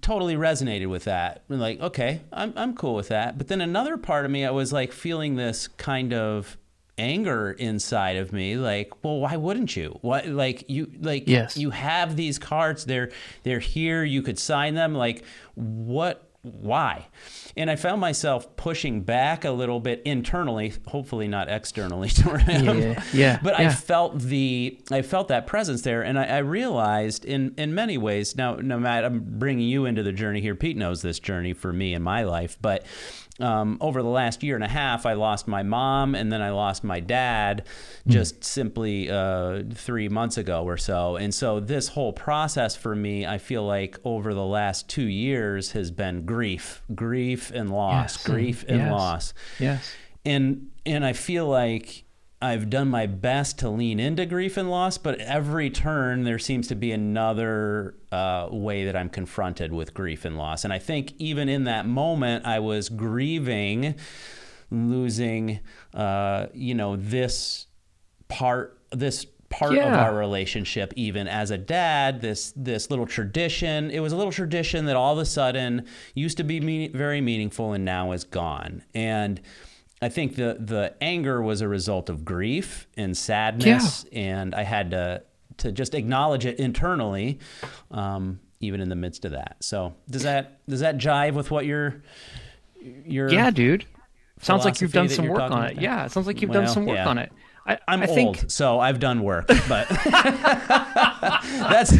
totally 0.00 0.36
resonated 0.36 0.88
with 0.88 1.04
that. 1.04 1.42
Like, 1.48 1.80
okay, 1.80 2.20
I'm, 2.32 2.52
I'm 2.56 2.74
cool 2.74 2.94
with 2.94 3.08
that. 3.08 3.36
But 3.36 3.48
then 3.48 3.60
another 3.60 3.96
part 3.96 4.24
of 4.24 4.30
me, 4.30 4.44
I 4.44 4.50
was 4.50 4.72
like 4.72 4.92
feeling 4.92 5.34
this 5.34 5.66
kind 5.66 6.14
of 6.14 6.56
anger 6.96 7.50
inside 7.50 8.16
of 8.16 8.32
me 8.32 8.56
like 8.56 9.02
well 9.02 9.18
why 9.18 9.34
wouldn't 9.36 9.74
you 9.74 9.98
what 10.02 10.28
like 10.28 10.70
you 10.70 10.88
like 11.00 11.24
yes. 11.26 11.56
you 11.56 11.70
have 11.70 12.14
these 12.14 12.38
cards 12.38 12.84
they're 12.84 13.10
they're 13.42 13.58
here 13.58 14.04
you 14.04 14.22
could 14.22 14.38
sign 14.38 14.74
them 14.74 14.94
like 14.94 15.24
what 15.56 16.30
why 16.44 17.06
and 17.56 17.70
I 17.70 17.76
found 17.76 18.00
myself 18.00 18.56
pushing 18.56 19.02
back 19.02 19.44
a 19.44 19.50
little 19.50 19.78
bit 19.78 20.02
internally, 20.04 20.74
hopefully 20.86 21.28
not 21.28 21.48
externally 21.48 22.08
to 22.10 22.38
him. 22.38 22.78
Yeah, 22.78 23.04
yeah 23.12 23.38
but 23.42 23.58
yeah. 23.58 23.68
I 23.68 23.72
felt 23.72 24.18
the 24.18 24.78
I 24.90 25.02
felt 25.02 25.28
that 25.28 25.46
presence 25.46 25.82
there, 25.82 26.02
and 26.02 26.18
I, 26.18 26.24
I, 26.24 26.38
realized 26.38 27.24
in 27.24 27.54
in 27.56 27.74
many 27.74 27.96
ways. 27.96 28.36
Now, 28.36 28.56
no 28.56 28.78
Matt, 28.78 29.04
I'm 29.04 29.24
bringing 29.38 29.68
you 29.68 29.86
into 29.86 30.02
the 30.02 30.12
journey 30.12 30.40
here. 30.40 30.54
Pete 30.54 30.76
knows 30.76 31.02
this 31.02 31.18
journey 31.18 31.52
for 31.52 31.72
me 31.72 31.94
in 31.94 32.02
my 32.02 32.24
life, 32.24 32.58
but 32.60 32.84
um, 33.40 33.78
over 33.80 34.00
the 34.00 34.08
last 34.08 34.42
year 34.42 34.54
and 34.54 34.62
a 34.62 34.68
half, 34.68 35.06
I 35.06 35.14
lost 35.14 35.48
my 35.48 35.62
mom 35.62 36.14
and 36.14 36.32
then 36.32 36.40
I 36.40 36.50
lost 36.50 36.84
my 36.84 37.00
dad 37.00 37.66
hmm. 38.04 38.10
just 38.10 38.40
mm. 38.40 38.44
simply 38.44 39.10
uh, 39.10 39.62
three 39.74 40.08
months 40.08 40.36
ago 40.36 40.64
or 40.64 40.76
so. 40.76 41.16
And 41.16 41.34
so, 41.34 41.58
this 41.58 41.88
whole 41.88 42.12
process 42.12 42.76
for 42.76 42.94
me, 42.94 43.26
I 43.26 43.38
feel 43.38 43.66
like 43.66 43.98
over 44.04 44.34
the 44.34 44.44
last 44.44 44.88
two 44.88 45.08
years 45.08 45.72
has 45.72 45.90
been 45.90 46.24
grief, 46.24 46.82
grief 46.94 47.50
and 47.50 47.70
loss, 47.70 48.14
yes. 48.14 48.24
grief 48.24 48.64
and 48.68 48.78
yes. 48.78 48.92
loss. 48.92 49.34
Yes. 49.58 49.94
And, 50.24 50.70
and 50.86 51.04
I 51.04 51.12
feel 51.12 51.46
like 51.46 52.03
I've 52.44 52.68
done 52.68 52.88
my 52.88 53.06
best 53.06 53.58
to 53.60 53.70
lean 53.70 53.98
into 53.98 54.26
grief 54.26 54.58
and 54.58 54.70
loss, 54.70 54.98
but 54.98 55.18
every 55.18 55.70
turn 55.70 56.24
there 56.24 56.38
seems 56.38 56.68
to 56.68 56.74
be 56.74 56.92
another 56.92 57.94
uh, 58.12 58.48
way 58.50 58.84
that 58.84 58.94
I'm 58.94 59.08
confronted 59.08 59.72
with 59.72 59.94
grief 59.94 60.26
and 60.26 60.36
loss. 60.36 60.62
And 60.62 60.72
I 60.72 60.78
think 60.78 61.14
even 61.18 61.48
in 61.48 61.64
that 61.64 61.86
moment, 61.86 62.44
I 62.44 62.58
was 62.58 62.90
grieving 62.90 63.94
losing, 64.70 65.60
uh, 65.94 66.46
you 66.52 66.74
know, 66.74 66.96
this 66.96 67.66
part, 68.28 68.78
this 68.90 69.26
part 69.48 69.74
yeah. 69.74 69.86
of 69.86 69.94
our 69.94 70.14
relationship 70.14 70.92
even 70.96 71.28
as 71.28 71.52
a 71.52 71.58
dad 71.58 72.20
this 72.20 72.52
this 72.56 72.90
little 72.90 73.06
tradition 73.06 73.88
it 73.90 74.00
was 74.00 74.12
a 74.12 74.16
little 74.16 74.32
tradition 74.32 74.86
that 74.86 74.96
all 74.96 75.12
of 75.12 75.18
a 75.18 75.24
sudden 75.24 75.86
used 76.14 76.36
to 76.36 76.42
be 76.42 76.60
mean, 76.60 76.90
very 76.92 77.20
meaningful 77.20 77.72
and 77.72 77.84
now 77.84 78.10
is 78.10 78.24
gone 78.24 78.82
and 78.94 79.40
I 80.04 80.10
think 80.10 80.36
the 80.36 80.58
the 80.60 80.92
anger 81.00 81.40
was 81.40 81.62
a 81.62 81.68
result 81.68 82.10
of 82.10 82.26
grief 82.26 82.86
and 82.94 83.16
sadness, 83.16 84.04
yeah. 84.12 84.18
and 84.18 84.54
I 84.54 84.62
had 84.62 84.90
to 84.90 85.22
to 85.56 85.72
just 85.72 85.94
acknowledge 85.94 86.44
it 86.44 86.58
internally, 86.58 87.38
um, 87.90 88.38
even 88.60 88.82
in 88.82 88.90
the 88.90 88.96
midst 88.96 89.24
of 89.24 89.32
that. 89.32 89.56
So 89.60 89.94
does 90.10 90.24
that 90.24 90.60
does 90.68 90.80
that 90.80 90.98
jive 90.98 91.32
with 91.32 91.50
what 91.50 91.64
you're 91.64 92.02
your 93.06 93.32
yeah, 93.32 93.50
dude? 93.50 93.86
Sounds 94.42 94.66
like 94.66 94.82
you've 94.82 94.92
done 94.92 95.08
some 95.08 95.26
work 95.26 95.40
on 95.40 95.70
it. 95.70 95.80
Yeah, 95.80 96.04
it 96.04 96.12
sounds 96.12 96.26
like 96.26 96.42
you've 96.42 96.50
well, 96.50 96.64
done 96.64 96.70
some 96.70 96.84
work 96.84 96.98
yeah. 96.98 97.08
on 97.08 97.16
it. 97.16 97.32
I, 97.66 97.78
am 97.88 98.02
old, 98.02 98.10
think... 98.14 98.50
so 98.50 98.78
I've 98.78 99.00
done 99.00 99.22
work, 99.22 99.46
but 99.46 99.88
that's 101.48 101.92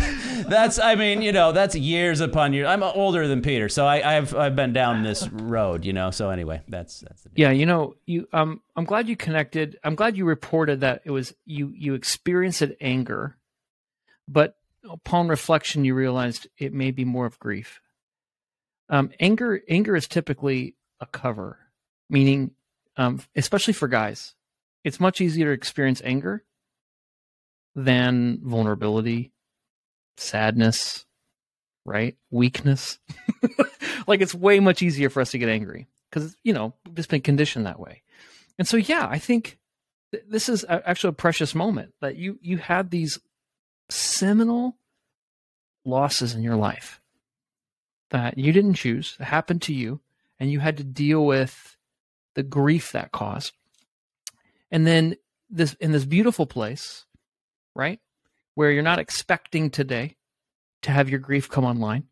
that's 0.49 0.79
I 0.79 0.95
mean, 0.95 1.23
you 1.23 1.33
know, 1.33 1.53
that's 1.53 1.75
years 1.75 2.21
upon 2.21 2.53
years. 2.53 2.67
I'm 2.67 2.83
older 2.83 3.27
than 3.27 3.43
Peter, 3.43 3.69
so 3.69 3.87
I, 3.87 4.15
have 4.15 4.35
I've 4.35 4.57
been 4.57 4.73
down 4.73 5.03
this 5.03 5.29
road, 5.29 5.85
you 5.85 5.93
know. 5.93 6.11
So 6.11 6.31
anyway, 6.31 6.63
that's 6.69 7.01
that's 7.01 7.27
yeah. 7.35 7.51
You 7.51 7.67
know, 7.67 7.95
you 8.07 8.29
um, 8.33 8.61
I'm 8.77 8.85
glad 8.85 9.09
you 9.09 9.17
connected. 9.17 9.79
I'm 9.85 9.95
glad 9.95 10.17
you 10.17 10.25
reported 10.25 10.81
that 10.81 11.03
it 11.05 11.11
was 11.11 11.35
you 11.45 11.73
you 11.77 11.95
experienced 11.95 12.63
it 12.63 12.77
anger, 12.81 13.37
but 14.29 14.57
upon 14.89 15.29
reflection, 15.29 15.85
you 15.85 15.95
realized 15.95 16.47
it 16.59 16.73
may 16.73 16.91
be 16.91 17.05
more 17.05 17.27
of 17.27 17.39
grief. 17.39 17.81
Um, 18.89 19.11
anger 19.21 19.63
anger 19.69 19.97
is 19.97 20.07
typically 20.07 20.77
a 21.01 21.07
cover, 21.07 21.59
meaning, 22.09 22.53
um, 22.97 23.21
especially 23.35 23.75
for 23.75 23.89
guys, 23.89 24.35
it's 24.85 25.01
much 25.01 25.21
easier 25.21 25.47
to 25.47 25.53
experience 25.53 26.03
anger 26.05 26.45
than 27.75 28.39
vulnerability, 28.43 29.33
sadness, 30.17 31.05
right? 31.85 32.17
Weakness. 32.31 32.99
like 34.07 34.21
it's 34.21 34.35
way 34.35 34.61
much 34.61 34.83
easier 34.83 35.11
for 35.11 35.21
us 35.21 35.31
to 35.33 35.39
get 35.39 35.49
angry 35.49 35.87
because, 36.11 36.37
you 36.43 36.53
know, 36.53 36.75
we've 36.87 36.95
just 36.95 37.09
been 37.09 37.21
conditioned 37.21 37.67
that 37.67 37.81
way. 37.81 38.03
And 38.59 38.67
so, 38.69 38.77
yeah, 38.77 39.07
I 39.09 39.19
think 39.19 39.59
th- 40.13 40.25
this 40.29 40.49
is 40.49 40.65
a, 40.65 40.89
actually 40.89 41.11
a 41.11 41.15
precious 41.15 41.55
moment 41.55 41.93
that 42.01 42.17
you, 42.17 42.39
you 42.41 42.59
had 42.59 42.91
these 42.91 43.19
seminal 43.91 44.77
losses 45.85 46.35
in 46.35 46.43
your 46.43 46.57
life 46.57 47.01
that 48.11 48.39
you 48.39 48.53
didn't 48.53 48.75
choose, 48.75 49.17
that 49.19 49.25
happened 49.25 49.63
to 49.63 49.75
you, 49.75 50.01
and 50.39 50.51
you 50.51 50.61
had 50.61 50.77
to 50.77 50.85
deal 50.85 51.25
with 51.25 51.77
the 52.35 52.43
grief 52.43 52.93
that 52.93 53.13
caused. 53.13 53.53
And 54.71 54.87
then 54.87 55.17
this 55.51 55.75
in 55.75 55.93
this 55.93 56.05
beautiful 56.05 56.47
place 56.47 57.05
right? 57.75 58.01
Where 58.55 58.71
you're 58.71 58.83
not 58.83 58.99
expecting 58.99 59.71
today 59.71 60.17
to 60.83 60.91
have 60.91 61.09
your 61.09 61.19
grief 61.19 61.49
come 61.49 61.65
online. 61.65 62.05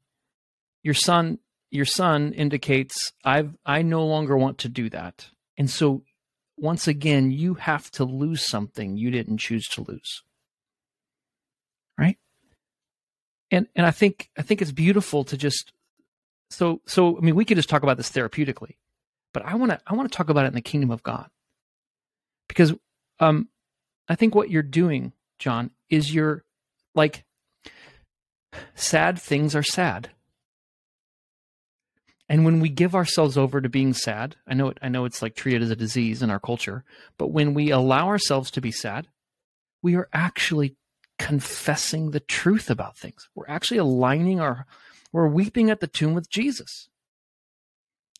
Your 0.82 0.94
son, 0.94 1.38
your 1.70 1.84
son 1.84 2.32
indicates 2.32 3.12
I've 3.24 3.54
I 3.64 3.82
no 3.82 4.04
longer 4.06 4.36
want 4.36 4.58
to 4.58 4.68
do 4.68 4.90
that. 4.90 5.28
And 5.56 5.70
so 5.70 6.02
once 6.56 6.86
again, 6.88 7.30
you 7.30 7.54
have 7.54 7.90
to 7.92 8.04
lose 8.04 8.46
something 8.46 8.96
you 8.96 9.10
didn't 9.10 9.38
choose 9.38 9.66
to 9.68 9.82
lose. 9.82 10.22
Right? 11.98 12.18
And 13.50 13.68
and 13.76 13.86
I 13.86 13.90
think 13.90 14.30
I 14.36 14.42
think 14.42 14.62
it's 14.62 14.72
beautiful 14.72 15.24
to 15.24 15.36
just 15.36 15.72
so 16.50 16.80
so 16.86 17.18
I 17.18 17.20
mean 17.20 17.34
we 17.34 17.44
could 17.44 17.56
just 17.56 17.68
talk 17.68 17.82
about 17.82 17.96
this 17.96 18.10
therapeutically, 18.10 18.76
but 19.32 19.44
I 19.44 19.54
want 19.54 19.72
to 19.72 19.80
I 19.86 19.94
want 19.94 20.10
to 20.10 20.16
talk 20.16 20.30
about 20.30 20.44
it 20.44 20.48
in 20.48 20.54
the 20.54 20.60
kingdom 20.60 20.90
of 20.90 21.02
God. 21.02 21.28
Because 22.48 22.72
um 23.20 23.48
I 24.08 24.14
think 24.14 24.34
what 24.34 24.50
you're 24.50 24.62
doing 24.62 25.12
John, 25.42 25.70
is 25.90 26.14
your 26.14 26.44
like 26.94 27.24
sad 28.74 29.20
things 29.20 29.56
are 29.56 29.62
sad. 29.62 30.10
And 32.28 32.44
when 32.44 32.60
we 32.60 32.68
give 32.68 32.94
ourselves 32.94 33.36
over 33.36 33.60
to 33.60 33.68
being 33.68 33.92
sad, 33.92 34.36
I 34.46 34.54
know 34.54 34.68
it, 34.68 34.78
I 34.80 34.88
know 34.88 35.04
it's 35.04 35.20
like 35.20 35.34
treated 35.34 35.62
as 35.62 35.70
a 35.70 35.76
disease 35.76 36.22
in 36.22 36.30
our 36.30 36.40
culture, 36.40 36.84
but 37.18 37.32
when 37.32 37.54
we 37.54 37.70
allow 37.70 38.06
ourselves 38.06 38.50
to 38.52 38.60
be 38.60 38.70
sad, 38.70 39.08
we 39.82 39.96
are 39.96 40.08
actually 40.12 40.76
confessing 41.18 42.12
the 42.12 42.20
truth 42.20 42.70
about 42.70 42.96
things. 42.96 43.28
We're 43.34 43.48
actually 43.48 43.78
aligning 43.78 44.40
our 44.40 44.66
we're 45.12 45.28
weeping 45.28 45.70
at 45.70 45.80
the 45.80 45.86
tomb 45.86 46.14
with 46.14 46.30
Jesus. 46.30 46.88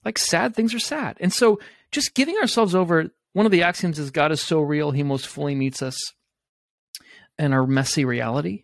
Like 0.05 0.19
sad 0.19 0.55
things 0.55 0.75
are 0.75 0.79
sad. 0.81 1.17
And 1.21 1.33
so 1.33 1.59
just 1.91 2.15
giving 2.15 2.37
ourselves 2.37 2.75
over, 2.75 3.11
one 3.33 3.47
of 3.47 3.53
the 3.53 3.63
axioms 3.63 3.99
is 3.99 4.11
God 4.11 4.33
is 4.33 4.43
so 4.43 4.61
real, 4.61 4.91
he 4.91 5.03
most 5.03 5.27
fully 5.27 5.55
meets 5.55 5.81
us 5.81 5.97
and 7.43 7.53
our 7.53 7.67
messy 7.67 8.05
reality. 8.05 8.63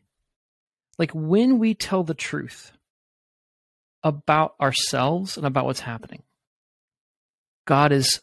Like 0.99 1.11
when 1.11 1.59
we 1.59 1.75
tell 1.75 2.05
the 2.05 2.15
truth 2.15 2.73
about 4.05 4.55
ourselves 4.61 5.37
and 5.37 5.45
about 5.45 5.65
what's 5.65 5.81
happening, 5.81 6.23
God 7.67 7.91
is 7.91 8.21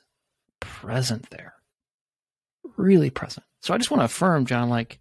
present 0.61 1.29
there, 1.29 1.55
really 2.77 3.09
present. 3.09 3.45
So 3.61 3.73
I 3.73 3.77
just 3.77 3.91
want 3.91 3.99
to 3.99 4.05
affirm, 4.05 4.45
John, 4.45 4.69
like 4.69 4.99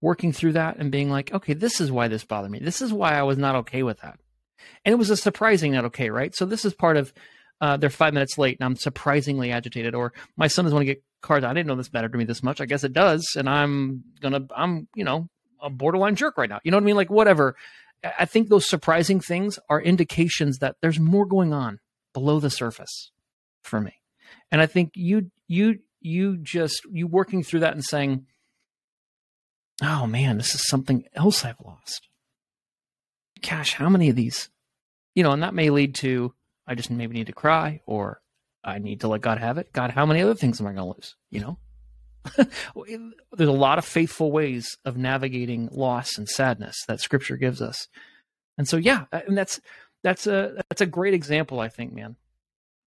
working 0.00 0.32
through 0.32 0.54
that 0.54 0.78
and 0.78 0.90
being 0.90 1.08
like, 1.08 1.32
okay, 1.32 1.54
this 1.54 1.80
is 1.80 1.92
why 1.92 2.08
this 2.08 2.24
bothered 2.24 2.50
me. 2.50 2.58
This 2.58 2.82
is 2.82 2.92
why 2.92 3.12
I 3.12 3.22
was 3.22 3.38
not 3.38 3.54
okay 3.56 3.84
with 3.84 4.00
that. 4.00 4.18
And 4.84 4.92
it 4.92 4.98
was 4.98 5.10
a 5.10 5.16
surprising 5.16 5.72
not 5.72 5.84
okay, 5.86 6.10
right? 6.10 6.34
So 6.34 6.46
this 6.46 6.64
is 6.64 6.74
part 6.74 6.96
of 6.96 7.12
uh, 7.60 7.76
they're 7.76 7.90
five 7.90 8.14
minutes 8.14 8.38
late 8.38 8.58
and 8.58 8.64
I'm 8.64 8.76
surprisingly 8.76 9.52
agitated, 9.52 9.94
or 9.94 10.12
my 10.36 10.48
son 10.48 10.64
doesn't 10.64 10.74
want 10.74 10.86
to 10.86 10.94
get 10.94 11.04
cards. 11.20 11.44
I 11.44 11.52
didn't 11.52 11.66
know 11.66 11.76
this 11.76 11.92
mattered 11.92 12.12
to 12.12 12.18
me 12.18 12.24
this 12.24 12.42
much. 12.42 12.60
I 12.60 12.66
guess 12.66 12.84
it 12.84 12.92
does, 12.92 13.34
and 13.36 13.48
I'm 13.48 14.04
gonna, 14.20 14.46
I'm, 14.54 14.88
you 14.94 15.04
know, 15.04 15.28
a 15.60 15.70
borderline 15.70 16.16
jerk 16.16 16.38
right 16.38 16.48
now. 16.48 16.60
You 16.64 16.70
know 16.70 16.76
what 16.76 16.84
I 16.84 16.86
mean? 16.86 16.96
Like 16.96 17.10
whatever. 17.10 17.56
I 18.18 18.24
think 18.24 18.48
those 18.48 18.68
surprising 18.68 19.20
things 19.20 19.58
are 19.68 19.80
indications 19.80 20.58
that 20.58 20.76
there's 20.80 20.98
more 20.98 21.26
going 21.26 21.52
on 21.52 21.80
below 22.14 22.40
the 22.40 22.48
surface 22.48 23.10
for 23.62 23.80
me. 23.80 23.92
And 24.50 24.62
I 24.62 24.66
think 24.66 24.92
you, 24.94 25.30
you, 25.48 25.80
you 26.00 26.38
just 26.38 26.82
you 26.90 27.06
working 27.06 27.42
through 27.42 27.60
that 27.60 27.74
and 27.74 27.84
saying, 27.84 28.26
"Oh 29.82 30.06
man, 30.06 30.38
this 30.38 30.54
is 30.54 30.66
something 30.66 31.04
else 31.14 31.44
I've 31.44 31.60
lost." 31.64 32.08
Gosh, 33.42 33.74
how 33.74 33.88
many 33.88 34.08
of 34.08 34.16
these? 34.16 34.48
You 35.14 35.22
know, 35.22 35.32
and 35.32 35.42
that 35.42 35.54
may 35.54 35.70
lead 35.70 35.94
to 35.96 36.32
I 36.70 36.76
just 36.76 36.88
maybe 36.88 37.14
need 37.14 37.26
to 37.26 37.32
cry 37.32 37.80
or 37.84 38.22
I 38.62 38.78
need 38.78 39.00
to 39.00 39.08
let 39.08 39.20
God 39.20 39.38
have 39.38 39.58
it. 39.58 39.72
God, 39.72 39.90
how 39.90 40.04
many 40.06 40.22
other 40.22 40.34
things 40.34 40.60
am 40.60 40.66
I 40.66 40.72
going 40.72 40.92
to 40.92 40.96
lose? 40.96 41.16
You 41.30 41.40
know? 41.40 41.58
There's 43.32 43.48
a 43.48 43.52
lot 43.52 43.78
of 43.78 43.84
faithful 43.84 44.30
ways 44.30 44.76
of 44.84 44.96
navigating 44.96 45.68
loss 45.72 46.18
and 46.18 46.28
sadness 46.28 46.76
that 46.86 47.00
scripture 47.00 47.36
gives 47.36 47.62
us. 47.62 47.88
And 48.58 48.68
so 48.68 48.76
yeah, 48.76 49.04
and 49.10 49.36
that's 49.36 49.60
that's 50.02 50.26
a 50.26 50.62
that's 50.68 50.82
a 50.82 50.86
great 50.86 51.14
example, 51.14 51.60
I 51.60 51.68
think, 51.68 51.94
man. 51.94 52.16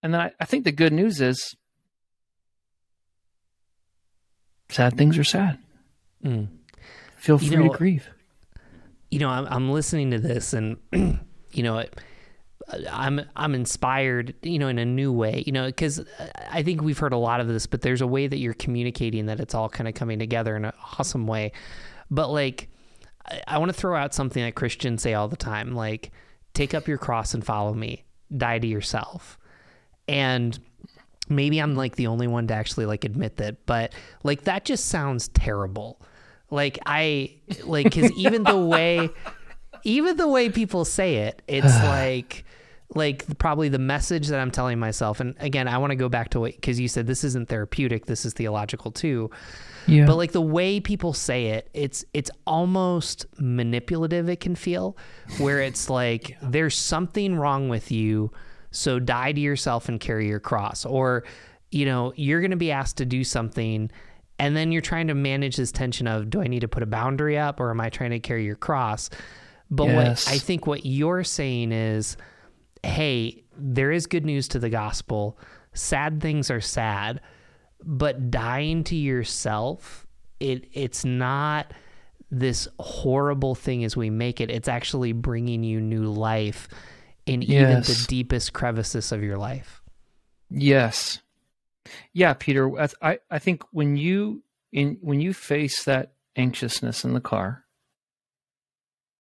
And 0.04 0.14
then 0.14 0.22
I, 0.22 0.32
I 0.40 0.46
think 0.46 0.66
the 0.66 0.72
good 0.72 0.94
news 0.94 1.20
is 1.20 1.56
sad 4.70 4.98
things 4.98 5.18
are 5.18 5.24
sad. 5.24 5.58
Mm. 6.24 6.50
Feel 7.18 7.38
free 7.38 7.48
you 7.48 7.58
know, 7.58 7.72
to 7.72 7.78
grieve. 7.78 8.10
You 9.10 9.20
know, 9.20 9.30
I'm, 9.30 9.48
I'm 9.48 9.72
listening 9.72 10.12
to 10.12 10.20
this 10.20 10.54
and 10.54 10.78
you 10.92 11.64
know, 11.64 11.80
it, 11.80 11.96
I'm 12.89 13.22
I'm 13.36 13.55
inspired, 13.55 14.34
you 14.41 14.57
know, 14.57 14.68
in 14.68 14.80
a 14.80 14.86
new 14.86 15.11
way, 15.11 15.43
you 15.45 15.51
know, 15.51 15.66
because 15.66 16.03
I 16.49 16.64
think 16.64 16.82
we've 16.82 16.97
heard 16.97 17.14
a 17.14 17.18
lot 17.18 17.39
of 17.39 17.47
this, 17.47 17.66
but 17.66 17.82
there's 17.82 18.01
a 18.01 18.07
way 18.07 18.28
that 18.28 18.38
you're 18.38 18.53
communicating 18.53 19.26
that 19.28 19.39
it's 19.39 19.53
all 19.53 19.70
kind 19.70 19.88
of 19.88 19.93
coming 19.93 20.20
together 20.20 20.55
in 20.55 20.66
an 20.66 20.74
awesome 20.97 21.28
way. 21.28 21.51
But 22.09 22.30
like, 22.30 22.70
I, 23.26 23.41
I 23.47 23.57
want 23.57 23.70
to 23.70 23.78
throw 23.78 23.95
out 23.95 24.14
something 24.14 24.43
that 24.43 24.55
Christians 24.55 25.01
say 25.01 25.14
all 25.14 25.28
the 25.28 25.36
time, 25.36 25.76
like, 25.76 26.11
take 26.53 26.74
up 26.74 26.88
your 26.88 26.97
cross 26.97 27.34
and 27.34 27.45
follow 27.45 27.74
me, 27.74 28.05
die 28.36 28.59
to 28.59 28.68
yourself, 28.68 29.38
and 30.07 30.57
maybe 31.30 31.59
I'm 31.59 31.76
like 31.76 31.95
the 31.95 32.07
only 32.07 32.28
one 32.28 32.47
to 32.47 32.53
actually 32.53 32.86
like 32.86 33.03
admit 33.03 33.38
that, 33.38 33.66
but 33.66 33.93
like 34.24 34.43
that 34.43 34.66
just 34.66 34.86
sounds 34.86 35.28
terrible. 35.30 36.01
Like 36.49 36.80
I 36.86 37.36
like 37.64 37.86
because 37.86 38.11
even 38.11 38.43
the 38.43 38.57
way 38.57 39.09
even 39.84 40.18
the 40.18 40.28
way 40.28 40.49
people 40.49 40.86
say 40.86 41.18
it, 41.18 41.41
it's 41.47 41.66
like 41.84 42.45
like 42.96 43.38
probably 43.38 43.70
the 43.70 43.80
message 43.80 44.28
that 44.28 44.39
I'm 44.39 44.52
telling 44.52 44.80
myself. 44.80 45.20
And 45.20 45.36
again, 45.39 45.68
I 45.68 45.78
want 45.78 45.91
to 45.91 45.96
go 45.96 46.10
back 46.10 46.30
to 46.30 46.39
what 46.39 46.56
because 46.56 46.80
you 46.80 46.88
said 46.88 47.08
this 47.08 47.24
isn't 47.24 47.50
therapeutic, 47.50 48.06
this 48.06 48.26
is 48.26 48.34
theological 48.34 48.91
too. 48.91 49.30
Yeah. 49.88 50.06
But 50.06 50.16
like 50.16 50.32
the 50.32 50.41
way 50.41 50.80
people 50.80 51.14
say 51.14 51.48
it, 51.48 51.70
it's 51.74 52.06
it's 52.14 52.32
almost 52.48 53.26
manipulative. 53.39 54.30
It 54.30 54.39
can 54.39 54.56
feel 54.56 54.98
where 55.38 55.62
it's 55.62 55.89
like 55.89 56.30
yeah. 56.30 56.38
there's 56.44 56.78
something 56.78 57.36
wrong 57.36 57.70
with 57.70 57.91
you, 57.91 58.32
so 58.72 59.00
die 59.00 59.34
to 59.34 59.41
yourself 59.41 59.89
and 59.89 60.00
carry 60.00 60.28
your 60.28 60.39
cross, 60.39 60.86
or 60.86 61.24
you 61.72 61.86
know 61.86 62.14
you're 62.16 62.39
going 62.39 62.52
to 62.52 62.58
be 62.58 62.72
asked 62.72 62.98
to 62.98 63.06
do 63.06 63.24
something, 63.24 63.91
and 64.39 64.56
then 64.56 64.72
you're 64.72 64.82
trying 64.82 65.08
to 65.08 65.14
manage 65.14 65.58
this 65.58 65.72
tension 65.72 66.08
of 66.08 66.30
do 66.30 66.41
I 66.41 66.48
need 66.48 66.62
to 66.62 66.68
put 66.68 66.84
a 66.84 66.88
boundary 66.88 67.38
up 67.38 67.60
or 67.60 67.70
am 67.70 67.82
I 67.82 67.89
trying 67.89 68.12
to 68.12 68.20
carry 68.20 68.46
your 68.46 68.56
cross? 68.56 69.10
But 69.70 69.86
yes. 69.86 70.28
what 70.28 70.36
I 70.36 70.38
think 70.38 70.68
what 70.68 70.86
you're 70.86 71.24
saying 71.24 71.72
is, 71.72 72.16
hey, 72.84 73.44
there 73.58 73.92
is 73.92 74.06
good 74.06 74.26
news 74.26 74.48
to 74.50 74.60
the 74.60 74.70
gospel. 74.70 75.38
Sad 75.74 76.22
things 76.22 76.52
are 76.52 76.62
sad, 76.62 77.22
but 77.84 78.30
dying 78.30 78.84
to 78.86 78.96
yourself, 78.96 80.06
it 80.40 80.68
it's 80.74 81.04
not 81.04 81.74
this 82.30 82.68
horrible 82.80 83.56
thing 83.56 83.84
as 83.84 83.96
we 83.96 84.10
make 84.10 84.42
it. 84.42 84.50
It's 84.50 84.68
actually 84.68 85.14
bringing 85.14 85.64
you 85.64 85.80
new 85.80 86.04
life 86.04 86.68
in 87.26 87.42
yes. 87.42 87.50
even 87.50 87.82
the 87.82 88.06
deepest 88.08 88.54
crevices 88.54 89.12
of 89.12 89.24
your 89.24 89.38
life. 89.38 89.82
Yes. 90.50 91.22
Yeah, 92.14 92.34
Peter, 92.34 92.72
I 93.02 93.20
I 93.30 93.40
think 93.40 93.64
when 93.72 93.98
you 93.98 94.44
in 94.72 94.98
when 95.02 95.22
you 95.22 95.34
face 95.34 95.84
that 95.84 96.14
anxiousness 96.36 97.04
in 97.04 97.14
the 97.14 97.22
car, 97.22 97.66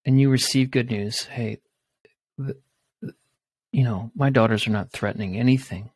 and 0.05 0.19
you 0.19 0.29
receive 0.29 0.71
good 0.71 0.89
news, 0.89 1.23
hey, 1.25 1.59
you 3.73 3.83
know, 3.83 4.11
my 4.15 4.29
daughters 4.29 4.67
are 4.67 4.71
not 4.71 4.91
threatening 4.91 5.35
anything 5.35 5.89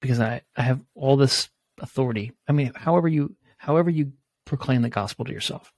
because 0.00 0.20
I, 0.20 0.42
I 0.56 0.62
have 0.62 0.80
all 0.94 1.16
this 1.16 1.48
authority. 1.78 2.32
I 2.48 2.52
mean, 2.52 2.72
however 2.74 3.08
you 3.08 3.36
however 3.56 3.88
you 3.88 4.12
proclaim 4.44 4.82
the 4.82 4.90
gospel 4.90 5.24
to 5.24 5.32
yourself. 5.32 5.72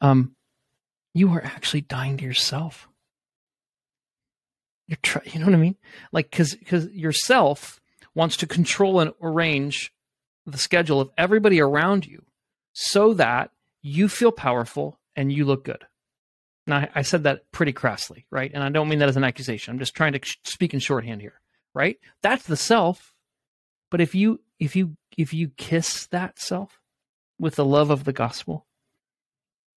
Um 0.00 0.36
you 1.12 1.30
are 1.32 1.44
actually 1.44 1.80
dying 1.80 2.16
to 2.18 2.24
yourself. 2.24 2.88
You're 4.86 4.98
try, 5.02 5.22
you 5.26 5.40
know 5.40 5.46
what 5.46 5.54
I 5.54 5.58
mean? 5.58 5.76
Like 6.12 6.30
cuz 6.30 6.56
cuz 6.64 6.86
yourself 6.92 7.80
wants 8.14 8.36
to 8.38 8.46
control 8.46 9.00
and 9.00 9.12
arrange 9.20 9.92
the 10.46 10.58
schedule 10.58 11.00
of 11.00 11.10
everybody 11.18 11.60
around 11.60 12.06
you 12.06 12.24
so 12.72 13.14
that 13.14 13.50
you 13.82 14.08
feel 14.08 14.32
powerful 14.32 15.00
and 15.16 15.32
you 15.32 15.44
look 15.44 15.64
good. 15.64 15.84
Now, 16.70 16.88
I 16.94 17.02
said 17.02 17.24
that 17.24 17.50
pretty 17.50 17.72
crassly, 17.72 18.26
right? 18.30 18.50
And 18.54 18.62
I 18.62 18.68
don't 18.68 18.88
mean 18.88 19.00
that 19.00 19.08
as 19.08 19.16
an 19.16 19.24
accusation. 19.24 19.72
I'm 19.72 19.80
just 19.80 19.94
trying 19.94 20.12
to 20.12 20.20
speak 20.44 20.72
in 20.72 20.78
shorthand 20.78 21.20
here, 21.20 21.40
right? 21.74 21.98
That's 22.22 22.44
the 22.44 22.56
self. 22.56 23.12
But 23.90 24.00
if 24.00 24.14
you 24.14 24.40
if 24.60 24.76
you 24.76 24.96
if 25.18 25.34
you 25.34 25.48
kiss 25.56 26.06
that 26.06 26.38
self 26.38 26.80
with 27.40 27.56
the 27.56 27.64
love 27.64 27.90
of 27.90 28.04
the 28.04 28.12
gospel 28.12 28.66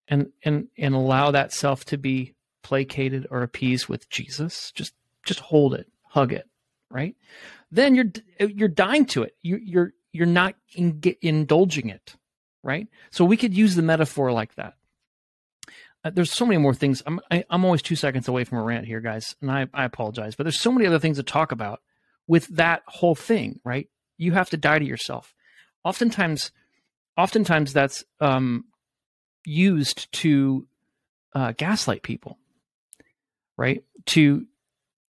and 0.07 0.27
and 0.45 0.67
and 0.77 0.93
allow 0.93 1.31
that 1.31 1.51
self 1.51 1.83
to 1.85 1.97
be 1.97 2.35
placated 2.61 3.25
or 3.31 3.41
appeased 3.41 3.87
with 3.87 4.07
Jesus, 4.09 4.71
just 4.75 4.93
just 5.25 5.39
hold 5.39 5.73
it, 5.73 5.87
hug 6.03 6.31
it, 6.31 6.47
right? 6.91 7.15
Then 7.71 7.95
you're 7.95 8.11
you're 8.39 8.67
dying 8.67 9.05
to 9.07 9.23
it. 9.23 9.35
You 9.41 9.57
you're 9.57 9.93
you're 10.11 10.27
not 10.27 10.53
in, 10.75 11.01
indulging 11.23 11.89
it, 11.89 12.15
right? 12.61 12.87
So 13.09 13.25
we 13.25 13.35
could 13.35 13.57
use 13.57 13.73
the 13.73 13.81
metaphor 13.81 14.31
like 14.31 14.53
that. 14.55 14.75
Uh, 16.03 16.11
there's 16.13 16.31
so 16.31 16.45
many 16.45 16.57
more 16.57 16.73
things. 16.73 17.01
I'm 17.05 17.19
I, 17.31 17.37
am 17.37 17.43
i 17.49 17.55
am 17.55 17.65
always 17.65 17.81
two 17.81 17.95
seconds 17.95 18.27
away 18.27 18.43
from 18.43 18.57
a 18.57 18.63
rant 18.63 18.85
here, 18.85 18.99
guys, 18.99 19.35
and 19.41 19.49
I, 19.51 19.67
I 19.73 19.85
apologize. 19.85 20.35
But 20.35 20.43
there's 20.43 20.59
so 20.59 20.71
many 20.71 20.85
other 20.85 20.99
things 20.99 21.17
to 21.17 21.23
talk 21.23 21.51
about 21.51 21.81
with 22.27 22.47
that 22.47 22.83
whole 22.87 23.15
thing, 23.15 23.59
right? 23.63 23.87
You 24.17 24.33
have 24.33 24.49
to 24.51 24.57
die 24.57 24.79
to 24.79 24.85
yourself. 24.85 25.33
Oftentimes, 25.83 26.51
oftentimes 27.17 27.73
that's 27.73 28.03
um, 28.19 28.65
used 29.45 30.11
to 30.13 30.67
uh, 31.33 31.53
gaslight 31.57 32.03
people, 32.03 32.37
right? 33.57 33.83
To 34.07 34.45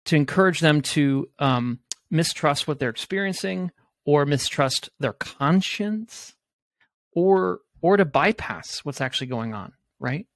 to 0.07 0.17
encourage 0.17 0.61
them 0.61 0.81
to 0.81 1.29
um, 1.39 1.81
mistrust 2.11 2.67
what 2.67 2.79
they're 2.79 2.89
experiencing 2.89 3.71
or 4.07 4.25
mistrust 4.25 4.89
their 4.99 5.13
conscience 5.13 6.35
or 7.13 7.61
or 7.83 7.97
to 7.97 8.05
bypass 8.05 8.79
what's 8.85 9.01
actually 9.01 9.27
going 9.27 9.55
on, 9.55 9.73
right? 10.01 10.27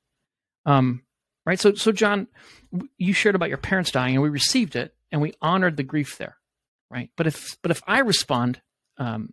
Um, 0.64 1.02
right. 1.44 1.58
So, 1.58 1.74
so 1.74 1.92
John, 1.92 2.28
you 2.96 3.12
shared 3.12 3.34
about 3.34 3.48
your 3.48 3.58
parents 3.58 3.90
dying, 3.90 4.14
and 4.14 4.22
we 4.22 4.28
received 4.28 4.76
it, 4.76 4.94
and 5.10 5.20
we 5.20 5.34
honored 5.40 5.76
the 5.76 5.82
grief 5.82 6.18
there, 6.18 6.36
right? 6.90 7.10
But 7.16 7.26
if, 7.26 7.56
but 7.62 7.70
if 7.70 7.82
I 7.86 8.00
respond, 8.00 8.60
um, 8.98 9.32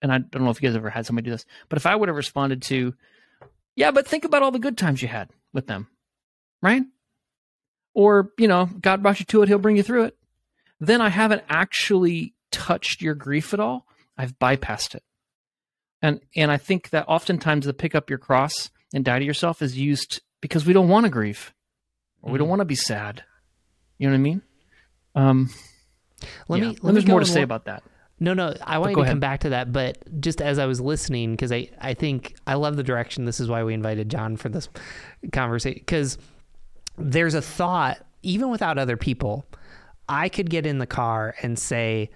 and 0.00 0.12
I 0.12 0.18
don't 0.18 0.44
know 0.44 0.50
if 0.50 0.62
you 0.62 0.68
guys 0.68 0.76
ever 0.76 0.90
had 0.90 1.06
somebody 1.06 1.26
do 1.26 1.32
this, 1.32 1.44
but 1.68 1.76
if 1.76 1.86
I 1.86 1.96
would 1.96 2.08
have 2.08 2.16
responded 2.16 2.62
to, 2.62 2.94
yeah, 3.74 3.90
but 3.90 4.06
think 4.06 4.24
about 4.24 4.42
all 4.42 4.50
the 4.50 4.58
good 4.58 4.78
times 4.78 5.02
you 5.02 5.08
had 5.08 5.30
with 5.52 5.66
them, 5.66 5.88
right? 6.62 6.82
Or 7.94 8.30
you 8.38 8.48
know, 8.48 8.66
God 8.66 9.02
brought 9.02 9.20
you 9.20 9.26
to 9.26 9.42
it; 9.42 9.48
He'll 9.48 9.58
bring 9.58 9.76
you 9.76 9.82
through 9.82 10.04
it. 10.04 10.16
Then 10.80 11.00
I 11.00 11.08
haven't 11.08 11.42
actually 11.48 12.34
touched 12.50 13.02
your 13.02 13.14
grief 13.14 13.52
at 13.52 13.60
all. 13.60 13.86
I've 14.16 14.38
bypassed 14.38 14.94
it. 14.94 15.02
And 16.02 16.20
and 16.36 16.50
I 16.50 16.56
think 16.56 16.90
that 16.90 17.08
oftentimes 17.08 17.66
the 17.66 17.74
pick 17.74 17.94
up 17.94 18.10
your 18.10 18.18
cross 18.18 18.70
and 18.94 19.04
die 19.04 19.18
to 19.18 19.24
yourself 19.24 19.62
is 19.62 19.76
used 19.76 20.20
because 20.40 20.66
we 20.66 20.72
don't 20.72 20.88
want 20.88 21.04
to 21.04 21.10
grieve 21.10 21.52
or 22.22 22.32
we 22.32 22.38
don't 22.38 22.44
mm-hmm. 22.44 22.50
want 22.50 22.60
to 22.60 22.66
be 22.66 22.76
sad. 22.76 23.24
You 23.98 24.08
know 24.08 24.12
what 24.12 24.18
I 24.18 24.22
mean? 24.22 24.42
Um, 25.14 25.50
let 26.48 26.60
yeah. 26.60 26.68
me. 26.68 26.78
Let 26.82 26.92
there's 26.94 27.06
me 27.06 27.10
more 27.10 27.20
to 27.20 27.26
say 27.26 27.42
about 27.42 27.64
that. 27.64 27.82
No, 28.20 28.34
no, 28.34 28.52
I 28.62 28.78
want 28.78 28.96
to 28.96 29.04
come 29.04 29.20
back 29.20 29.40
to 29.40 29.50
that, 29.50 29.72
but 29.72 30.20
just 30.20 30.40
as 30.42 30.58
I 30.58 30.66
was 30.66 30.80
listening, 30.80 31.32
because 31.32 31.52
I, 31.52 31.70
I 31.80 31.94
think 31.94 32.34
I 32.48 32.54
love 32.54 32.76
the 32.76 32.82
direction. 32.82 33.26
This 33.26 33.38
is 33.38 33.48
why 33.48 33.62
we 33.62 33.74
invited 33.74 34.08
John 34.08 34.36
for 34.36 34.48
this 34.48 34.68
conversation, 35.32 35.78
because 35.78 36.18
there's 36.96 37.34
a 37.34 37.42
thought, 37.42 37.98
even 38.22 38.50
without 38.50 38.76
other 38.76 38.96
people, 38.96 39.46
I 40.08 40.28
could 40.28 40.50
get 40.50 40.66
in 40.66 40.78
the 40.78 40.86
car 40.86 41.36
and 41.42 41.56
say, 41.56 42.10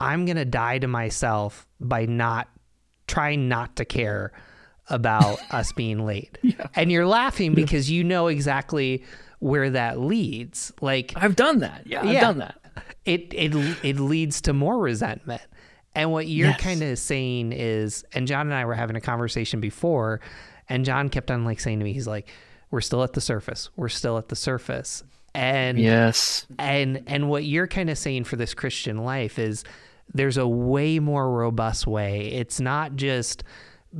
I'm 0.00 0.24
going 0.24 0.38
to 0.38 0.44
die 0.44 0.78
to 0.78 0.88
myself 0.88 1.68
by 1.78 2.06
not 2.06 2.48
trying 3.06 3.48
not 3.48 3.76
to 3.76 3.84
care 3.84 4.32
about 4.88 5.40
us 5.52 5.72
being 5.72 6.04
late. 6.04 6.38
Yeah. 6.44 6.66
And 6.74 6.92
you're 6.92 7.06
laughing 7.06 7.54
because 7.54 7.90
you 7.90 8.04
know 8.04 8.26
exactly 8.26 9.02
where 9.38 9.70
that 9.70 9.98
leads. 9.98 10.72
Like 10.80 11.12
I've 11.16 11.36
done 11.36 11.60
that. 11.60 11.86
Yeah, 11.86 12.00
I've 12.00 12.12
yeah, 12.12 12.20
done 12.20 12.38
that. 12.38 12.60
It 13.04 13.32
it 13.32 13.54
it 13.82 13.98
leads 13.98 14.42
to 14.42 14.52
more 14.52 14.78
resentment. 14.78 15.42
And 15.94 16.12
what 16.12 16.28
you're 16.28 16.48
yes. 16.48 16.60
kind 16.60 16.82
of 16.82 16.98
saying 16.98 17.52
is 17.52 18.04
and 18.14 18.26
John 18.26 18.46
and 18.46 18.54
I 18.54 18.66
were 18.66 18.74
having 18.74 18.94
a 18.94 19.00
conversation 19.00 19.60
before 19.60 20.20
and 20.68 20.84
John 20.84 21.08
kept 21.08 21.30
on 21.30 21.44
like 21.44 21.60
saying 21.60 21.78
to 21.78 21.84
me 21.84 21.92
he's 21.92 22.06
like 22.06 22.28
we're 22.70 22.80
still 22.80 23.02
at 23.02 23.14
the 23.14 23.20
surface. 23.20 23.70
We're 23.76 23.88
still 23.88 24.18
at 24.18 24.28
the 24.28 24.36
surface. 24.36 25.02
And 25.34 25.78
yes. 25.78 26.46
And 26.58 27.04
and 27.06 27.28
what 27.28 27.44
you're 27.44 27.66
kind 27.66 27.88
of 27.88 27.98
saying 27.98 28.24
for 28.24 28.36
this 28.36 28.54
Christian 28.54 28.98
life 28.98 29.38
is 29.38 29.64
there's 30.12 30.36
a 30.36 30.46
way 30.46 30.98
more 30.98 31.30
robust 31.30 31.86
way. 31.86 32.26
It's 32.32 32.60
not 32.60 32.96
just 32.96 33.44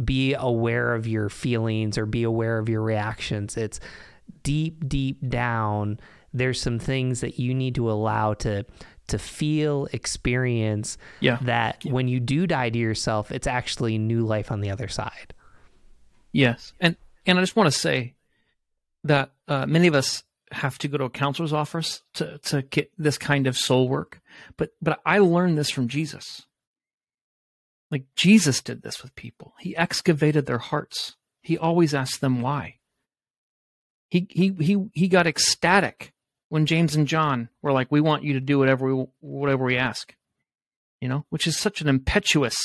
be 0.03 0.35
aware 0.35 0.95
of 0.95 1.07
your 1.07 1.29
feelings 1.29 1.99
or 1.99 2.07
be 2.07 2.23
aware 2.23 2.59
of 2.59 2.69
your 2.69 2.83
reactions. 2.83 3.57
It's 3.57 3.81
deep, 4.43 4.89
deep 4.89 5.29
down. 5.29 6.01
There's 6.33 6.61
some 6.61 6.79
things 6.79 7.21
that 7.21 7.39
you 7.39 7.55
need 7.55 7.75
to 7.77 7.91
allow 7.91 8.35
to 8.35 8.65
to 9.07 9.19
feel, 9.19 9.87
experience. 9.93 10.97
Yeah. 11.21 11.39
That 11.43 11.85
yeah. 11.85 11.93
when 11.93 12.09
you 12.09 12.21
do 12.21 12.47
die 12.47 12.71
to 12.71 12.79
yourself, 12.79 13.31
it's 13.31 13.47
actually 13.47 13.99
new 13.99 14.23
life 14.23 14.51
on 14.51 14.61
the 14.61 14.71
other 14.71 14.89
side. 14.89 15.35
Yes, 16.33 16.73
and 16.81 16.97
and 17.27 17.39
I 17.39 17.43
just 17.43 17.55
want 17.55 17.73
to 17.73 17.79
say 17.79 18.15
that 19.05 19.31
uh, 19.47 19.67
many 19.67 19.87
of 19.87 19.95
us 19.95 20.25
have 20.51 20.79
to 20.79 20.89
go 20.89 20.99
to 20.99 21.05
a 21.05 21.11
counselor's 21.11 21.53
office 21.53 22.03
to 22.15 22.39
to 22.39 22.63
get 22.63 22.91
this 22.99 23.19
kind 23.19 23.47
of 23.47 23.57
soul 23.57 23.89
work, 23.89 24.21
but 24.57 24.71
but 24.83 25.01
I 25.07 25.19
learned 25.19 25.59
this 25.59 25.71
from 25.71 25.87
Jesus. 25.87 26.47
Like 27.95 28.07
Jesus 28.17 28.61
did 28.61 28.83
this 28.83 29.05
with 29.05 29.15
people. 29.15 29.55
He 29.61 29.77
excavated 29.77 30.47
their 30.47 30.59
hearts. 30.59 31.15
He 31.43 31.57
always 31.57 31.95
asked 31.95 32.21
them 32.21 32.43
why. 32.43 32.79
He 34.09 34.27
he 34.31 34.53
he 34.59 34.87
he 34.95 35.07
got 35.07 35.29
ecstatic 35.29 36.13
when 36.49 36.67
James 36.67 36.97
and 36.97 37.07
John 37.07 37.51
were 37.63 37.71
like, 37.71 37.93
"We 37.93 38.01
want 38.01 38.25
you 38.25 38.33
to 38.33 38.41
do 38.41 38.59
whatever 38.59 38.93
we 38.93 39.07
whatever 39.21 39.65
we 39.65 39.77
ask," 39.77 40.13
you 41.01 41.09
know, 41.09 41.25
which 41.29 41.47
is 41.47 41.57
such 41.57 41.81
an 41.81 41.87
impetuous 41.87 42.57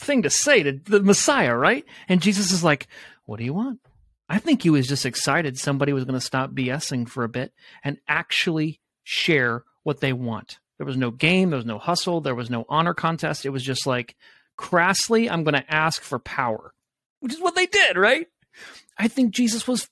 thing 0.00 0.22
to 0.22 0.30
say 0.30 0.64
to 0.64 0.72
the 0.72 0.98
Messiah, 0.98 1.54
right? 1.54 1.84
And 2.08 2.20
Jesus 2.20 2.50
is 2.50 2.64
like, 2.64 2.88
"What 3.26 3.38
do 3.38 3.44
you 3.44 3.54
want?" 3.54 3.82
I 4.28 4.40
think 4.40 4.64
he 4.64 4.70
was 4.70 4.88
just 4.88 5.06
excited 5.06 5.60
somebody 5.60 5.92
was 5.92 6.04
going 6.04 6.18
to 6.18 6.26
stop 6.26 6.50
BSing 6.50 7.08
for 7.08 7.22
a 7.22 7.28
bit 7.28 7.52
and 7.84 7.98
actually 8.08 8.80
share 9.04 9.62
what 9.84 10.00
they 10.00 10.12
want. 10.12 10.58
There 10.84 10.90
was 10.90 10.96
no 10.98 11.10
game, 11.10 11.50
there 11.50 11.56
was 11.56 11.64
no 11.64 11.78
hustle, 11.78 12.20
there 12.20 12.34
was 12.34 12.50
no 12.50 12.66
honor 12.68 12.92
contest. 12.92 13.46
It 13.46 13.50
was 13.50 13.62
just 13.62 13.86
like, 13.86 14.16
crassly, 14.58 15.30
I'm 15.30 15.42
going 15.42 15.54
to 15.54 15.74
ask 15.74 16.02
for 16.02 16.18
power, 16.18 16.74
which 17.20 17.32
is 17.32 17.40
what 17.40 17.54
they 17.54 17.64
did, 17.64 17.96
right? 17.96 18.26
I 18.98 19.08
think 19.08 19.32
Jesus 19.32 19.66
was 19.66 19.88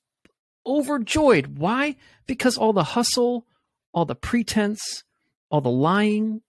overjoyed. 0.67 1.59
Why? 1.59 1.97
Because 2.27 2.59
all 2.59 2.75
the 2.75 2.85
hustle, 2.85 3.47
all 3.93 4.05
the 4.05 4.15
pretense, 4.15 5.03
all 5.51 5.63
the 5.63 5.71
lying, 5.71 6.43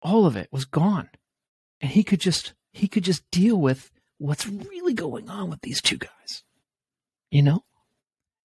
all 0.00 0.24
of 0.24 0.36
it 0.36 0.48
was 0.50 0.64
gone. 0.64 1.10
And 1.82 1.90
he 1.90 2.02
could 2.02 2.20
just 2.20 2.54
he 2.72 2.88
could 2.88 3.04
just 3.04 3.30
deal 3.30 3.56
with 3.56 3.90
what's 4.16 4.46
really 4.46 4.94
going 4.94 5.28
on 5.28 5.50
with 5.50 5.60
these 5.60 5.82
two 5.82 5.98
guys. 5.98 6.42
You 7.30 7.42
know? 7.42 7.64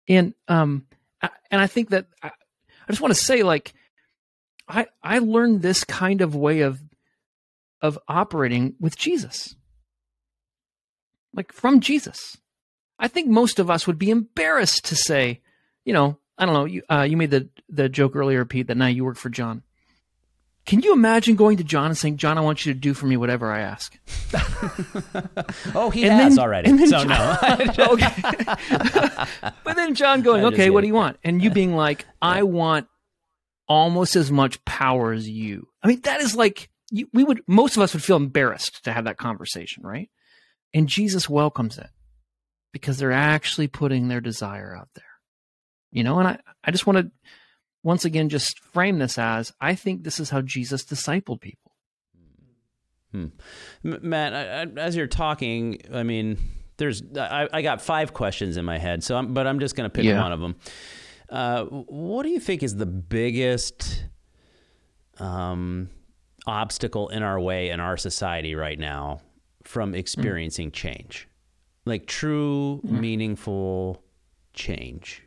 And 0.08 0.34
um 0.48 0.88
and 1.22 1.62
I 1.62 1.68
think 1.68 1.90
that 1.90 2.08
I, 2.24 2.28
I 2.30 2.92
just 2.92 3.02
want 3.02 3.14
to 3.14 3.24
say 3.24 3.44
like 3.44 3.74
I 4.72 4.88
I 5.04 5.20
learned 5.20 5.62
this 5.62 5.84
kind 5.84 6.22
of 6.22 6.36
way 6.36 6.62
of 6.62 6.82
of 7.82 8.00
operating 8.08 8.76
with 8.80 8.98
Jesus. 8.98 9.56
Like 11.34 11.52
from 11.52 11.80
Jesus. 11.82 12.38
I 12.98 13.08
think 13.08 13.28
most 13.30 13.60
of 13.60 13.70
us 13.70 13.88
would 13.88 13.98
be 13.98 14.12
embarrassed 14.12 14.86
to 14.86 14.96
say, 14.96 15.42
you 15.86 15.94
know, 15.94 16.20
I 16.38 16.46
don't 16.46 16.54
know, 16.54 16.66
you 16.66 16.84
uh, 16.90 17.02
you 17.02 17.18
made 17.18 17.32
the 17.32 17.50
the 17.68 17.90
joke 17.90 18.16
earlier, 18.16 18.46
Pete, 18.46 18.68
that 18.68 18.78
now 18.78 18.88
you 18.88 19.04
work 19.04 19.18
for 19.18 19.30
John. 19.30 19.64
Can 20.64 20.82
you 20.82 20.94
imagine 20.94 21.36
going 21.36 21.58
to 21.58 21.64
John 21.64 21.88
and 21.88 21.98
saying, 21.98 22.18
"John, 22.18 22.38
I 22.38 22.42
want 22.42 22.66
you 22.66 22.74
to 22.74 22.80
do 22.80 22.94
for 22.94 23.08
me 23.08 23.18
whatever 23.18 23.52
I 23.52 23.62
ask"? 23.62 23.98
oh, 25.76 25.90
he 25.90 26.04
and 26.04 26.14
has 26.14 26.36
then, 26.36 26.44
already. 26.44 26.86
so 26.86 27.04
John, 27.04 27.08
no. 27.08 27.38
okay. 27.94 28.14
but 29.64 29.76
then 29.76 29.96
John 29.96 30.22
going, 30.22 30.46
"Okay, 30.46 30.70
what 30.70 30.82
do 30.82 30.88
you 30.88 30.94
want?" 30.94 31.18
And 31.24 31.42
you 31.42 31.50
being 31.50 31.76
like, 31.76 32.06
"I 32.22 32.44
want 32.44 32.88
almost 33.72 34.16
as 34.16 34.32
much 34.32 34.64
power 34.66 35.14
as 35.14 35.30
you. 35.30 35.68
I 35.82 35.88
mean, 35.88 36.02
that 36.02 36.22
is 36.22 36.36
like 36.36 36.70
you, 36.92 37.08
we 37.14 37.24
would 37.24 37.42
most 37.48 37.78
of 37.78 37.82
us 37.84 37.94
would 37.94 38.04
feel 38.04 38.18
embarrassed 38.18 38.84
to 38.84 38.92
have 38.92 39.06
that 39.06 39.18
conversation, 39.18 39.84
right? 39.84 40.10
And 40.74 40.88
Jesus 40.88 41.30
welcomes 41.30 41.78
it 41.78 41.90
because 42.74 42.98
they're 42.98 43.12
actually 43.12 43.68
putting 43.68 44.08
their 44.08 44.22
desire 44.22 44.76
out 44.76 44.90
there. 44.96 45.04
You 45.92 46.04
know, 46.04 46.20
and 46.20 46.28
I, 46.28 46.40
I 46.64 46.72
just 46.72 46.86
want 46.88 46.98
to 47.00 47.12
once 47.84 48.06
again 48.06 48.30
just 48.30 48.60
frame 48.60 49.00
this 49.00 49.18
as 49.18 49.52
I 49.60 49.76
think 49.76 50.04
this 50.04 50.20
is 50.20 50.30
how 50.30 50.42
Jesus 50.42 50.84
discipled 50.86 51.42
people. 51.42 51.72
Hmm. 53.12 53.26
Matt, 53.84 54.34
I, 54.34 54.62
I, 54.62 54.66
as 54.86 54.96
you're 54.96 55.08
talking, 55.08 55.82
I 55.94 56.04
mean, 56.04 56.38
there's 56.78 57.02
I, 57.18 57.50
I 57.52 57.62
got 57.62 57.82
five 57.82 58.14
questions 58.14 58.56
in 58.58 58.64
my 58.66 58.78
head, 58.78 59.04
so 59.04 59.18
I'm, 59.18 59.34
but 59.34 59.48
I'm 59.48 59.60
just 59.60 59.76
going 59.76 59.90
to 59.90 59.94
pick 59.94 60.06
Yeah. 60.06 60.22
one 60.22 60.32
of 60.32 60.40
them. 60.40 60.56
Uh, 61.32 61.64
what 61.66 62.24
do 62.24 62.30
you 62.30 62.42
think 62.42 62.62
is 62.62 62.76
the 62.76 62.86
biggest 62.86 64.06
um, 65.18 65.90
obstacle 66.46 67.08
in 67.08 67.24
our 67.24 67.40
way 67.40 67.70
in 67.70 67.80
our 67.80 67.96
society 67.96 68.54
right 68.54 68.78
now 68.78 69.22
from 69.64 69.96
experiencing 69.96 70.72
change, 70.72 71.30
like 71.86 72.06
true, 72.06 72.82
meaningful 72.84 74.04
change? 74.54 75.24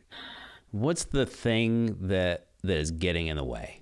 What's 0.69 1.05
the 1.05 1.25
thing 1.25 2.07
that 2.07 2.49
that 2.63 2.77
is 2.77 2.91
getting 2.91 3.27
in 3.27 3.37
the 3.37 3.43
way? 3.43 3.81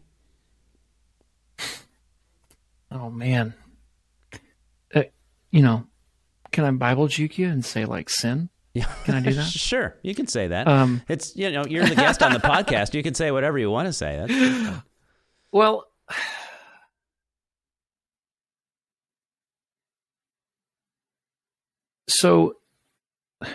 Oh 2.96 3.10
man. 3.10 3.56
Uh, 4.94 5.06
you 5.50 5.64
know, 5.64 5.88
can 6.52 6.64
I 6.64 6.70
Bible 6.70 7.08
juke 7.08 7.40
you 7.40 7.48
and 7.48 7.66
say 7.66 7.86
like 7.86 8.08
sin? 8.08 8.50
Yeah. 8.74 8.86
Can 9.06 9.16
I 9.16 9.20
do 9.22 9.34
that? 9.34 9.46
sure, 9.46 9.98
you 10.02 10.16
can 10.16 10.28
say 10.28 10.48
that. 10.48 10.68
Um, 10.68 11.04
it's 11.08 11.36
you 11.36 11.52
know 11.52 11.66
you're 11.66 11.86
the 11.86 11.96
guest 11.96 12.24
on 12.24 12.34
the 12.34 12.40
podcast. 12.44 12.94
You 12.96 13.04
can 13.04 13.14
say 13.14 13.30
whatever 13.32 13.60
you 13.60 13.70
want 13.70 13.88
to 13.88 13.94
say. 13.94 14.26
That's, 14.28 14.84
Well, 15.52 15.86
so 22.08 22.56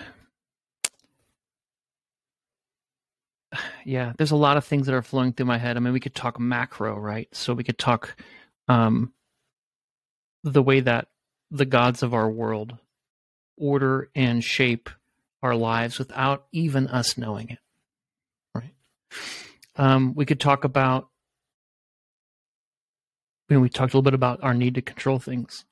yeah, 3.85 4.12
there's 4.19 4.31
a 4.31 4.37
lot 4.37 4.57
of 4.57 4.64
things 4.64 4.87
that 4.87 4.95
are 4.95 5.03
flowing 5.03 5.33
through 5.33 5.47
my 5.47 5.59
head. 5.59 5.77
I 5.77 5.81
mean, 5.81 5.93
we 5.93 6.01
could 6.01 6.14
talk 6.14 6.39
macro, 6.39 6.97
right? 6.97 7.29
So 7.33 7.55
we 7.55 7.64
could 7.64 7.79
talk 7.79 8.16
um, 8.69 9.12
the 10.45 10.62
way 10.62 10.79
that 10.81 11.09
the 11.51 11.64
gods 11.64 12.03
of 12.05 12.14
our 12.14 12.31
world 12.31 12.77
order 13.57 14.11
and 14.14 14.45
shape 14.45 14.91
our 15.43 15.55
lives 15.55 15.99
without 15.99 16.47
even 16.53 16.89
us 16.89 17.16
knowing 17.16 17.51
it, 17.51 17.59
right? 18.55 18.74
Um, 19.76 20.14
we 20.14 20.26
could 20.26 20.41
talk 20.41 20.64
about 20.64 21.09
you 23.49 23.57
know, 23.57 23.61
we 23.61 23.68
talked 23.68 23.95
a 23.95 23.97
little 23.97 24.03
bit 24.03 24.14
about 24.14 24.43
our 24.43 24.55
need 24.55 24.74
to 24.74 24.82
control 24.82 25.18
things, 25.18 25.64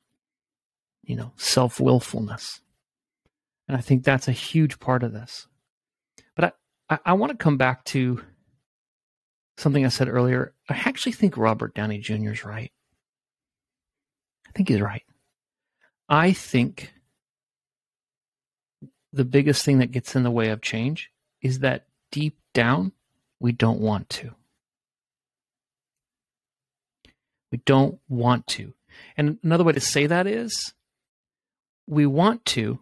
you 1.02 1.14
know, 1.14 1.32
self 1.36 1.78
willfulness. 1.78 2.60
And 3.68 3.76
I 3.76 3.80
think 3.80 4.02
that's 4.04 4.28
a 4.28 4.32
huge 4.32 4.78
part 4.80 5.02
of 5.02 5.12
this. 5.12 5.46
But 6.34 6.56
I, 6.88 6.94
I, 6.94 6.98
I 7.06 7.12
want 7.14 7.32
to 7.32 7.36
come 7.36 7.56
back 7.56 7.84
to 7.86 8.22
something 9.58 9.84
I 9.84 9.88
said 9.88 10.08
earlier. 10.08 10.54
I 10.68 10.74
actually 10.74 11.12
think 11.12 11.36
Robert 11.36 11.74
Downey 11.74 11.98
Jr. 11.98 12.30
is 12.30 12.44
right. 12.44 12.72
I 14.48 14.52
think 14.52 14.68
he's 14.68 14.80
right. 14.80 15.02
I 16.08 16.32
think 16.32 16.92
the 19.16 19.24
biggest 19.24 19.64
thing 19.64 19.78
that 19.78 19.92
gets 19.92 20.14
in 20.14 20.22
the 20.22 20.30
way 20.30 20.50
of 20.50 20.60
change 20.60 21.10
is 21.42 21.60
that 21.60 21.86
deep 22.10 22.38
down, 22.54 22.92
we 23.40 23.52
don't 23.52 23.80
want 23.80 24.08
to. 24.10 24.34
We 27.50 27.58
don't 27.64 27.98
want 28.08 28.46
to. 28.48 28.74
And 29.16 29.38
another 29.42 29.64
way 29.64 29.72
to 29.72 29.80
say 29.80 30.06
that 30.06 30.26
is 30.26 30.74
we 31.86 32.06
want 32.06 32.44
to, 32.46 32.80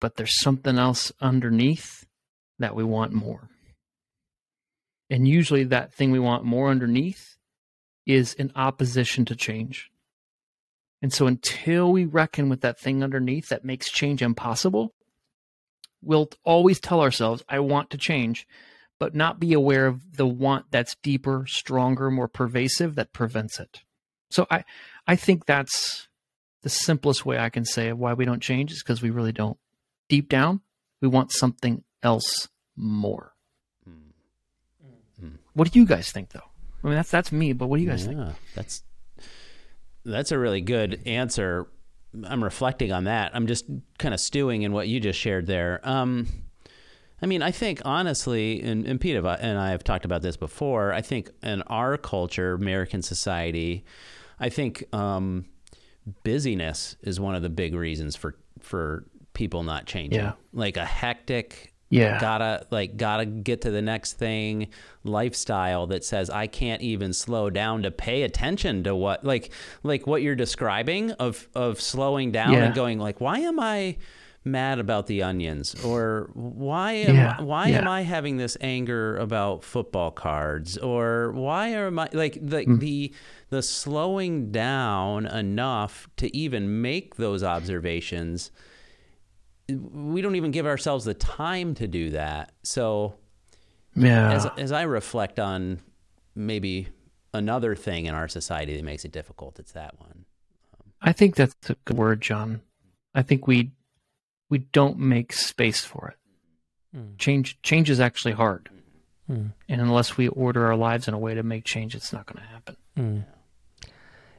but 0.00 0.16
there's 0.16 0.40
something 0.40 0.78
else 0.78 1.12
underneath 1.20 2.06
that 2.58 2.74
we 2.74 2.84
want 2.84 3.12
more. 3.12 3.48
And 5.10 5.26
usually 5.26 5.64
that 5.64 5.92
thing 5.92 6.10
we 6.10 6.18
want 6.18 6.44
more 6.44 6.70
underneath 6.70 7.36
is 8.06 8.34
in 8.34 8.52
opposition 8.54 9.24
to 9.26 9.36
change. 9.36 9.90
And 11.00 11.12
so 11.12 11.26
until 11.26 11.92
we 11.92 12.04
reckon 12.04 12.48
with 12.48 12.60
that 12.62 12.78
thing 12.78 13.02
underneath 13.02 13.48
that 13.48 13.64
makes 13.64 13.90
change 13.90 14.20
impossible, 14.20 14.94
we'll 16.02 16.30
always 16.44 16.80
tell 16.80 17.00
ourselves, 17.00 17.42
I 17.48 17.60
want 17.60 17.90
to 17.90 17.98
change, 17.98 18.46
but 18.98 19.14
not 19.14 19.38
be 19.38 19.52
aware 19.52 19.86
of 19.86 20.16
the 20.16 20.26
want 20.26 20.66
that's 20.70 20.96
deeper, 20.96 21.44
stronger, 21.46 22.10
more 22.10 22.28
pervasive 22.28 22.96
that 22.96 23.12
prevents 23.12 23.60
it. 23.60 23.82
So 24.30 24.46
I, 24.50 24.64
I 25.06 25.16
think 25.16 25.46
that's 25.46 26.08
the 26.62 26.68
simplest 26.68 27.24
way 27.24 27.38
I 27.38 27.50
can 27.50 27.64
say 27.64 27.92
why 27.92 28.14
we 28.14 28.24
don't 28.24 28.42
change 28.42 28.72
is 28.72 28.82
because 28.82 29.00
we 29.00 29.10
really 29.10 29.32
don't. 29.32 29.56
Deep 30.08 30.28
down, 30.28 30.60
we 31.00 31.08
want 31.08 31.32
something 31.32 31.84
else 32.02 32.48
more. 32.76 33.34
Hmm. 33.84 35.20
Hmm. 35.20 35.36
What 35.52 35.70
do 35.70 35.78
you 35.78 35.86
guys 35.86 36.10
think, 36.10 36.30
though? 36.30 36.40
I 36.82 36.86
mean, 36.86 36.96
that's 36.96 37.10
that's 37.10 37.32
me, 37.32 37.52
but 37.52 37.68
what 37.68 37.76
do 37.76 37.82
you 37.82 37.88
guys 37.88 38.06
think? 38.06 38.20
that's 38.54 38.82
that's 40.04 40.32
a 40.32 40.38
really 40.38 40.60
good 40.60 41.02
answer. 41.06 41.68
I'm 42.24 42.42
reflecting 42.42 42.92
on 42.92 43.04
that. 43.04 43.32
I'm 43.34 43.46
just 43.46 43.66
kind 43.98 44.14
of 44.14 44.20
stewing 44.20 44.62
in 44.62 44.72
what 44.72 44.88
you 44.88 45.00
just 45.00 45.18
shared 45.18 45.46
there. 45.46 45.80
Um, 45.82 46.26
I 47.20 47.26
mean, 47.26 47.42
I 47.42 47.50
think 47.50 47.82
honestly, 47.84 48.62
and, 48.62 48.86
and 48.86 49.00
Pete 49.00 49.16
and 49.16 49.58
I 49.58 49.70
have 49.70 49.84
talked 49.84 50.04
about 50.04 50.22
this 50.22 50.36
before. 50.36 50.92
I 50.92 51.02
think 51.02 51.30
in 51.42 51.62
our 51.62 51.96
culture, 51.96 52.54
American 52.54 53.02
society, 53.02 53.84
I 54.38 54.48
think 54.48 54.84
um, 54.94 55.46
busyness 56.22 56.96
is 57.02 57.18
one 57.18 57.34
of 57.34 57.42
the 57.42 57.50
big 57.50 57.74
reasons 57.74 58.14
for 58.16 58.36
for 58.60 59.04
people 59.34 59.62
not 59.62 59.86
changing. 59.86 60.20
Yeah. 60.20 60.32
Like 60.52 60.76
a 60.76 60.84
hectic, 60.84 61.72
Yeah. 61.90 62.20
gotta 62.20 62.66
like 62.70 62.96
gotta 62.96 63.24
get 63.24 63.62
to 63.62 63.70
the 63.70 63.80
next 63.82 64.14
thing 64.14 64.68
lifestyle 65.04 65.86
that 65.88 66.04
says 66.04 66.28
I 66.30 66.46
can't 66.46 66.82
even 66.82 67.12
slow 67.12 67.48
down 67.50 67.82
to 67.82 67.90
pay 67.90 68.22
attention 68.22 68.84
to 68.84 68.94
what 68.94 69.24
like 69.24 69.52
like 69.82 70.06
what 70.06 70.22
you're 70.22 70.34
describing 70.36 71.12
of 71.12 71.48
of 71.54 71.80
slowing 71.80 72.30
down 72.30 72.52
Yeah. 72.52 72.64
and 72.66 72.74
going 72.74 72.98
like 72.98 73.20
why 73.20 73.38
am 73.40 73.58
I 73.58 73.96
mad 74.44 74.78
about 74.78 75.06
the 75.08 75.22
onions 75.22 75.74
or 75.84 76.30
why 76.34 76.92
am 76.92 77.14
Yeah, 77.16 77.40
why 77.42 77.68
am. 77.68 77.88
I 77.88 78.02
having 78.02 78.36
this 78.36 78.56
anger 78.60 79.16
about 79.18 79.64
football 79.64 80.10
cards 80.10 80.78
or 80.78 81.32
why 81.32 81.68
am 81.68 81.98
I 81.98 82.08
like 82.12 82.34
the 82.40 82.64
Mm. 82.64 82.80
the 82.80 83.12
the 83.50 83.62
slowing 83.62 84.50
down 84.52 85.26
enough 85.26 86.06
to 86.18 86.34
even 86.36 86.82
make 86.82 87.16
those 87.16 87.42
observations 87.42 88.50
we 89.68 90.22
don't 90.22 90.36
even 90.36 90.50
give 90.50 90.66
ourselves 90.66 91.04
the 91.04 91.14
time 91.14 91.74
to 91.74 91.86
do 91.86 92.10
that 92.10 92.52
so 92.62 93.14
Yeah. 93.94 94.32
as 94.32 94.46
as 94.56 94.72
I 94.72 94.82
reflect 94.82 95.38
on 95.38 95.80
maybe 96.34 96.88
another 97.34 97.74
thing 97.74 98.06
in 98.06 98.14
our 98.14 98.28
society 98.28 98.76
that 98.76 98.84
makes 98.84 99.04
it 99.04 99.12
difficult 99.12 99.58
it's 99.58 99.72
that 99.72 99.98
one 100.00 100.24
I 101.00 101.12
think 101.12 101.36
that's 101.36 101.54
a 101.70 101.76
good 101.84 101.96
word, 101.96 102.20
John. 102.20 102.60
I 103.14 103.22
think 103.22 103.46
we 103.46 103.70
we 104.50 104.58
don't 104.58 104.98
make 104.98 105.32
space 105.32 105.84
for 105.84 106.08
it. 106.08 106.98
Mm. 106.98 107.18
Change 107.18 107.60
change 107.62 107.88
is 107.88 108.00
actually 108.00 108.32
hard. 108.32 108.68
Mm. 109.30 109.52
And 109.68 109.80
unless 109.80 110.16
we 110.16 110.26
order 110.26 110.66
our 110.66 110.74
lives 110.74 111.06
in 111.06 111.14
a 111.14 111.18
way 111.18 111.34
to 111.34 111.42
make 111.44 111.64
change, 111.64 111.94
it's 111.94 112.12
not 112.12 112.26
going 112.26 112.42
to 112.44 112.50
happen. 112.50 112.76
Mm. 112.96 113.24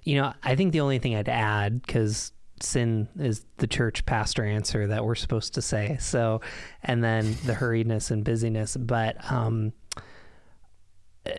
You 0.03 0.15
know, 0.21 0.34
I 0.43 0.55
think 0.55 0.73
the 0.73 0.82
only 0.82 0.99
thing 0.99 1.15
I'd 1.15 1.30
add, 1.30 1.82
because 1.82 2.34
sin 2.64 3.07
is 3.20 3.45
the 3.57 3.68
church 3.68 4.05
pastor 4.05 4.43
answer 4.45 4.88
that 4.88 5.03
we're 5.05 5.16
supposed 5.16 5.53
to 5.55 5.62
say. 5.62 5.97
So, 5.99 6.41
and 6.84 7.03
then 7.03 7.26
the 7.45 7.53
hurriedness 7.53 8.12
and 8.12 8.24
busyness. 8.24 8.76
But, 8.78 9.18
um, 9.32 9.74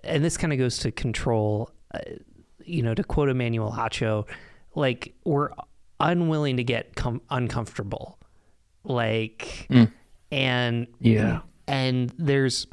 and 0.05 0.25
this 0.25 0.37
kind 0.37 0.53
of 0.53 0.59
goes 0.59 0.79
to 0.79 0.93
control, 0.93 1.71
uh, 1.95 2.01
you 2.65 2.83
know, 2.83 2.95
to 2.95 3.03
quote 3.03 3.29
Emmanuel 3.29 3.73
Acho, 3.73 4.27
like 4.75 5.15
we're 5.25 5.51
unwilling 5.99 6.57
to 6.59 6.65
get 6.65 6.95
com- 6.95 7.23
uncomfortable. 7.31 8.19
Like, 8.85 9.67
Mm. 9.71 9.91
and 10.31 10.87
Yeah. 11.01 11.41
and 11.67 12.13
there's 12.19 12.67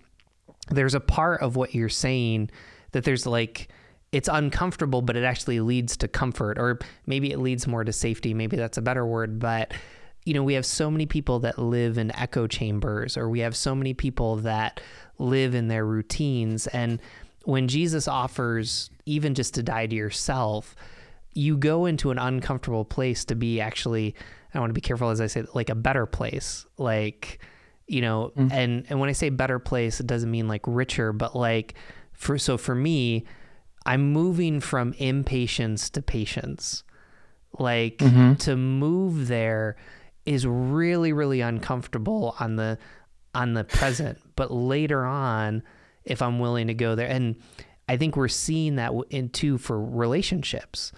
there's 0.69 0.93
a 0.95 0.99
part 0.99 1.41
of 1.41 1.55
what 1.55 1.73
you're 1.73 1.87
saying 1.87 2.49
that 2.91 3.05
there's 3.05 3.25
like 3.25 3.69
it's 4.11 4.29
uncomfortable 4.31 5.01
but 5.01 5.15
it 5.15 5.23
actually 5.23 5.59
leads 5.59 5.97
to 5.97 6.07
comfort 6.07 6.57
or 6.57 6.79
maybe 7.05 7.31
it 7.31 7.39
leads 7.39 7.67
more 7.67 7.83
to 7.83 7.93
safety. 7.93 8.33
Maybe 8.33 8.57
that's 8.57 8.77
a 8.77 8.81
better 8.81 9.05
word 9.05 9.39
but 9.39 9.73
you 10.25 10.33
know 10.33 10.43
we 10.43 10.53
have 10.55 10.65
so 10.65 10.91
many 10.91 11.05
people 11.05 11.39
that 11.39 11.57
live 11.57 11.97
in 11.97 12.15
echo 12.15 12.47
chambers 12.47 13.17
or 13.17 13.29
we 13.29 13.39
have 13.39 13.55
so 13.55 13.75
many 13.75 13.93
people 13.93 14.37
that 14.37 14.79
live 15.19 15.55
in 15.55 15.67
their 15.67 15.85
routines. 15.85 16.67
And 16.67 17.01
when 17.43 17.67
Jesus 17.67 18.07
offers 18.07 18.89
even 19.05 19.33
just 19.33 19.53
to 19.55 19.63
die 19.63 19.87
to 19.87 19.95
yourself 19.95 20.75
you 21.37 21.55
go 21.55 21.85
into 21.85 22.09
an 22.09 22.17
uncomfortable 22.17 22.83
place 22.83 23.23
to 23.25 23.35
be 23.35 23.61
actually 23.61 24.15
I 24.53 24.59
want 24.59 24.71
to 24.71 24.73
be 24.73 24.81
careful 24.81 25.09
as 25.09 25.21
I 25.21 25.27
say 25.27 25.43
like 25.53 25.69
a 25.69 25.75
better 25.75 26.05
place 26.07 26.65
like 26.77 27.39
you 27.87 28.01
know 28.01 28.31
mm. 28.35 28.51
and 28.51 28.85
and 28.89 28.99
when 28.99 29.07
I 29.07 29.11
say 29.13 29.29
better 29.29 29.59
place 29.59 29.99
it 29.99 30.07
doesn't 30.07 30.31
mean 30.31 30.47
like 30.47 30.63
richer 30.65 31.13
but 31.13 31.35
like 31.35 31.75
for 32.13 32.39
so 32.39 32.57
for 32.57 32.73
me 32.73 33.23
I'm 33.87 34.11
moving 34.13 34.59
from 34.59 34.93
impatience 34.97 35.89
to 35.91 36.01
patience 36.01 36.83
like 37.57 37.97
mm-hmm. 37.97 38.33
to 38.35 38.55
move 38.55 39.27
there 39.27 39.77
is 40.25 40.45
really 40.45 41.13
really 41.13 41.41
uncomfortable 41.41 42.35
on 42.39 42.55
the 42.57 42.77
on 43.33 43.53
the 43.53 43.63
present 43.63 44.19
but 44.35 44.51
later 44.51 45.05
on 45.05 45.63
if 46.03 46.21
i'm 46.21 46.37
willing 46.39 46.67
to 46.67 46.73
go 46.73 46.93
there 46.95 47.07
and 47.07 47.35
i 47.87 47.95
think 47.97 48.15
we're 48.15 48.27
seeing 48.27 48.75
that 48.75 48.91
in 49.09 49.29
too 49.29 49.57
for 49.57 49.81
relationships 49.81 50.91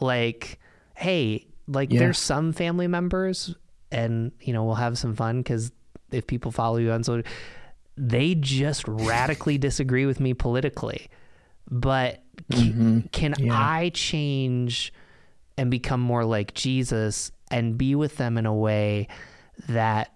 like 0.00 0.58
hey 0.94 1.44
like 1.66 1.92
Yeah. 1.92 1.98
there's 1.98 2.18
some 2.18 2.52
family 2.52 2.86
members 2.86 3.54
and 3.90 4.32
you 4.40 4.52
know 4.52 4.64
we'll 4.64 4.76
have 4.76 4.96
some 4.96 5.14
fun 5.16 5.38
because 5.38 5.72
if 6.10 6.26
people 6.26 6.50
follow 6.50 6.78
you 6.78 6.90
on 6.90 7.02
social, 7.04 7.22
they 7.96 8.34
just 8.34 8.86
radically 8.86 9.58
disagree 9.58 10.06
with 10.06 10.20
me 10.20 10.32
politically. 10.34 11.08
But 11.70 12.22
c- 12.52 13.02
can 13.12 13.34
Yeah. 13.38 13.52
I 13.52 13.90
change 13.90 14.92
and 15.56 15.70
become 15.70 16.00
more 16.00 16.24
like 16.24 16.54
Jesus 16.54 17.32
and 17.50 17.76
be 17.78 17.94
with 17.94 18.16
them 18.16 18.38
in 18.38 18.46
a 18.46 18.54
way 18.54 19.08
that 19.68 20.12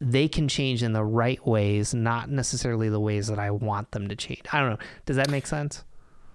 they 0.00 0.28
can 0.28 0.48
change 0.48 0.82
in 0.82 0.92
the 0.92 1.04
right 1.04 1.44
ways, 1.46 1.92
not 1.94 2.30
necessarily 2.30 2.88
the 2.88 3.00
ways 3.00 3.26
that 3.28 3.38
I 3.38 3.50
want 3.50 3.90
them 3.92 4.08
to 4.08 4.16
change? 4.16 4.42
I 4.52 4.60
don't 4.60 4.70
know. 4.70 4.78
Does 5.06 5.16
that 5.16 5.30
make 5.30 5.46
sense? 5.46 5.84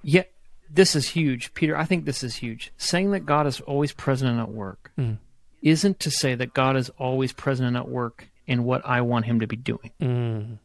Yeah, 0.04 0.24
this 0.70 0.96
is 0.96 1.10
huge, 1.10 1.54
Peter. 1.54 1.78
I 1.78 1.86
think 1.86 2.06
this 2.06 2.24
is 2.24 2.36
huge. 2.38 2.72
Saying 2.78 3.12
that 3.12 3.26
God 3.26 3.48
is 3.48 3.62
always 3.62 3.94
present 3.94 4.32
and 4.32 4.40
at 4.40 4.50
work 4.52 4.92
Mm. 4.98 5.18
isn't 5.62 6.00
to 6.02 6.12
say 6.12 6.36
that 6.36 6.54
God 6.54 6.76
is 6.76 6.90
always 6.98 7.32
present 7.32 7.68
and 7.68 7.78
at 7.78 7.88
work 7.88 8.28
in 8.46 8.64
what 8.66 8.86
I 8.86 9.00
want 9.02 9.26
Him 9.26 9.40
to 9.40 9.48
be 9.48 9.56
doing. 9.56 9.92
Mm. 10.02 10.58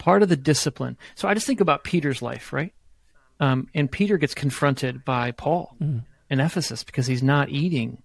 Part 0.00 0.24
of 0.24 0.28
the 0.28 0.36
discipline. 0.36 0.96
So 1.14 1.28
I 1.28 1.34
just 1.34 1.46
think 1.46 1.60
about 1.60 1.84
Peter's 1.84 2.20
life, 2.22 2.52
right? 2.52 2.72
Um, 3.38 3.68
and 3.74 3.88
Peter 3.90 4.18
gets 4.18 4.34
confronted 4.34 5.04
by 5.04 5.30
Paul 5.30 5.76
Mm. 5.80 6.04
in 6.28 6.40
Ephesus 6.40 6.82
because 6.82 7.06
he's 7.06 7.22
not 7.22 7.50
eating 7.50 8.02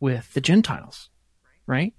with 0.00 0.34
the 0.34 0.40
Gentiles, 0.42 1.08
right? 1.66 1.94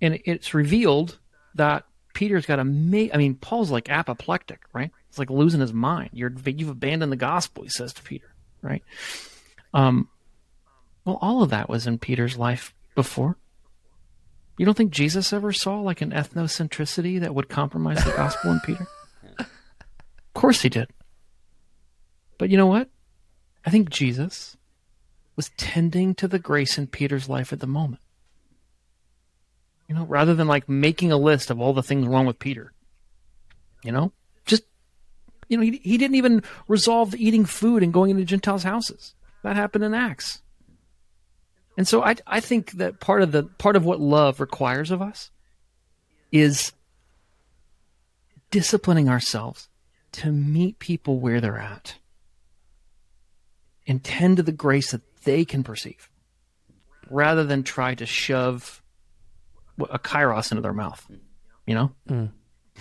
And 0.00 0.18
it's 0.24 0.54
revealed 0.54 1.18
that 1.56 1.84
Peter's 2.14 2.46
got 2.46 2.58
a 2.58 2.64
ma- 2.64 3.08
I 3.12 3.16
mean, 3.18 3.34
Paul's 3.34 3.70
like 3.70 3.90
apoplectic, 3.90 4.60
right? 4.72 4.90
It's 5.08 5.18
like 5.18 5.30
losing 5.30 5.60
his 5.60 5.72
mind. 5.72 6.10
You're 6.12 6.32
you've 6.46 6.68
abandoned 6.68 7.10
the 7.12 7.16
gospel, 7.16 7.64
he 7.64 7.68
says 7.70 7.92
to 7.94 8.02
Peter, 8.02 8.32
right? 8.62 8.82
Um, 9.74 10.08
well, 11.04 11.18
all 11.20 11.42
of 11.42 11.50
that 11.50 11.68
was 11.68 11.86
in 11.86 11.98
Peter's 11.98 12.36
life 12.38 12.72
before. 12.94 13.36
You 14.60 14.66
don't 14.66 14.76
think 14.76 14.92
Jesus 14.92 15.32
ever 15.32 15.54
saw 15.54 15.80
like 15.80 16.02
an 16.02 16.10
ethnocentricity 16.10 17.18
that 17.20 17.34
would 17.34 17.48
compromise 17.48 18.04
the 18.04 18.10
gospel 18.10 18.52
in 18.52 18.60
Peter? 18.60 18.86
Of 19.38 20.34
course 20.34 20.60
he 20.60 20.68
did. 20.68 20.88
But 22.36 22.50
you 22.50 22.58
know 22.58 22.66
what? 22.66 22.90
I 23.64 23.70
think 23.70 23.88
Jesus 23.88 24.58
was 25.34 25.50
tending 25.56 26.14
to 26.16 26.28
the 26.28 26.38
grace 26.38 26.76
in 26.76 26.88
Peter's 26.88 27.26
life 27.26 27.54
at 27.54 27.60
the 27.60 27.66
moment. 27.66 28.02
You 29.88 29.94
know, 29.94 30.04
rather 30.04 30.34
than 30.34 30.46
like 30.46 30.68
making 30.68 31.10
a 31.10 31.16
list 31.16 31.50
of 31.50 31.58
all 31.58 31.72
the 31.72 31.82
things 31.82 32.06
wrong 32.06 32.26
with 32.26 32.38
Peter. 32.38 32.74
You 33.82 33.92
know, 33.92 34.12
just 34.44 34.64
you 35.48 35.56
know, 35.56 35.62
he, 35.62 35.80
he 35.82 35.96
didn't 35.96 36.16
even 36.16 36.42
resolve 36.68 37.14
eating 37.14 37.46
food 37.46 37.82
and 37.82 37.94
going 37.94 38.10
into 38.10 38.26
Gentiles' 38.26 38.64
houses. 38.64 39.14
That 39.42 39.56
happened 39.56 39.84
in 39.84 39.94
Acts. 39.94 40.42
And 41.76 41.86
so 41.86 42.02
I 42.02 42.16
I 42.26 42.40
think 42.40 42.72
that 42.72 43.00
part 43.00 43.22
of 43.22 43.32
the 43.32 43.44
part 43.44 43.76
of 43.76 43.84
what 43.84 44.00
love 44.00 44.40
requires 44.40 44.90
of 44.90 45.00
us 45.00 45.30
is 46.32 46.72
disciplining 48.50 49.08
ourselves 49.08 49.68
to 50.12 50.32
meet 50.32 50.78
people 50.78 51.20
where 51.20 51.40
they're 51.40 51.58
at 51.58 51.96
and 53.86 54.02
tend 54.02 54.36
to 54.36 54.42
the 54.42 54.52
grace 54.52 54.90
that 54.90 55.02
they 55.24 55.44
can 55.44 55.62
perceive 55.62 56.10
rather 57.08 57.44
than 57.44 57.62
try 57.62 57.94
to 57.94 58.06
shove 58.06 58.82
a 59.78 59.98
kairos 59.98 60.50
into 60.50 60.62
their 60.62 60.72
mouth. 60.72 61.06
You 61.66 61.74
know? 61.74 61.92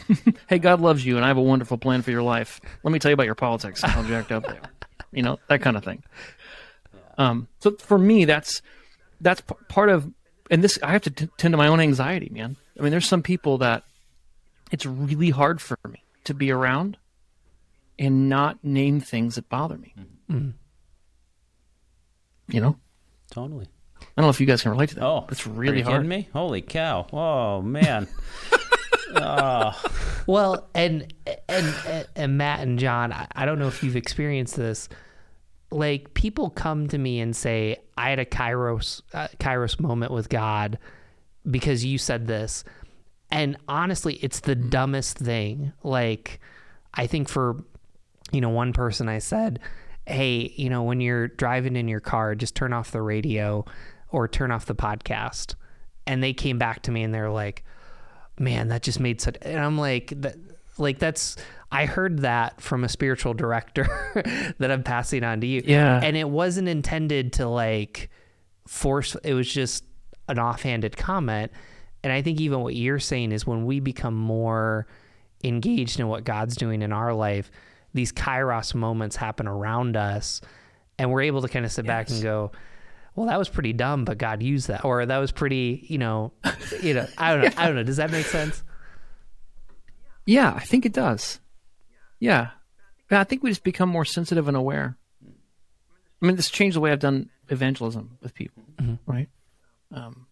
hey, 0.47 0.59
God 0.59 0.81
loves 0.81 1.05
you 1.05 1.15
and 1.15 1.25
I 1.25 1.27
have 1.27 1.37
a 1.37 1.41
wonderful 1.41 1.77
plan 1.77 2.01
for 2.01 2.11
your 2.11 2.23
life. 2.23 2.61
Let 2.83 2.91
me 2.91 2.99
tell 2.99 3.09
you 3.09 3.13
about 3.13 3.25
your 3.25 3.35
politics 3.35 3.83
and 3.83 3.91
how 3.91 4.03
jacked 4.03 4.31
up 4.31 4.45
they 4.45 4.53
are. 4.53 4.71
You 5.11 5.23
know, 5.23 5.39
that 5.47 5.61
kind 5.61 5.77
of 5.77 5.83
thing. 5.83 6.03
Um, 7.17 7.49
so 7.59 7.71
for 7.71 7.97
me, 7.97 8.23
that's 8.23 8.61
that's 9.21 9.41
p- 9.41 9.55
part 9.67 9.89
of, 9.89 10.11
and 10.49 10.63
this 10.63 10.79
I 10.83 10.91
have 10.91 11.01
to 11.03 11.11
t- 11.11 11.29
tend 11.37 11.51
to 11.53 11.57
my 11.57 11.67
own 11.67 11.79
anxiety, 11.79 12.29
man. 12.31 12.57
I 12.77 12.81
mean, 12.81 12.91
there's 12.91 13.07
some 13.07 13.21
people 13.23 13.57
that 13.59 13.83
it's 14.71 14.85
really 14.85 15.29
hard 15.31 15.61
for 15.61 15.77
me 15.87 16.03
to 16.25 16.33
be 16.33 16.51
around 16.51 16.97
and 17.97 18.29
not 18.29 18.63
name 18.63 19.01
things 19.01 19.35
that 19.35 19.49
bother 19.49 19.77
me. 19.77 19.93
Mm-hmm. 19.99 20.35
Mm-hmm. 20.35 20.49
You 22.55 22.61
know, 22.61 22.77
Totally. 23.31 23.67
I 24.01 24.05
don't 24.15 24.25
know 24.25 24.29
if 24.29 24.39
you 24.39 24.47
guys 24.47 24.61
can 24.61 24.71
relate 24.71 24.89
to 24.89 24.95
that. 24.95 25.03
Oh, 25.05 25.21
but 25.27 25.33
it's 25.37 25.45
are 25.45 25.51
really 25.51 25.79
you 25.79 25.83
hard. 25.83 25.97
kidding 25.97 26.09
me? 26.09 26.29
Holy 26.33 26.61
cow! 26.61 27.05
Oh 27.13 27.61
man. 27.61 28.07
oh. 29.15 29.71
Well, 30.27 30.69
and 30.75 31.11
and 31.47 32.05
and 32.15 32.37
Matt 32.37 32.59
and 32.59 32.77
John, 32.77 33.11
I, 33.11 33.25
I 33.35 33.45
don't 33.45 33.57
know 33.57 33.67
if 33.67 33.81
you've 33.83 33.95
experienced 33.95 34.55
this. 34.55 34.87
Like 35.71 36.13
people 36.13 36.49
come 36.49 36.87
to 36.87 36.97
me 36.97 37.19
and 37.19 37.35
say, 37.35 37.77
"I 37.97 38.09
had 38.09 38.19
a 38.19 38.25
Kairos 38.25 39.01
uh, 39.13 39.27
Kairos 39.39 39.79
moment 39.79 40.11
with 40.11 40.29
God 40.29 40.79
because 41.49 41.85
you 41.85 41.97
said 41.97 42.27
this," 42.27 42.63
and 43.29 43.57
honestly, 43.67 44.15
it's 44.15 44.39
the 44.39 44.55
dumbest 44.55 45.17
thing. 45.17 45.73
Like, 45.83 46.39
I 46.93 47.05
think 47.07 47.29
for 47.29 47.63
you 48.31 48.41
know 48.41 48.49
one 48.49 48.73
person, 48.73 49.07
I 49.07 49.19
said, 49.19 49.59
"Hey, 50.07 50.53
you 50.55 50.69
know, 50.69 50.83
when 50.83 51.01
you're 51.01 51.27
driving 51.27 51.75
in 51.75 51.87
your 51.87 51.99
car, 51.99 52.33
just 52.33 52.55
turn 52.55 52.73
off 52.73 52.91
the 52.91 53.01
radio 53.01 53.63
or 54.09 54.27
turn 54.27 54.51
off 54.51 54.65
the 54.65 54.75
podcast," 54.75 55.53
and 56.07 56.23
they 56.23 56.33
came 56.33 56.57
back 56.57 56.81
to 56.83 56.91
me 56.91 57.03
and 57.03 57.13
they're 57.13 57.29
like 57.29 57.63
man, 58.39 58.69
that 58.69 58.81
just 58.81 58.99
made 58.99 59.21
such. 59.21 59.37
And 59.41 59.59
I'm 59.59 59.77
like, 59.77 60.13
that, 60.21 60.35
like 60.79 60.99
that's. 60.99 61.35
I 61.71 61.85
heard 61.85 62.19
that 62.19 62.59
from 62.61 62.83
a 62.83 62.89
spiritual 62.89 63.35
director 63.35 63.85
that 64.57 64.71
I'm 64.71 64.81
passing 64.81 65.23
on 65.23 65.39
to 65.41 65.47
you. 65.47 65.61
Yeah. 65.63 65.99
and 66.03 66.17
it 66.17 66.27
wasn't 66.27 66.67
intended 66.67 67.33
to 67.33 67.47
like 67.47 68.09
force. 68.67 69.15
It 69.23 69.35
was 69.35 69.51
just 69.51 69.83
an 70.27 70.39
offhanded 70.39 70.97
comment. 70.97 71.51
And 72.03 72.11
I 72.11 72.21
think 72.21 72.39
even 72.41 72.61
what 72.61 72.75
you're 72.75 72.99
saying 72.99 73.33
is 73.33 73.45
when 73.45 73.65
we 73.65 73.79
become 73.79 74.15
more 74.15 74.87
engaged 75.43 75.99
in 75.99 76.07
what 76.07 76.23
God's 76.23 76.55
doing 76.55 76.81
in 76.81 76.91
our 76.91 77.13
life, 77.13 77.51
these 77.93 78.11
kairos 78.11 78.73
moments 78.73 79.15
happen 79.15 79.47
around 79.47 79.97
us, 79.97 80.41
and 80.97 81.11
we're 81.11 81.21
able 81.21 81.41
to 81.41 81.47
kind 81.47 81.65
of 81.65 81.71
sit 81.71 81.85
back 81.85 82.09
and 82.09 82.21
go, 82.21 82.51
well, 83.15 83.27
that 83.27 83.37
was 83.37 83.49
pretty 83.49 83.73
dumb, 83.73 84.05
but 84.05 84.17
God 84.17 84.41
used 84.41 84.67
that, 84.69 84.85
or 84.85 85.05
that 85.05 85.17
was 85.17 85.31
pretty, 85.31 85.85
you 85.89 85.97
know, 85.97 86.31
you 86.81 86.93
know, 86.93 87.07
I 87.17 87.33
don't 87.33 87.41
know, 87.43 87.51
I 87.57 87.65
don't 87.65 87.75
know. 87.75 87.83
Does 87.83 87.97
that 87.97 88.11
make 88.11 88.25
sense? 88.27 88.63
Yeah, 90.29 90.53
I 90.55 90.59
think 90.59 90.85
it 90.85 90.93
does. 90.93 91.39
Yeah. 92.19 92.51
I 93.09 93.23
think 93.23 93.41
we 93.41 93.49
just 93.49 93.63
become 93.63 93.89
more 93.89 94.05
sensitive 94.05 94.47
and 94.47 94.55
aware. 94.55 94.95
I 95.25 96.25
mean, 96.25 96.35
this 96.35 96.51
changed 96.51 96.75
the 96.75 96.81
way 96.81 96.91
I've 96.91 96.99
done 96.99 97.31
evangelism 97.49 98.19
with 98.21 98.35
people, 98.35 98.61
right? 99.07 99.27
Um, 99.91 100.27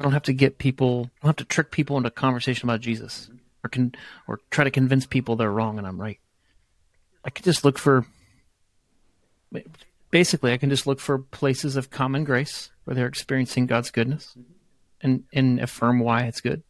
I 0.00 0.02
don't 0.02 0.12
have 0.12 0.24
to 0.24 0.32
get 0.32 0.58
people, 0.58 1.10
I 1.22 1.26
don't 1.26 1.28
have 1.28 1.36
to 1.36 1.44
trick 1.44 1.70
people 1.70 1.96
into 1.96 2.08
a 2.08 2.10
conversation 2.10 2.68
about 2.68 2.80
Jesus 2.80 3.30
or 3.62 3.70
can, 3.70 3.94
or 4.26 4.40
try 4.50 4.64
to 4.64 4.72
convince 4.72 5.06
people 5.06 5.36
they're 5.36 5.52
wrong 5.52 5.78
and 5.78 5.86
I'm 5.86 6.00
right. 6.00 6.18
I 7.24 7.30
could 7.30 7.44
just 7.44 7.64
look 7.64 7.78
for, 7.78 8.06
basically, 10.10 10.52
I 10.52 10.56
can 10.56 10.68
just 10.68 10.88
look 10.88 10.98
for 10.98 11.16
places 11.16 11.76
of 11.76 11.90
common 11.90 12.24
grace 12.24 12.72
where 12.82 12.96
they're 12.96 13.06
experiencing 13.06 13.66
God's 13.66 13.92
goodness 13.92 14.36
and, 15.00 15.22
and 15.32 15.60
affirm 15.60 16.00
why 16.00 16.22
it's 16.22 16.40
good 16.40 16.64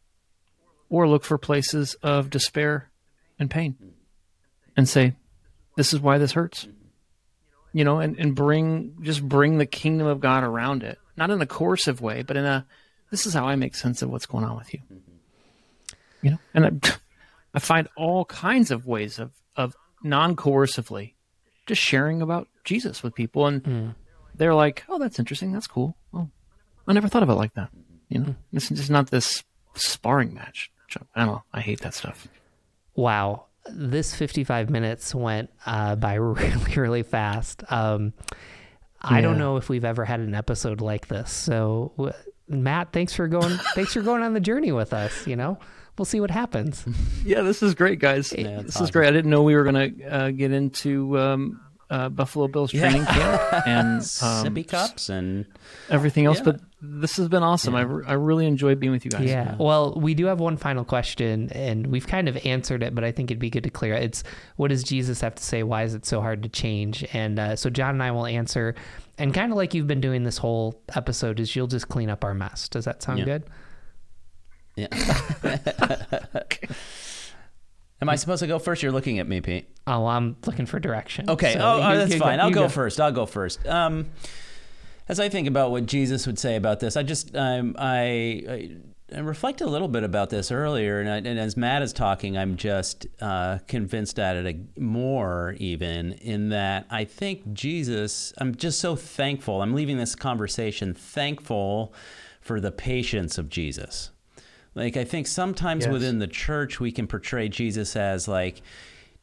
or 0.88 1.08
look 1.08 1.24
for 1.24 1.38
places 1.38 1.94
of 2.02 2.30
despair 2.30 2.90
and 3.38 3.50
pain 3.50 3.76
and 4.76 4.88
say, 4.88 5.14
this 5.76 5.92
is 5.92 6.00
why 6.00 6.18
this 6.18 6.32
hurts. 6.32 6.66
You 7.72 7.84
know, 7.84 8.00
and, 8.00 8.18
and 8.18 8.34
bring, 8.34 8.96
just 9.02 9.22
bring 9.22 9.58
the 9.58 9.66
kingdom 9.66 10.06
of 10.06 10.20
God 10.20 10.42
around 10.42 10.82
it. 10.82 10.98
Not 11.16 11.30
in 11.30 11.40
a 11.42 11.46
coercive 11.46 12.00
way, 12.00 12.22
but 12.22 12.36
in 12.36 12.44
a, 12.44 12.66
this 13.10 13.26
is 13.26 13.34
how 13.34 13.46
I 13.46 13.56
make 13.56 13.74
sense 13.74 14.02
of 14.02 14.10
what's 14.10 14.26
going 14.26 14.44
on 14.44 14.56
with 14.56 14.72
you. 14.72 14.80
You 16.22 16.32
know, 16.32 16.38
and 16.54 16.66
I, 16.66 16.96
I 17.54 17.58
find 17.58 17.88
all 17.96 18.24
kinds 18.24 18.70
of 18.70 18.86
ways 18.86 19.18
of, 19.18 19.32
of 19.56 19.76
non 20.02 20.36
coercively 20.36 21.14
just 21.66 21.80
sharing 21.80 22.22
about 22.22 22.48
Jesus 22.64 23.02
with 23.02 23.14
people. 23.14 23.46
And 23.46 23.64
hmm. 23.64 23.88
they're 24.34 24.54
like, 24.54 24.84
oh, 24.88 24.98
that's 24.98 25.18
interesting. 25.18 25.52
That's 25.52 25.66
cool. 25.66 25.96
Oh, 26.12 26.30
I 26.86 26.92
never 26.92 27.08
thought 27.08 27.22
of 27.22 27.30
it 27.30 27.34
like 27.34 27.54
that. 27.54 27.70
You 28.08 28.18
know, 28.20 28.24
hmm. 28.26 28.56
it's 28.56 28.68
just 28.68 28.90
not 28.90 29.10
this 29.10 29.44
sparring 29.74 30.34
match. 30.34 30.70
I 31.14 31.20
don't 31.20 31.28
know. 31.28 31.42
I 31.52 31.60
hate 31.60 31.80
that 31.80 31.94
stuff. 31.94 32.26
Wow, 32.94 33.46
this 33.70 34.14
55 34.14 34.70
minutes 34.70 35.14
went 35.14 35.50
uh, 35.66 35.96
by 35.96 36.14
really, 36.14 36.74
really 36.76 37.02
fast. 37.02 37.62
Um, 37.70 38.12
I 39.00 39.20
don't 39.20 39.38
know 39.38 39.56
if 39.56 39.68
we've 39.68 39.84
ever 39.84 40.04
had 40.04 40.20
an 40.20 40.34
episode 40.34 40.80
like 40.80 41.06
this. 41.06 41.30
So, 41.30 41.92
w- 41.96 42.12
Matt, 42.48 42.92
thanks 42.92 43.12
for 43.14 43.28
going. 43.28 43.56
thanks 43.74 43.92
for 43.92 44.02
going 44.02 44.22
on 44.22 44.34
the 44.34 44.40
journey 44.40 44.72
with 44.72 44.92
us. 44.92 45.26
You 45.26 45.36
know, 45.36 45.58
we'll 45.96 46.04
see 46.06 46.20
what 46.20 46.30
happens. 46.30 46.84
Yeah, 47.24 47.42
this 47.42 47.62
is 47.62 47.74
great, 47.74 47.98
guys. 47.98 48.32
Yeah, 48.36 48.60
it's 48.60 48.74
this 48.74 48.80
is 48.80 48.90
great. 48.90 49.06
I 49.06 49.10
didn't 49.10 49.30
know 49.30 49.42
we 49.42 49.54
were 49.54 49.64
going 49.64 49.98
to 49.98 50.04
uh, 50.04 50.30
get 50.30 50.50
into 50.50 51.18
um, 51.18 51.60
uh, 51.90 52.08
Buffalo 52.08 52.48
Bills 52.48 52.70
training 52.72 53.04
camp 53.04 53.66
and 53.66 53.96
um, 53.96 54.02
Sippy 54.02 54.66
cups 54.66 55.10
and 55.10 55.44
everything 55.90 56.24
else, 56.24 56.38
Yeah. 56.38 56.44
but 56.44 56.60
this 56.80 57.16
has 57.16 57.28
been 57.28 57.42
awesome. 57.42 57.74
I, 57.74 57.80
re- 57.80 58.04
I 58.06 58.12
really 58.12 58.46
enjoyed 58.46 58.78
being 58.78 58.92
with 58.92 59.04
you 59.04 59.10
guys. 59.10 59.28
Yeah. 59.28 59.56
Well, 59.58 59.94
we 59.96 60.14
do 60.14 60.26
have 60.26 60.38
one 60.38 60.56
final 60.56 60.84
question, 60.84 61.50
and 61.52 61.88
we've 61.88 62.06
kind 62.06 62.28
of 62.28 62.36
answered 62.46 62.82
it, 62.82 62.94
but 62.94 63.02
I 63.04 63.10
think 63.12 63.30
it'd 63.30 63.40
be 63.40 63.50
good 63.50 63.64
to 63.64 63.70
clear 63.70 63.94
it. 63.94 64.02
It's 64.04 64.24
what 64.56 64.68
does 64.68 64.84
Jesus 64.84 65.20
have 65.20 65.34
to 65.34 65.42
say? 65.42 65.62
Why 65.64 65.82
is 65.82 65.94
it 65.94 66.06
so 66.06 66.20
hard 66.20 66.42
to 66.44 66.48
change? 66.48 67.04
And 67.12 67.38
uh, 67.38 67.56
so 67.56 67.68
John 67.68 67.90
and 67.90 68.02
I 68.02 68.10
will 68.12 68.26
answer, 68.26 68.74
and 69.18 69.34
kind 69.34 69.50
of 69.50 69.56
like 69.56 69.74
you've 69.74 69.88
been 69.88 70.00
doing 70.00 70.22
this 70.22 70.38
whole 70.38 70.80
episode, 70.94 71.40
is 71.40 71.56
you'll 71.56 71.66
just 71.66 71.88
clean 71.88 72.10
up 72.10 72.22
our 72.22 72.34
mess. 72.34 72.68
Does 72.68 72.84
that 72.84 73.02
sound 73.02 73.18
Yeah. 73.20 73.24
good? 73.24 73.42
Yeah. 74.76 75.58
Am 78.00 78.08
I 78.08 78.14
supposed 78.14 78.40
to 78.40 78.46
go 78.46 78.60
first? 78.60 78.80
You're 78.82 78.92
looking 78.92 79.18
at 79.18 79.26
me, 79.26 79.40
Pete. 79.40 79.68
Oh, 79.88 80.06
I'm 80.06 80.36
looking 80.46 80.66
for 80.66 80.78
direction. 80.78 81.28
Okay. 81.28 81.54
So 81.54 81.58
oh, 81.60 81.76
you- 81.78 81.82
oh, 81.82 81.96
that's 81.96 82.12
you 82.14 82.18
fine. 82.20 82.38
I'll 82.38 82.50
you 82.50 82.54
go, 82.54 82.68
first. 82.68 83.00
I'll 83.00 83.10
go 83.10 83.26
first. 83.26 83.66
Um, 83.66 84.06
as 85.08 85.18
I 85.18 85.28
think 85.28 85.48
about 85.48 85.70
what 85.70 85.86
Jesus 85.86 86.26
would 86.26 86.38
say 86.38 86.56
about 86.56 86.80
this, 86.80 86.96
I 86.96 87.02
just 87.02 87.34
um, 87.36 87.74
I, 87.78 88.42
I 88.48 88.70
I 89.16 89.20
reflect 89.20 89.62
a 89.62 89.66
little 89.66 89.88
bit 89.88 90.04
about 90.04 90.28
this 90.28 90.52
earlier, 90.52 91.00
and, 91.00 91.08
I, 91.08 91.16
and 91.16 91.38
as 91.38 91.56
Matt 91.56 91.80
is 91.80 91.94
talking, 91.94 92.36
I'm 92.36 92.56
just 92.58 93.06
uh, 93.22 93.58
convinced 93.66 94.18
at 94.18 94.36
it 94.36 94.78
more 94.78 95.56
even 95.58 96.12
in 96.12 96.50
that 96.50 96.86
I 96.90 97.04
think 97.04 97.54
Jesus. 97.54 98.34
I'm 98.36 98.54
just 98.54 98.80
so 98.80 98.96
thankful. 98.96 99.62
I'm 99.62 99.72
leaving 99.72 99.96
this 99.96 100.14
conversation 100.14 100.92
thankful 100.92 101.94
for 102.42 102.60
the 102.60 102.70
patience 102.70 103.38
of 103.38 103.48
Jesus. 103.48 104.10
Like 104.74 104.96
I 104.98 105.04
think 105.04 105.26
sometimes 105.26 105.86
Yes. 105.86 105.92
within 105.92 106.18
the 106.18 106.26
church 106.28 106.78
we 106.78 106.92
can 106.92 107.06
portray 107.06 107.48
Jesus 107.48 107.96
as 107.96 108.28
like 108.28 108.60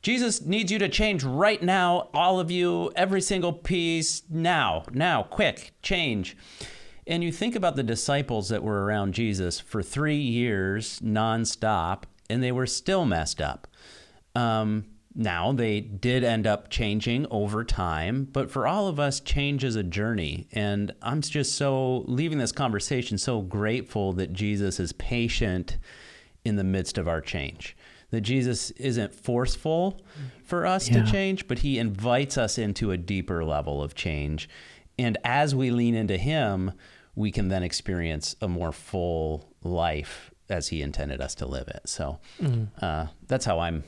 Jesus 0.05 0.45
needs 0.45 0.71
you 0.71 0.77
to 0.77 0.87
change 0.87 1.23
right 1.23 1.63
now, 1.63 2.09
all 2.13 2.39
of 2.39 2.51
you, 2.51 2.91
every 2.95 3.21
single 3.21 3.51
piece, 3.51 4.21
now, 4.29 4.83
now, 4.91 5.23
quick, 5.23 5.73
change. 5.81 6.37
And 7.07 7.23
you 7.23 7.31
think 7.31 7.55
about 7.55 7.75
the 7.75 7.81
disciples 7.81 8.49
that 8.49 8.61
were 8.61 8.85
around 8.85 9.15
Jesus 9.15 9.59
for 9.59 9.81
three 9.81 10.19
years 10.19 10.99
nonstop, 10.99 12.03
and 12.29 12.43
they 12.43 12.51
were 12.51 12.67
still 12.67 13.03
messed 13.03 13.41
up. 13.41 13.67
Um, 14.35 14.85
now, 15.15 15.51
they 15.51 15.81
did 15.81 16.23
end 16.23 16.45
up 16.45 16.69
changing 16.69 17.25
over 17.31 17.63
time, 17.63 18.25
but 18.31 18.51
for 18.51 18.67
all 18.67 18.87
of 18.87 18.99
us, 18.99 19.19
change 19.19 19.63
is 19.63 19.75
a 19.75 19.81
journey. 19.81 20.47
And 20.51 20.93
I'm 21.01 21.21
just 21.21 21.55
so, 21.55 22.03
leaving 22.05 22.37
this 22.37 22.51
conversation, 22.51 23.17
so 23.17 23.41
grateful 23.41 24.13
that 24.13 24.33
Jesus 24.33 24.79
is 24.79 24.93
patient 24.93 25.79
in 26.43 26.57
the 26.57 26.63
midst 26.63 26.99
of 26.99 27.07
our 27.07 27.21
change. 27.21 27.75
That 28.11 28.21
Jesus 28.21 28.71
isn't 28.71 29.13
forceful 29.13 29.99
for 30.43 30.65
us 30.65 30.89
Yeah. 30.89 31.03
to 31.03 31.11
change, 31.11 31.47
but 31.47 31.59
he 31.59 31.79
invites 31.79 32.37
us 32.37 32.57
into 32.57 32.91
a 32.91 32.97
deeper 32.97 33.43
level 33.43 33.81
of 33.83 33.95
change. 33.95 34.47
And 34.97 35.17
as 35.23 35.53
we 35.55 35.71
lean 35.71 35.95
into 35.95 36.17
him, 36.17 36.71
we 37.15 37.31
can 37.31 37.47
then 37.49 37.63
experience 37.63 38.35
a 38.41 38.47
more 38.47 38.71
full 38.71 39.49
life 39.63 40.31
as 40.49 40.67
he 40.67 40.81
intended 40.81 41.19
us 41.19 41.33
to 41.35 41.45
live 41.45 41.67
it. 41.67 41.81
So 41.85 42.19
uh, 42.81 43.07
that's 43.27 43.45
how 43.45 43.59
I'm, 43.59 43.83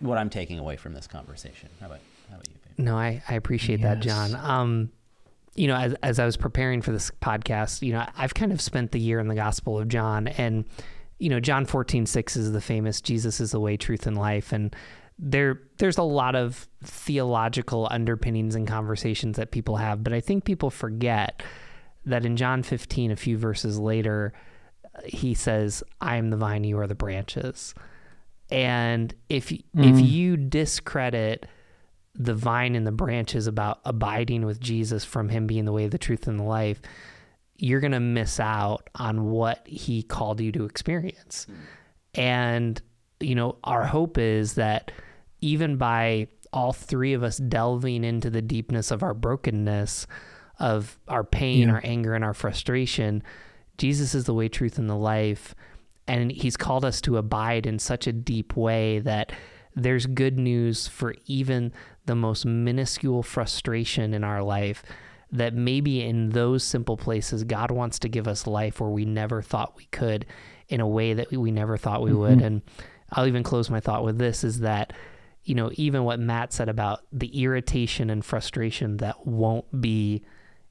what 0.00 0.18
I'm 0.18 0.28
taking 0.30 0.58
away 0.58 0.76
from 0.76 0.92
this 0.94 1.06
conversation. 1.06 1.68
How 1.80 1.86
about, 1.86 2.00
how 2.28 2.34
about 2.36 2.48
you, 2.48 2.54
babe? 2.76 2.84
No, 2.84 2.96
I, 2.96 3.22
I 3.28 3.34
appreciate 3.34 3.82
that, 3.82 4.00
John. 4.00 4.34
Um, 4.34 4.90
you 5.54 5.68
know, 5.68 5.76
as, 5.76 5.94
as 6.02 6.18
I 6.18 6.24
was 6.24 6.36
preparing 6.36 6.82
for 6.82 6.90
this 6.92 7.10
podcast, 7.22 7.82
you 7.82 7.92
know, 7.92 8.04
I've 8.16 8.34
kind 8.34 8.52
of 8.52 8.60
spent 8.60 8.90
the 8.90 8.98
year 8.98 9.20
in 9.20 9.28
the 9.28 9.34
Gospel 9.34 9.78
of 9.78 9.86
John, 9.88 10.26
and 10.28 10.64
you 11.22 11.28
know, 11.28 11.38
John 11.38 11.66
fourteen 11.66 12.04
six 12.04 12.36
is 12.36 12.50
the 12.50 12.60
famous 12.60 13.00
"Jesus 13.00 13.40
is 13.40 13.52
the 13.52 13.60
way, 13.60 13.76
truth, 13.76 14.08
and 14.08 14.18
life," 14.18 14.52
and 14.52 14.74
there 15.20 15.60
there's 15.78 15.98
a 15.98 16.02
lot 16.02 16.34
of 16.34 16.66
theological 16.82 17.86
underpinnings 17.92 18.56
and 18.56 18.66
conversations 18.66 19.36
that 19.36 19.52
people 19.52 19.76
have, 19.76 20.02
but 20.02 20.12
I 20.12 20.20
think 20.20 20.44
people 20.44 20.68
forget 20.68 21.40
that 22.04 22.24
in 22.24 22.36
John 22.36 22.64
fifteen, 22.64 23.12
a 23.12 23.16
few 23.16 23.38
verses 23.38 23.78
later, 23.78 24.32
he 25.04 25.32
says, 25.32 25.84
"I 26.00 26.16
am 26.16 26.30
the 26.30 26.36
vine; 26.36 26.64
you 26.64 26.80
are 26.80 26.88
the 26.88 26.96
branches." 26.96 27.72
And 28.50 29.14
if 29.28 29.52
if 29.52 29.62
mm. 29.74 30.10
you 30.10 30.36
discredit 30.36 31.46
the 32.16 32.34
vine 32.34 32.74
and 32.74 32.84
the 32.84 32.92
branches 32.92 33.46
about 33.46 33.78
abiding 33.84 34.44
with 34.44 34.58
Jesus 34.58 35.04
from 35.04 35.28
him 35.28 35.46
being 35.46 35.66
the 35.66 35.72
way, 35.72 35.86
the 35.86 35.98
truth, 35.98 36.26
and 36.26 36.38
the 36.38 36.44
life, 36.44 36.82
you're 37.62 37.78
going 37.80 37.92
to 37.92 38.00
miss 38.00 38.40
out 38.40 38.90
on 38.96 39.30
what 39.30 39.64
he 39.68 40.02
called 40.02 40.40
you 40.40 40.50
to 40.50 40.64
experience. 40.64 41.46
And, 42.14 42.82
you 43.20 43.36
know, 43.36 43.56
our 43.62 43.84
hope 43.84 44.18
is 44.18 44.54
that 44.54 44.90
even 45.40 45.76
by 45.76 46.26
all 46.52 46.72
three 46.72 47.12
of 47.12 47.22
us 47.22 47.38
delving 47.38 48.02
into 48.02 48.30
the 48.30 48.42
deepness 48.42 48.90
of 48.90 49.04
our 49.04 49.14
brokenness, 49.14 50.08
of 50.58 50.98
our 51.06 51.22
pain, 51.22 51.68
Yeah. 51.68 51.74
our 51.74 51.80
anger, 51.84 52.14
and 52.14 52.24
our 52.24 52.34
frustration, 52.34 53.22
Jesus 53.78 54.12
is 54.14 54.24
the 54.24 54.34
way, 54.34 54.48
truth, 54.48 54.76
and 54.76 54.90
the 54.90 54.96
life. 54.96 55.54
And 56.08 56.32
he's 56.32 56.56
called 56.56 56.84
us 56.84 57.00
to 57.02 57.16
abide 57.16 57.64
in 57.64 57.78
such 57.78 58.08
a 58.08 58.12
deep 58.12 58.56
way 58.56 58.98
that 58.98 59.30
there's 59.76 60.06
good 60.06 60.36
news 60.36 60.88
for 60.88 61.14
even 61.26 61.72
the 62.06 62.16
most 62.16 62.44
minuscule 62.44 63.22
frustration 63.22 64.12
in 64.14 64.24
our 64.24 64.42
life. 64.42 64.82
That 65.32 65.54
maybe 65.54 66.02
in 66.02 66.30
those 66.30 66.62
simple 66.62 66.96
places, 66.96 67.44
God 67.44 67.70
wants 67.70 67.98
to 68.00 68.08
give 68.08 68.28
us 68.28 68.46
life 68.46 68.80
where 68.80 68.90
we 68.90 69.04
never 69.04 69.40
thought 69.42 69.76
we 69.76 69.86
could 69.86 70.26
in 70.68 70.80
a 70.80 70.86
way 70.86 71.14
that 71.14 71.32
we 71.32 71.50
never 71.50 71.76
thought 71.76 72.02
we 72.02 72.12
would. 72.12 72.38
Mm-hmm. 72.38 72.46
And 72.46 72.62
I'll 73.10 73.26
even 73.26 73.42
close 73.42 73.70
my 73.70 73.80
thought 73.80 74.04
with 74.04 74.18
this 74.18 74.44
is 74.44 74.60
that, 74.60 74.92
you 75.44 75.54
know, 75.54 75.70
even 75.74 76.04
what 76.04 76.20
Matt 76.20 76.52
said 76.52 76.68
about 76.68 77.00
the 77.12 77.42
irritation 77.42 78.10
and 78.10 78.24
frustration 78.24 78.98
that 78.98 79.26
won't 79.26 79.80
be 79.80 80.22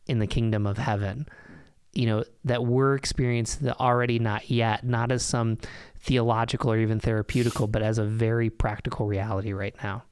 in 0.06 0.20
the 0.20 0.28
kingdom 0.28 0.68
of 0.68 0.78
heaven 0.78 1.28
you 1.94 2.06
know 2.06 2.24
that 2.46 2.66
we're 2.66 2.96
experiencing 2.96 3.66
the 3.66 3.78
already 3.78 4.18
not 4.20 4.50
yet 4.50 4.84
not 4.86 5.12
as 5.12 5.24
some 5.24 5.58
theological 6.00 6.72
or 6.72 6.78
even 6.78 7.00
therapeutical 7.00 7.70
but 7.70 7.82
as 7.82 7.98
a 7.98 8.04
very 8.04 8.50
practical 8.50 9.08
reality 9.08 9.54
right 9.54 9.76
now 9.84 10.04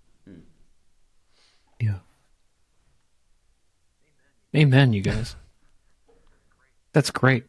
Yeah. 1.79 1.99
Amen, 4.55 4.93
you 4.93 5.01
guys. 5.01 5.35
That's 6.93 7.11
great. 7.11 7.45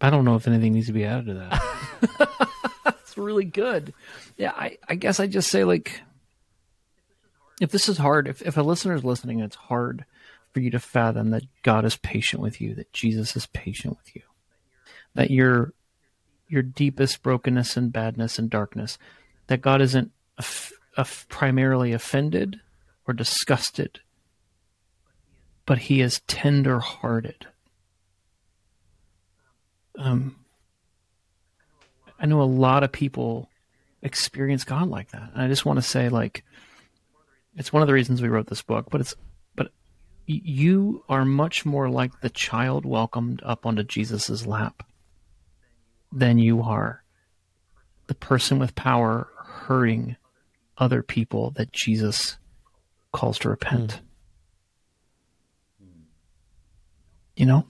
I 0.00 0.10
don't 0.10 0.26
know 0.26 0.34
if 0.34 0.46
anything 0.46 0.74
needs 0.74 0.88
to 0.88 0.92
be 0.92 1.04
added 1.04 1.26
to 1.26 1.34
that. 1.34 2.68
That's 2.84 3.16
really 3.16 3.46
good. 3.46 3.94
Yeah, 4.36 4.52
I, 4.54 4.76
I 4.86 4.96
guess 4.96 5.20
I 5.20 5.26
just 5.26 5.50
say 5.50 5.64
like 5.64 6.02
if 7.60 7.70
this 7.70 7.88
is 7.88 7.96
hard, 7.96 8.28
if, 8.28 8.42
if 8.42 8.56
a 8.56 8.62
listener 8.62 8.94
is 8.94 9.04
listening 9.04 9.40
it's 9.40 9.56
hard 9.56 10.04
for 10.52 10.60
you 10.60 10.70
to 10.70 10.78
fathom 10.78 11.30
that 11.30 11.44
God 11.62 11.84
is 11.84 11.96
patient 11.96 12.42
with 12.42 12.60
you, 12.60 12.74
that 12.74 12.92
Jesus 12.92 13.34
is 13.36 13.46
patient 13.46 13.96
with 13.96 14.14
you, 14.14 14.22
that 15.14 15.30
your 15.30 15.72
your 16.48 16.62
deepest 16.62 17.22
brokenness 17.22 17.76
and 17.76 17.92
badness 17.92 18.38
and 18.38 18.50
darkness, 18.50 18.98
that 19.46 19.62
God 19.62 19.80
isn't 19.80 20.12
primarily 21.28 21.92
offended 21.92 22.60
or 23.06 23.14
disgusted, 23.14 24.00
but 25.66 25.78
He 25.78 26.00
is 26.00 26.20
tender 26.26 26.80
hearted. 26.80 27.46
Um, 29.96 30.36
I 32.18 32.26
know 32.26 32.42
a 32.42 32.44
lot 32.44 32.82
of 32.82 32.92
people 32.92 33.48
experience 34.02 34.64
God 34.64 34.88
like 34.88 35.10
that. 35.10 35.30
And 35.34 35.42
I 35.42 35.48
just 35.48 35.64
want 35.64 35.78
to 35.78 35.82
say, 35.82 36.08
like, 36.08 36.44
it's 37.56 37.72
one 37.72 37.82
of 37.82 37.88
the 37.88 37.94
reasons 37.94 38.20
we 38.20 38.28
wrote 38.28 38.46
this 38.46 38.62
book, 38.62 38.86
but 38.90 39.00
it's, 39.00 39.14
but 39.56 39.70
you 40.26 41.04
are 41.08 41.24
much 41.24 41.64
more 41.64 41.88
like 41.88 42.20
the 42.20 42.30
child 42.30 42.84
welcomed 42.84 43.42
up 43.44 43.66
onto 43.66 43.82
Jesus's 43.84 44.46
lap 44.46 44.82
than 46.12 46.38
you 46.38 46.62
are 46.62 47.02
the 48.06 48.14
person 48.14 48.58
with 48.58 48.74
power 48.74 49.28
hurting 49.36 50.16
other 50.76 51.02
people 51.02 51.50
that 51.52 51.72
Jesus 51.72 52.36
calls 53.14 53.38
to 53.38 53.48
repent. 53.48 54.00
Hmm. 55.80 56.02
You 57.36 57.46
know? 57.46 57.66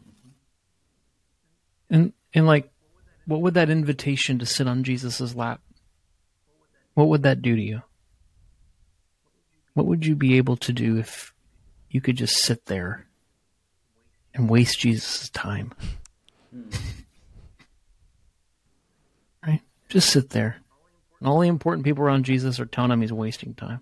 And 1.88 2.12
and 2.32 2.46
like 2.46 2.70
what 3.26 3.42
would 3.42 3.54
that 3.54 3.70
invitation 3.70 4.40
to 4.40 4.46
sit 4.46 4.66
on 4.66 4.82
Jesus's 4.82 5.36
lap? 5.36 5.60
What 6.94 7.08
would 7.08 7.22
that 7.22 7.42
do 7.42 7.54
to 7.54 7.62
you? 7.62 7.82
What 9.74 9.86
would 9.86 10.06
you 10.06 10.16
be 10.16 10.36
able 10.36 10.56
to 10.58 10.72
do 10.72 10.98
if 10.98 11.32
you 11.90 12.00
could 12.00 12.16
just 12.16 12.36
sit 12.38 12.66
there 12.66 13.06
and 14.32 14.48
waste 14.48 14.80
Jesus' 14.80 15.28
time? 15.30 15.72
Hmm. 16.50 16.70
right? 19.46 19.60
Just 19.88 20.10
sit 20.10 20.30
there. 20.30 20.56
And 21.18 21.28
all 21.28 21.40
the 21.40 21.48
important 21.48 21.84
people 21.84 22.04
around 22.04 22.24
Jesus 22.24 22.60
are 22.60 22.66
telling 22.66 22.90
him 22.90 23.00
he's 23.00 23.12
wasting 23.12 23.54
time. 23.54 23.80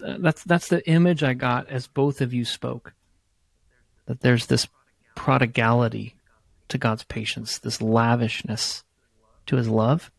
That's 0.00 0.44
that's 0.44 0.68
the 0.68 0.86
image 0.88 1.22
I 1.22 1.34
got 1.34 1.68
as 1.68 1.86
both 1.86 2.20
of 2.20 2.32
you 2.32 2.44
spoke. 2.44 2.94
That 4.06 4.20
there's 4.20 4.46
this 4.46 4.68
prodigality 5.14 6.16
to 6.68 6.78
God's 6.78 7.04
patience, 7.04 7.58
this 7.58 7.80
lavishness 7.80 8.84
to 9.46 9.56
his 9.56 9.68
love 9.68 10.10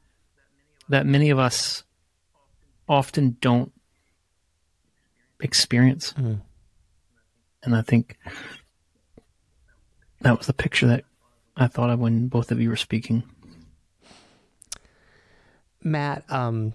that 0.91 1.05
many 1.05 1.29
of 1.29 1.39
us 1.39 1.83
often 2.87 3.37
don't 3.39 3.71
experience. 5.39 6.13
And 7.63 7.75
I 7.75 7.81
think 7.81 8.17
that 10.19 10.37
was 10.37 10.47
the 10.47 10.53
picture 10.53 10.87
that 10.87 11.05
I 11.55 11.67
thought 11.67 11.89
of 11.89 11.99
when 11.99 12.27
both 12.27 12.51
of 12.51 12.59
you 12.59 12.69
were 12.69 12.75
speaking. 12.75 13.23
Matt, 15.81 16.29
um, 16.29 16.73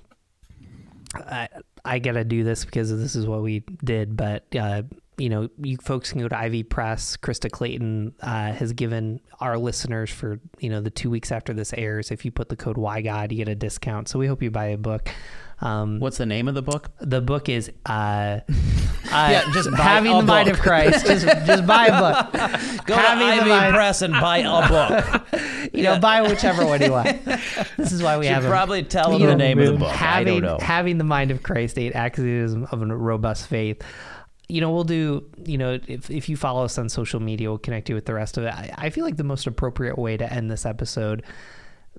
I, 1.15 1.49
I 1.87 1.99
gotta 1.99 2.25
do 2.25 2.45
this 2.45 2.65
because 2.65 2.91
this 2.91 3.17
is 3.17 3.27
what 3.27 3.43
we 3.43 3.61
did, 3.85 4.17
but 4.17 4.45
uh, 4.55 4.83
you 5.19 5.29
know, 5.31 5.49
you 5.59 5.77
folks 5.79 6.13
can 6.13 6.21
go 6.21 6.29
to 6.29 6.39
Ivy 6.39 6.63
Press. 6.63 7.17
Krista 7.17 7.51
Clayton 7.51 8.15
uh, 8.21 8.53
has 8.53 8.73
given 8.73 9.21
our 9.41 9.57
listeners 9.57 10.11
for 10.11 10.41
you 10.59 10.69
know 10.69 10.81
the 10.81 10.91
two 10.91 11.09
weeks 11.11 11.33
after 11.33 11.55
this 11.55 11.73
airs. 11.73 12.11
If 12.11 12.25
you 12.25 12.31
put 12.31 12.49
the 12.49 12.57
code 12.57 12.77
WhyGod, 12.77 13.31
you 13.31 13.39
get 13.39 13.49
a 13.49 13.55
discount. 13.55 14.09
So 14.09 14.19
we 14.19 14.27
hope 14.27 14.43
you 14.43 14.51
buy 14.51 14.67
a 14.67 14.77
book. 14.77 15.09
Um, 15.61 16.01
What's 16.01 16.19
the 16.19 16.27
name 16.27 16.49
of 16.49 16.55
the 16.55 16.63
book? 16.63 16.91
the 17.01 17.21
book 17.23 17.49
is 17.49 17.71
uh, 17.87 17.91
uh, 17.91 18.41
Yeah, 19.11 19.51
just 19.53 19.71
buy 19.71 19.77
having 19.79 20.17
the 20.17 20.23
mind 20.23 20.49
of 20.49 20.59
Christ. 20.59 21.07
just, 21.07 21.25
just 21.27 21.67
buy 21.67 21.87
a 21.87 21.99
book. 21.99 22.33
Go 22.87 22.95
Having 22.95 23.27
the 23.29 23.35
to 23.37 23.41
Ivy 23.41 23.49
mind- 23.51 23.75
Press 23.75 24.03
and 24.03 24.13
buy 24.13 24.39
a 24.39 24.69
book. 24.69 25.23
You 25.73 25.83
know, 25.83 25.99
buy 25.99 26.23
whichever 26.23 26.65
one 26.65 26.81
you 26.81 26.93
want. 26.93 27.23
This 27.77 27.91
is 27.93 28.01
why 28.03 28.17
we 28.19 28.27
Should 28.27 28.35
have 28.35 28.45
probably 28.45 28.83
tell 28.85 29.11
them 29.11 29.21
the 29.21 29.27
know, 29.29 29.35
name 29.35 29.59
of 29.59 29.67
the 29.67 29.79
book. 29.79 29.91
Having 29.91 30.45
having 30.61 30.97
the 30.99 31.05
mind 31.05 31.33
of 31.33 31.43
Christ, 31.43 31.77
eight 31.77 31.93
axioms 31.95 32.67
of 32.71 32.81
a 32.83 32.87
robust 32.87 33.49
faith. 33.49 33.83
You 34.49 34.61
know, 34.61 34.71
we'll 34.71 34.85
do. 34.85 35.29
You 35.45 35.59
know, 35.59 35.79
if 35.89 36.09
if 36.09 36.29
you 36.29 36.37
follow 36.37 36.65
us 36.65 36.79
on 36.79 36.89
social 36.89 37.19
media, 37.21 37.51
we'll 37.51 37.59
connect 37.59 37.89
you 37.89 37.95
with 37.97 38.07
the 38.07 38.15
rest 38.15 38.39
of 38.39 38.45
it. 38.45 38.55
I, 38.55 38.71
I 38.79 38.91
feel 38.91 39.05
like 39.05 39.17
the 39.17 39.25
most 39.25 39.47
appropriate 39.47 39.99
way 39.99 40.17
to 40.17 40.33
end 40.33 40.51
this 40.53 40.65
episode, 40.65 41.25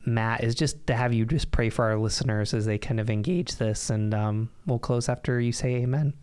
Matt, 0.06 0.44
is 0.44 0.56
just 0.56 0.88
to 0.88 0.96
have 0.96 1.14
you 1.14 1.26
just 1.26 1.52
pray 1.52 1.70
for 1.70 1.86
our 1.86 1.98
listeners 1.98 2.54
as 2.54 2.66
they 2.66 2.78
kind 2.78 3.00
of 3.00 3.10
engage 3.10 3.56
this, 3.56 3.90
and 3.90 4.14
um, 4.14 4.50
we'll 4.66 4.80
close 4.80 5.10
after 5.10 5.40
you 5.40 5.52
say 5.52 5.76
Amen. 5.76 6.14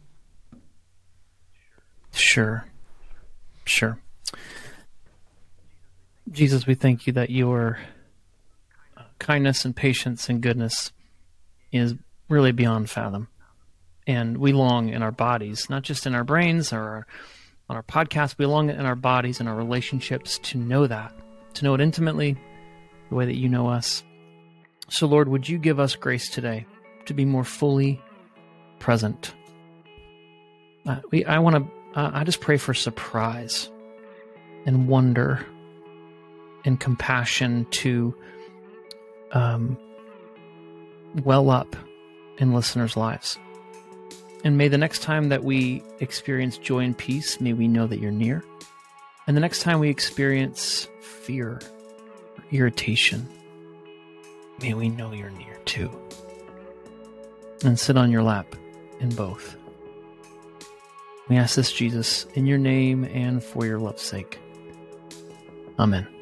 Sure. 2.13 2.65
Sure. 3.65 3.99
Jesus, 6.31 6.67
we 6.67 6.75
thank 6.75 7.07
you 7.07 7.13
that 7.15 7.31
your 7.31 7.79
kindness 9.19 9.65
and 9.65 9.75
patience 9.75 10.29
and 10.29 10.41
goodness 10.41 10.93
is 11.73 11.95
really 12.29 12.53
beyond 12.53 12.89
fathom. 12.89 13.29
And 14.07 14.39
we 14.39 14.53
long 14.53 14.91
in 14.91 15.03
our 15.03 15.11
bodies, 15.11 15.69
not 15.69 15.83
just 15.83 16.07
in 16.07 16.15
our 16.15 16.25
brains 16.25 16.73
or 16.73 16.81
our, 16.81 17.07
on 17.69 17.77
our 17.77 17.83
podcast, 17.83 18.37
we 18.39 18.47
long 18.47 18.71
in 18.71 18.87
our 18.87 18.95
bodies 18.95 19.41
and 19.41 19.49
our 19.49 19.55
relationships 19.55 20.39
to 20.39 20.59
know 20.59 20.87
that, 20.87 21.13
to 21.55 21.65
know 21.65 21.75
it 21.75 21.81
intimately, 21.81 22.37
the 23.09 23.15
way 23.15 23.27
that 23.27 23.37
you 23.37 23.49
know 23.49 23.69
us. 23.69 24.03
So, 24.89 25.07
Lord, 25.07 25.29
would 25.29 25.49
you 25.49 25.59
give 25.59 25.81
us 25.81 25.97
grace 25.97 26.29
today 26.29 26.67
to 27.07 27.15
be 27.15 27.25
more 27.25 27.45
fully 27.45 28.01
present? 28.79 29.35
Uh, 30.87 31.01
we, 31.11 31.25
I 31.25 31.39
want 31.39 31.57
to, 31.57 31.99
uh, 31.99 32.11
I 32.13 32.25
just 32.25 32.41
pray 32.41 32.57
for 32.57 32.75
surprise 32.75 33.71
and 34.67 34.89
wonder 34.89 35.45
and 36.65 36.79
compassion 36.79 37.67
to 37.71 38.15
um, 39.33 39.79
well 41.23 41.51
up 41.51 41.77
in 42.39 42.53
listeners' 42.53 42.97
lives. 42.97 43.39
And 44.45 44.59
may 44.59 44.69
the 44.69 44.79
next 44.79 45.03
time 45.03 45.31
that 45.31 45.45
we 45.45 45.83
experience 46.01 46.59
joy 46.59 46.81
and 46.81 46.97
peace, 46.97 47.41
may 47.41 47.55
we 47.55 47.67
know 47.67 47.87
that 47.87 47.99
you're 47.99 48.11
near. 48.11 48.45
And 49.27 49.37
the 49.37 49.41
next 49.41 49.63
time 49.63 49.81
we 49.81 49.89
experience 49.89 50.87
fear 51.01 51.61
irritation, 52.51 53.29
may 54.61 54.75
we 54.75 54.89
know 54.89 55.13
you're 55.13 55.31
near 55.31 55.57
too. 55.65 55.91
And 57.65 57.79
sit 57.79 57.97
on 57.97 58.11
your 58.11 58.23
lap 58.23 58.55
in 59.01 59.09
both. 59.11 59.57
We 61.29 61.37
ask 61.37 61.57
this, 61.57 61.73
Jesus, 61.73 62.27
in 62.35 62.47
your 62.47 62.59
name 62.59 63.05
and 63.05 63.43
for 63.43 63.65
your 63.65 63.79
love's 63.79 64.03
sake. 64.03 64.39
Amen. 65.79 66.14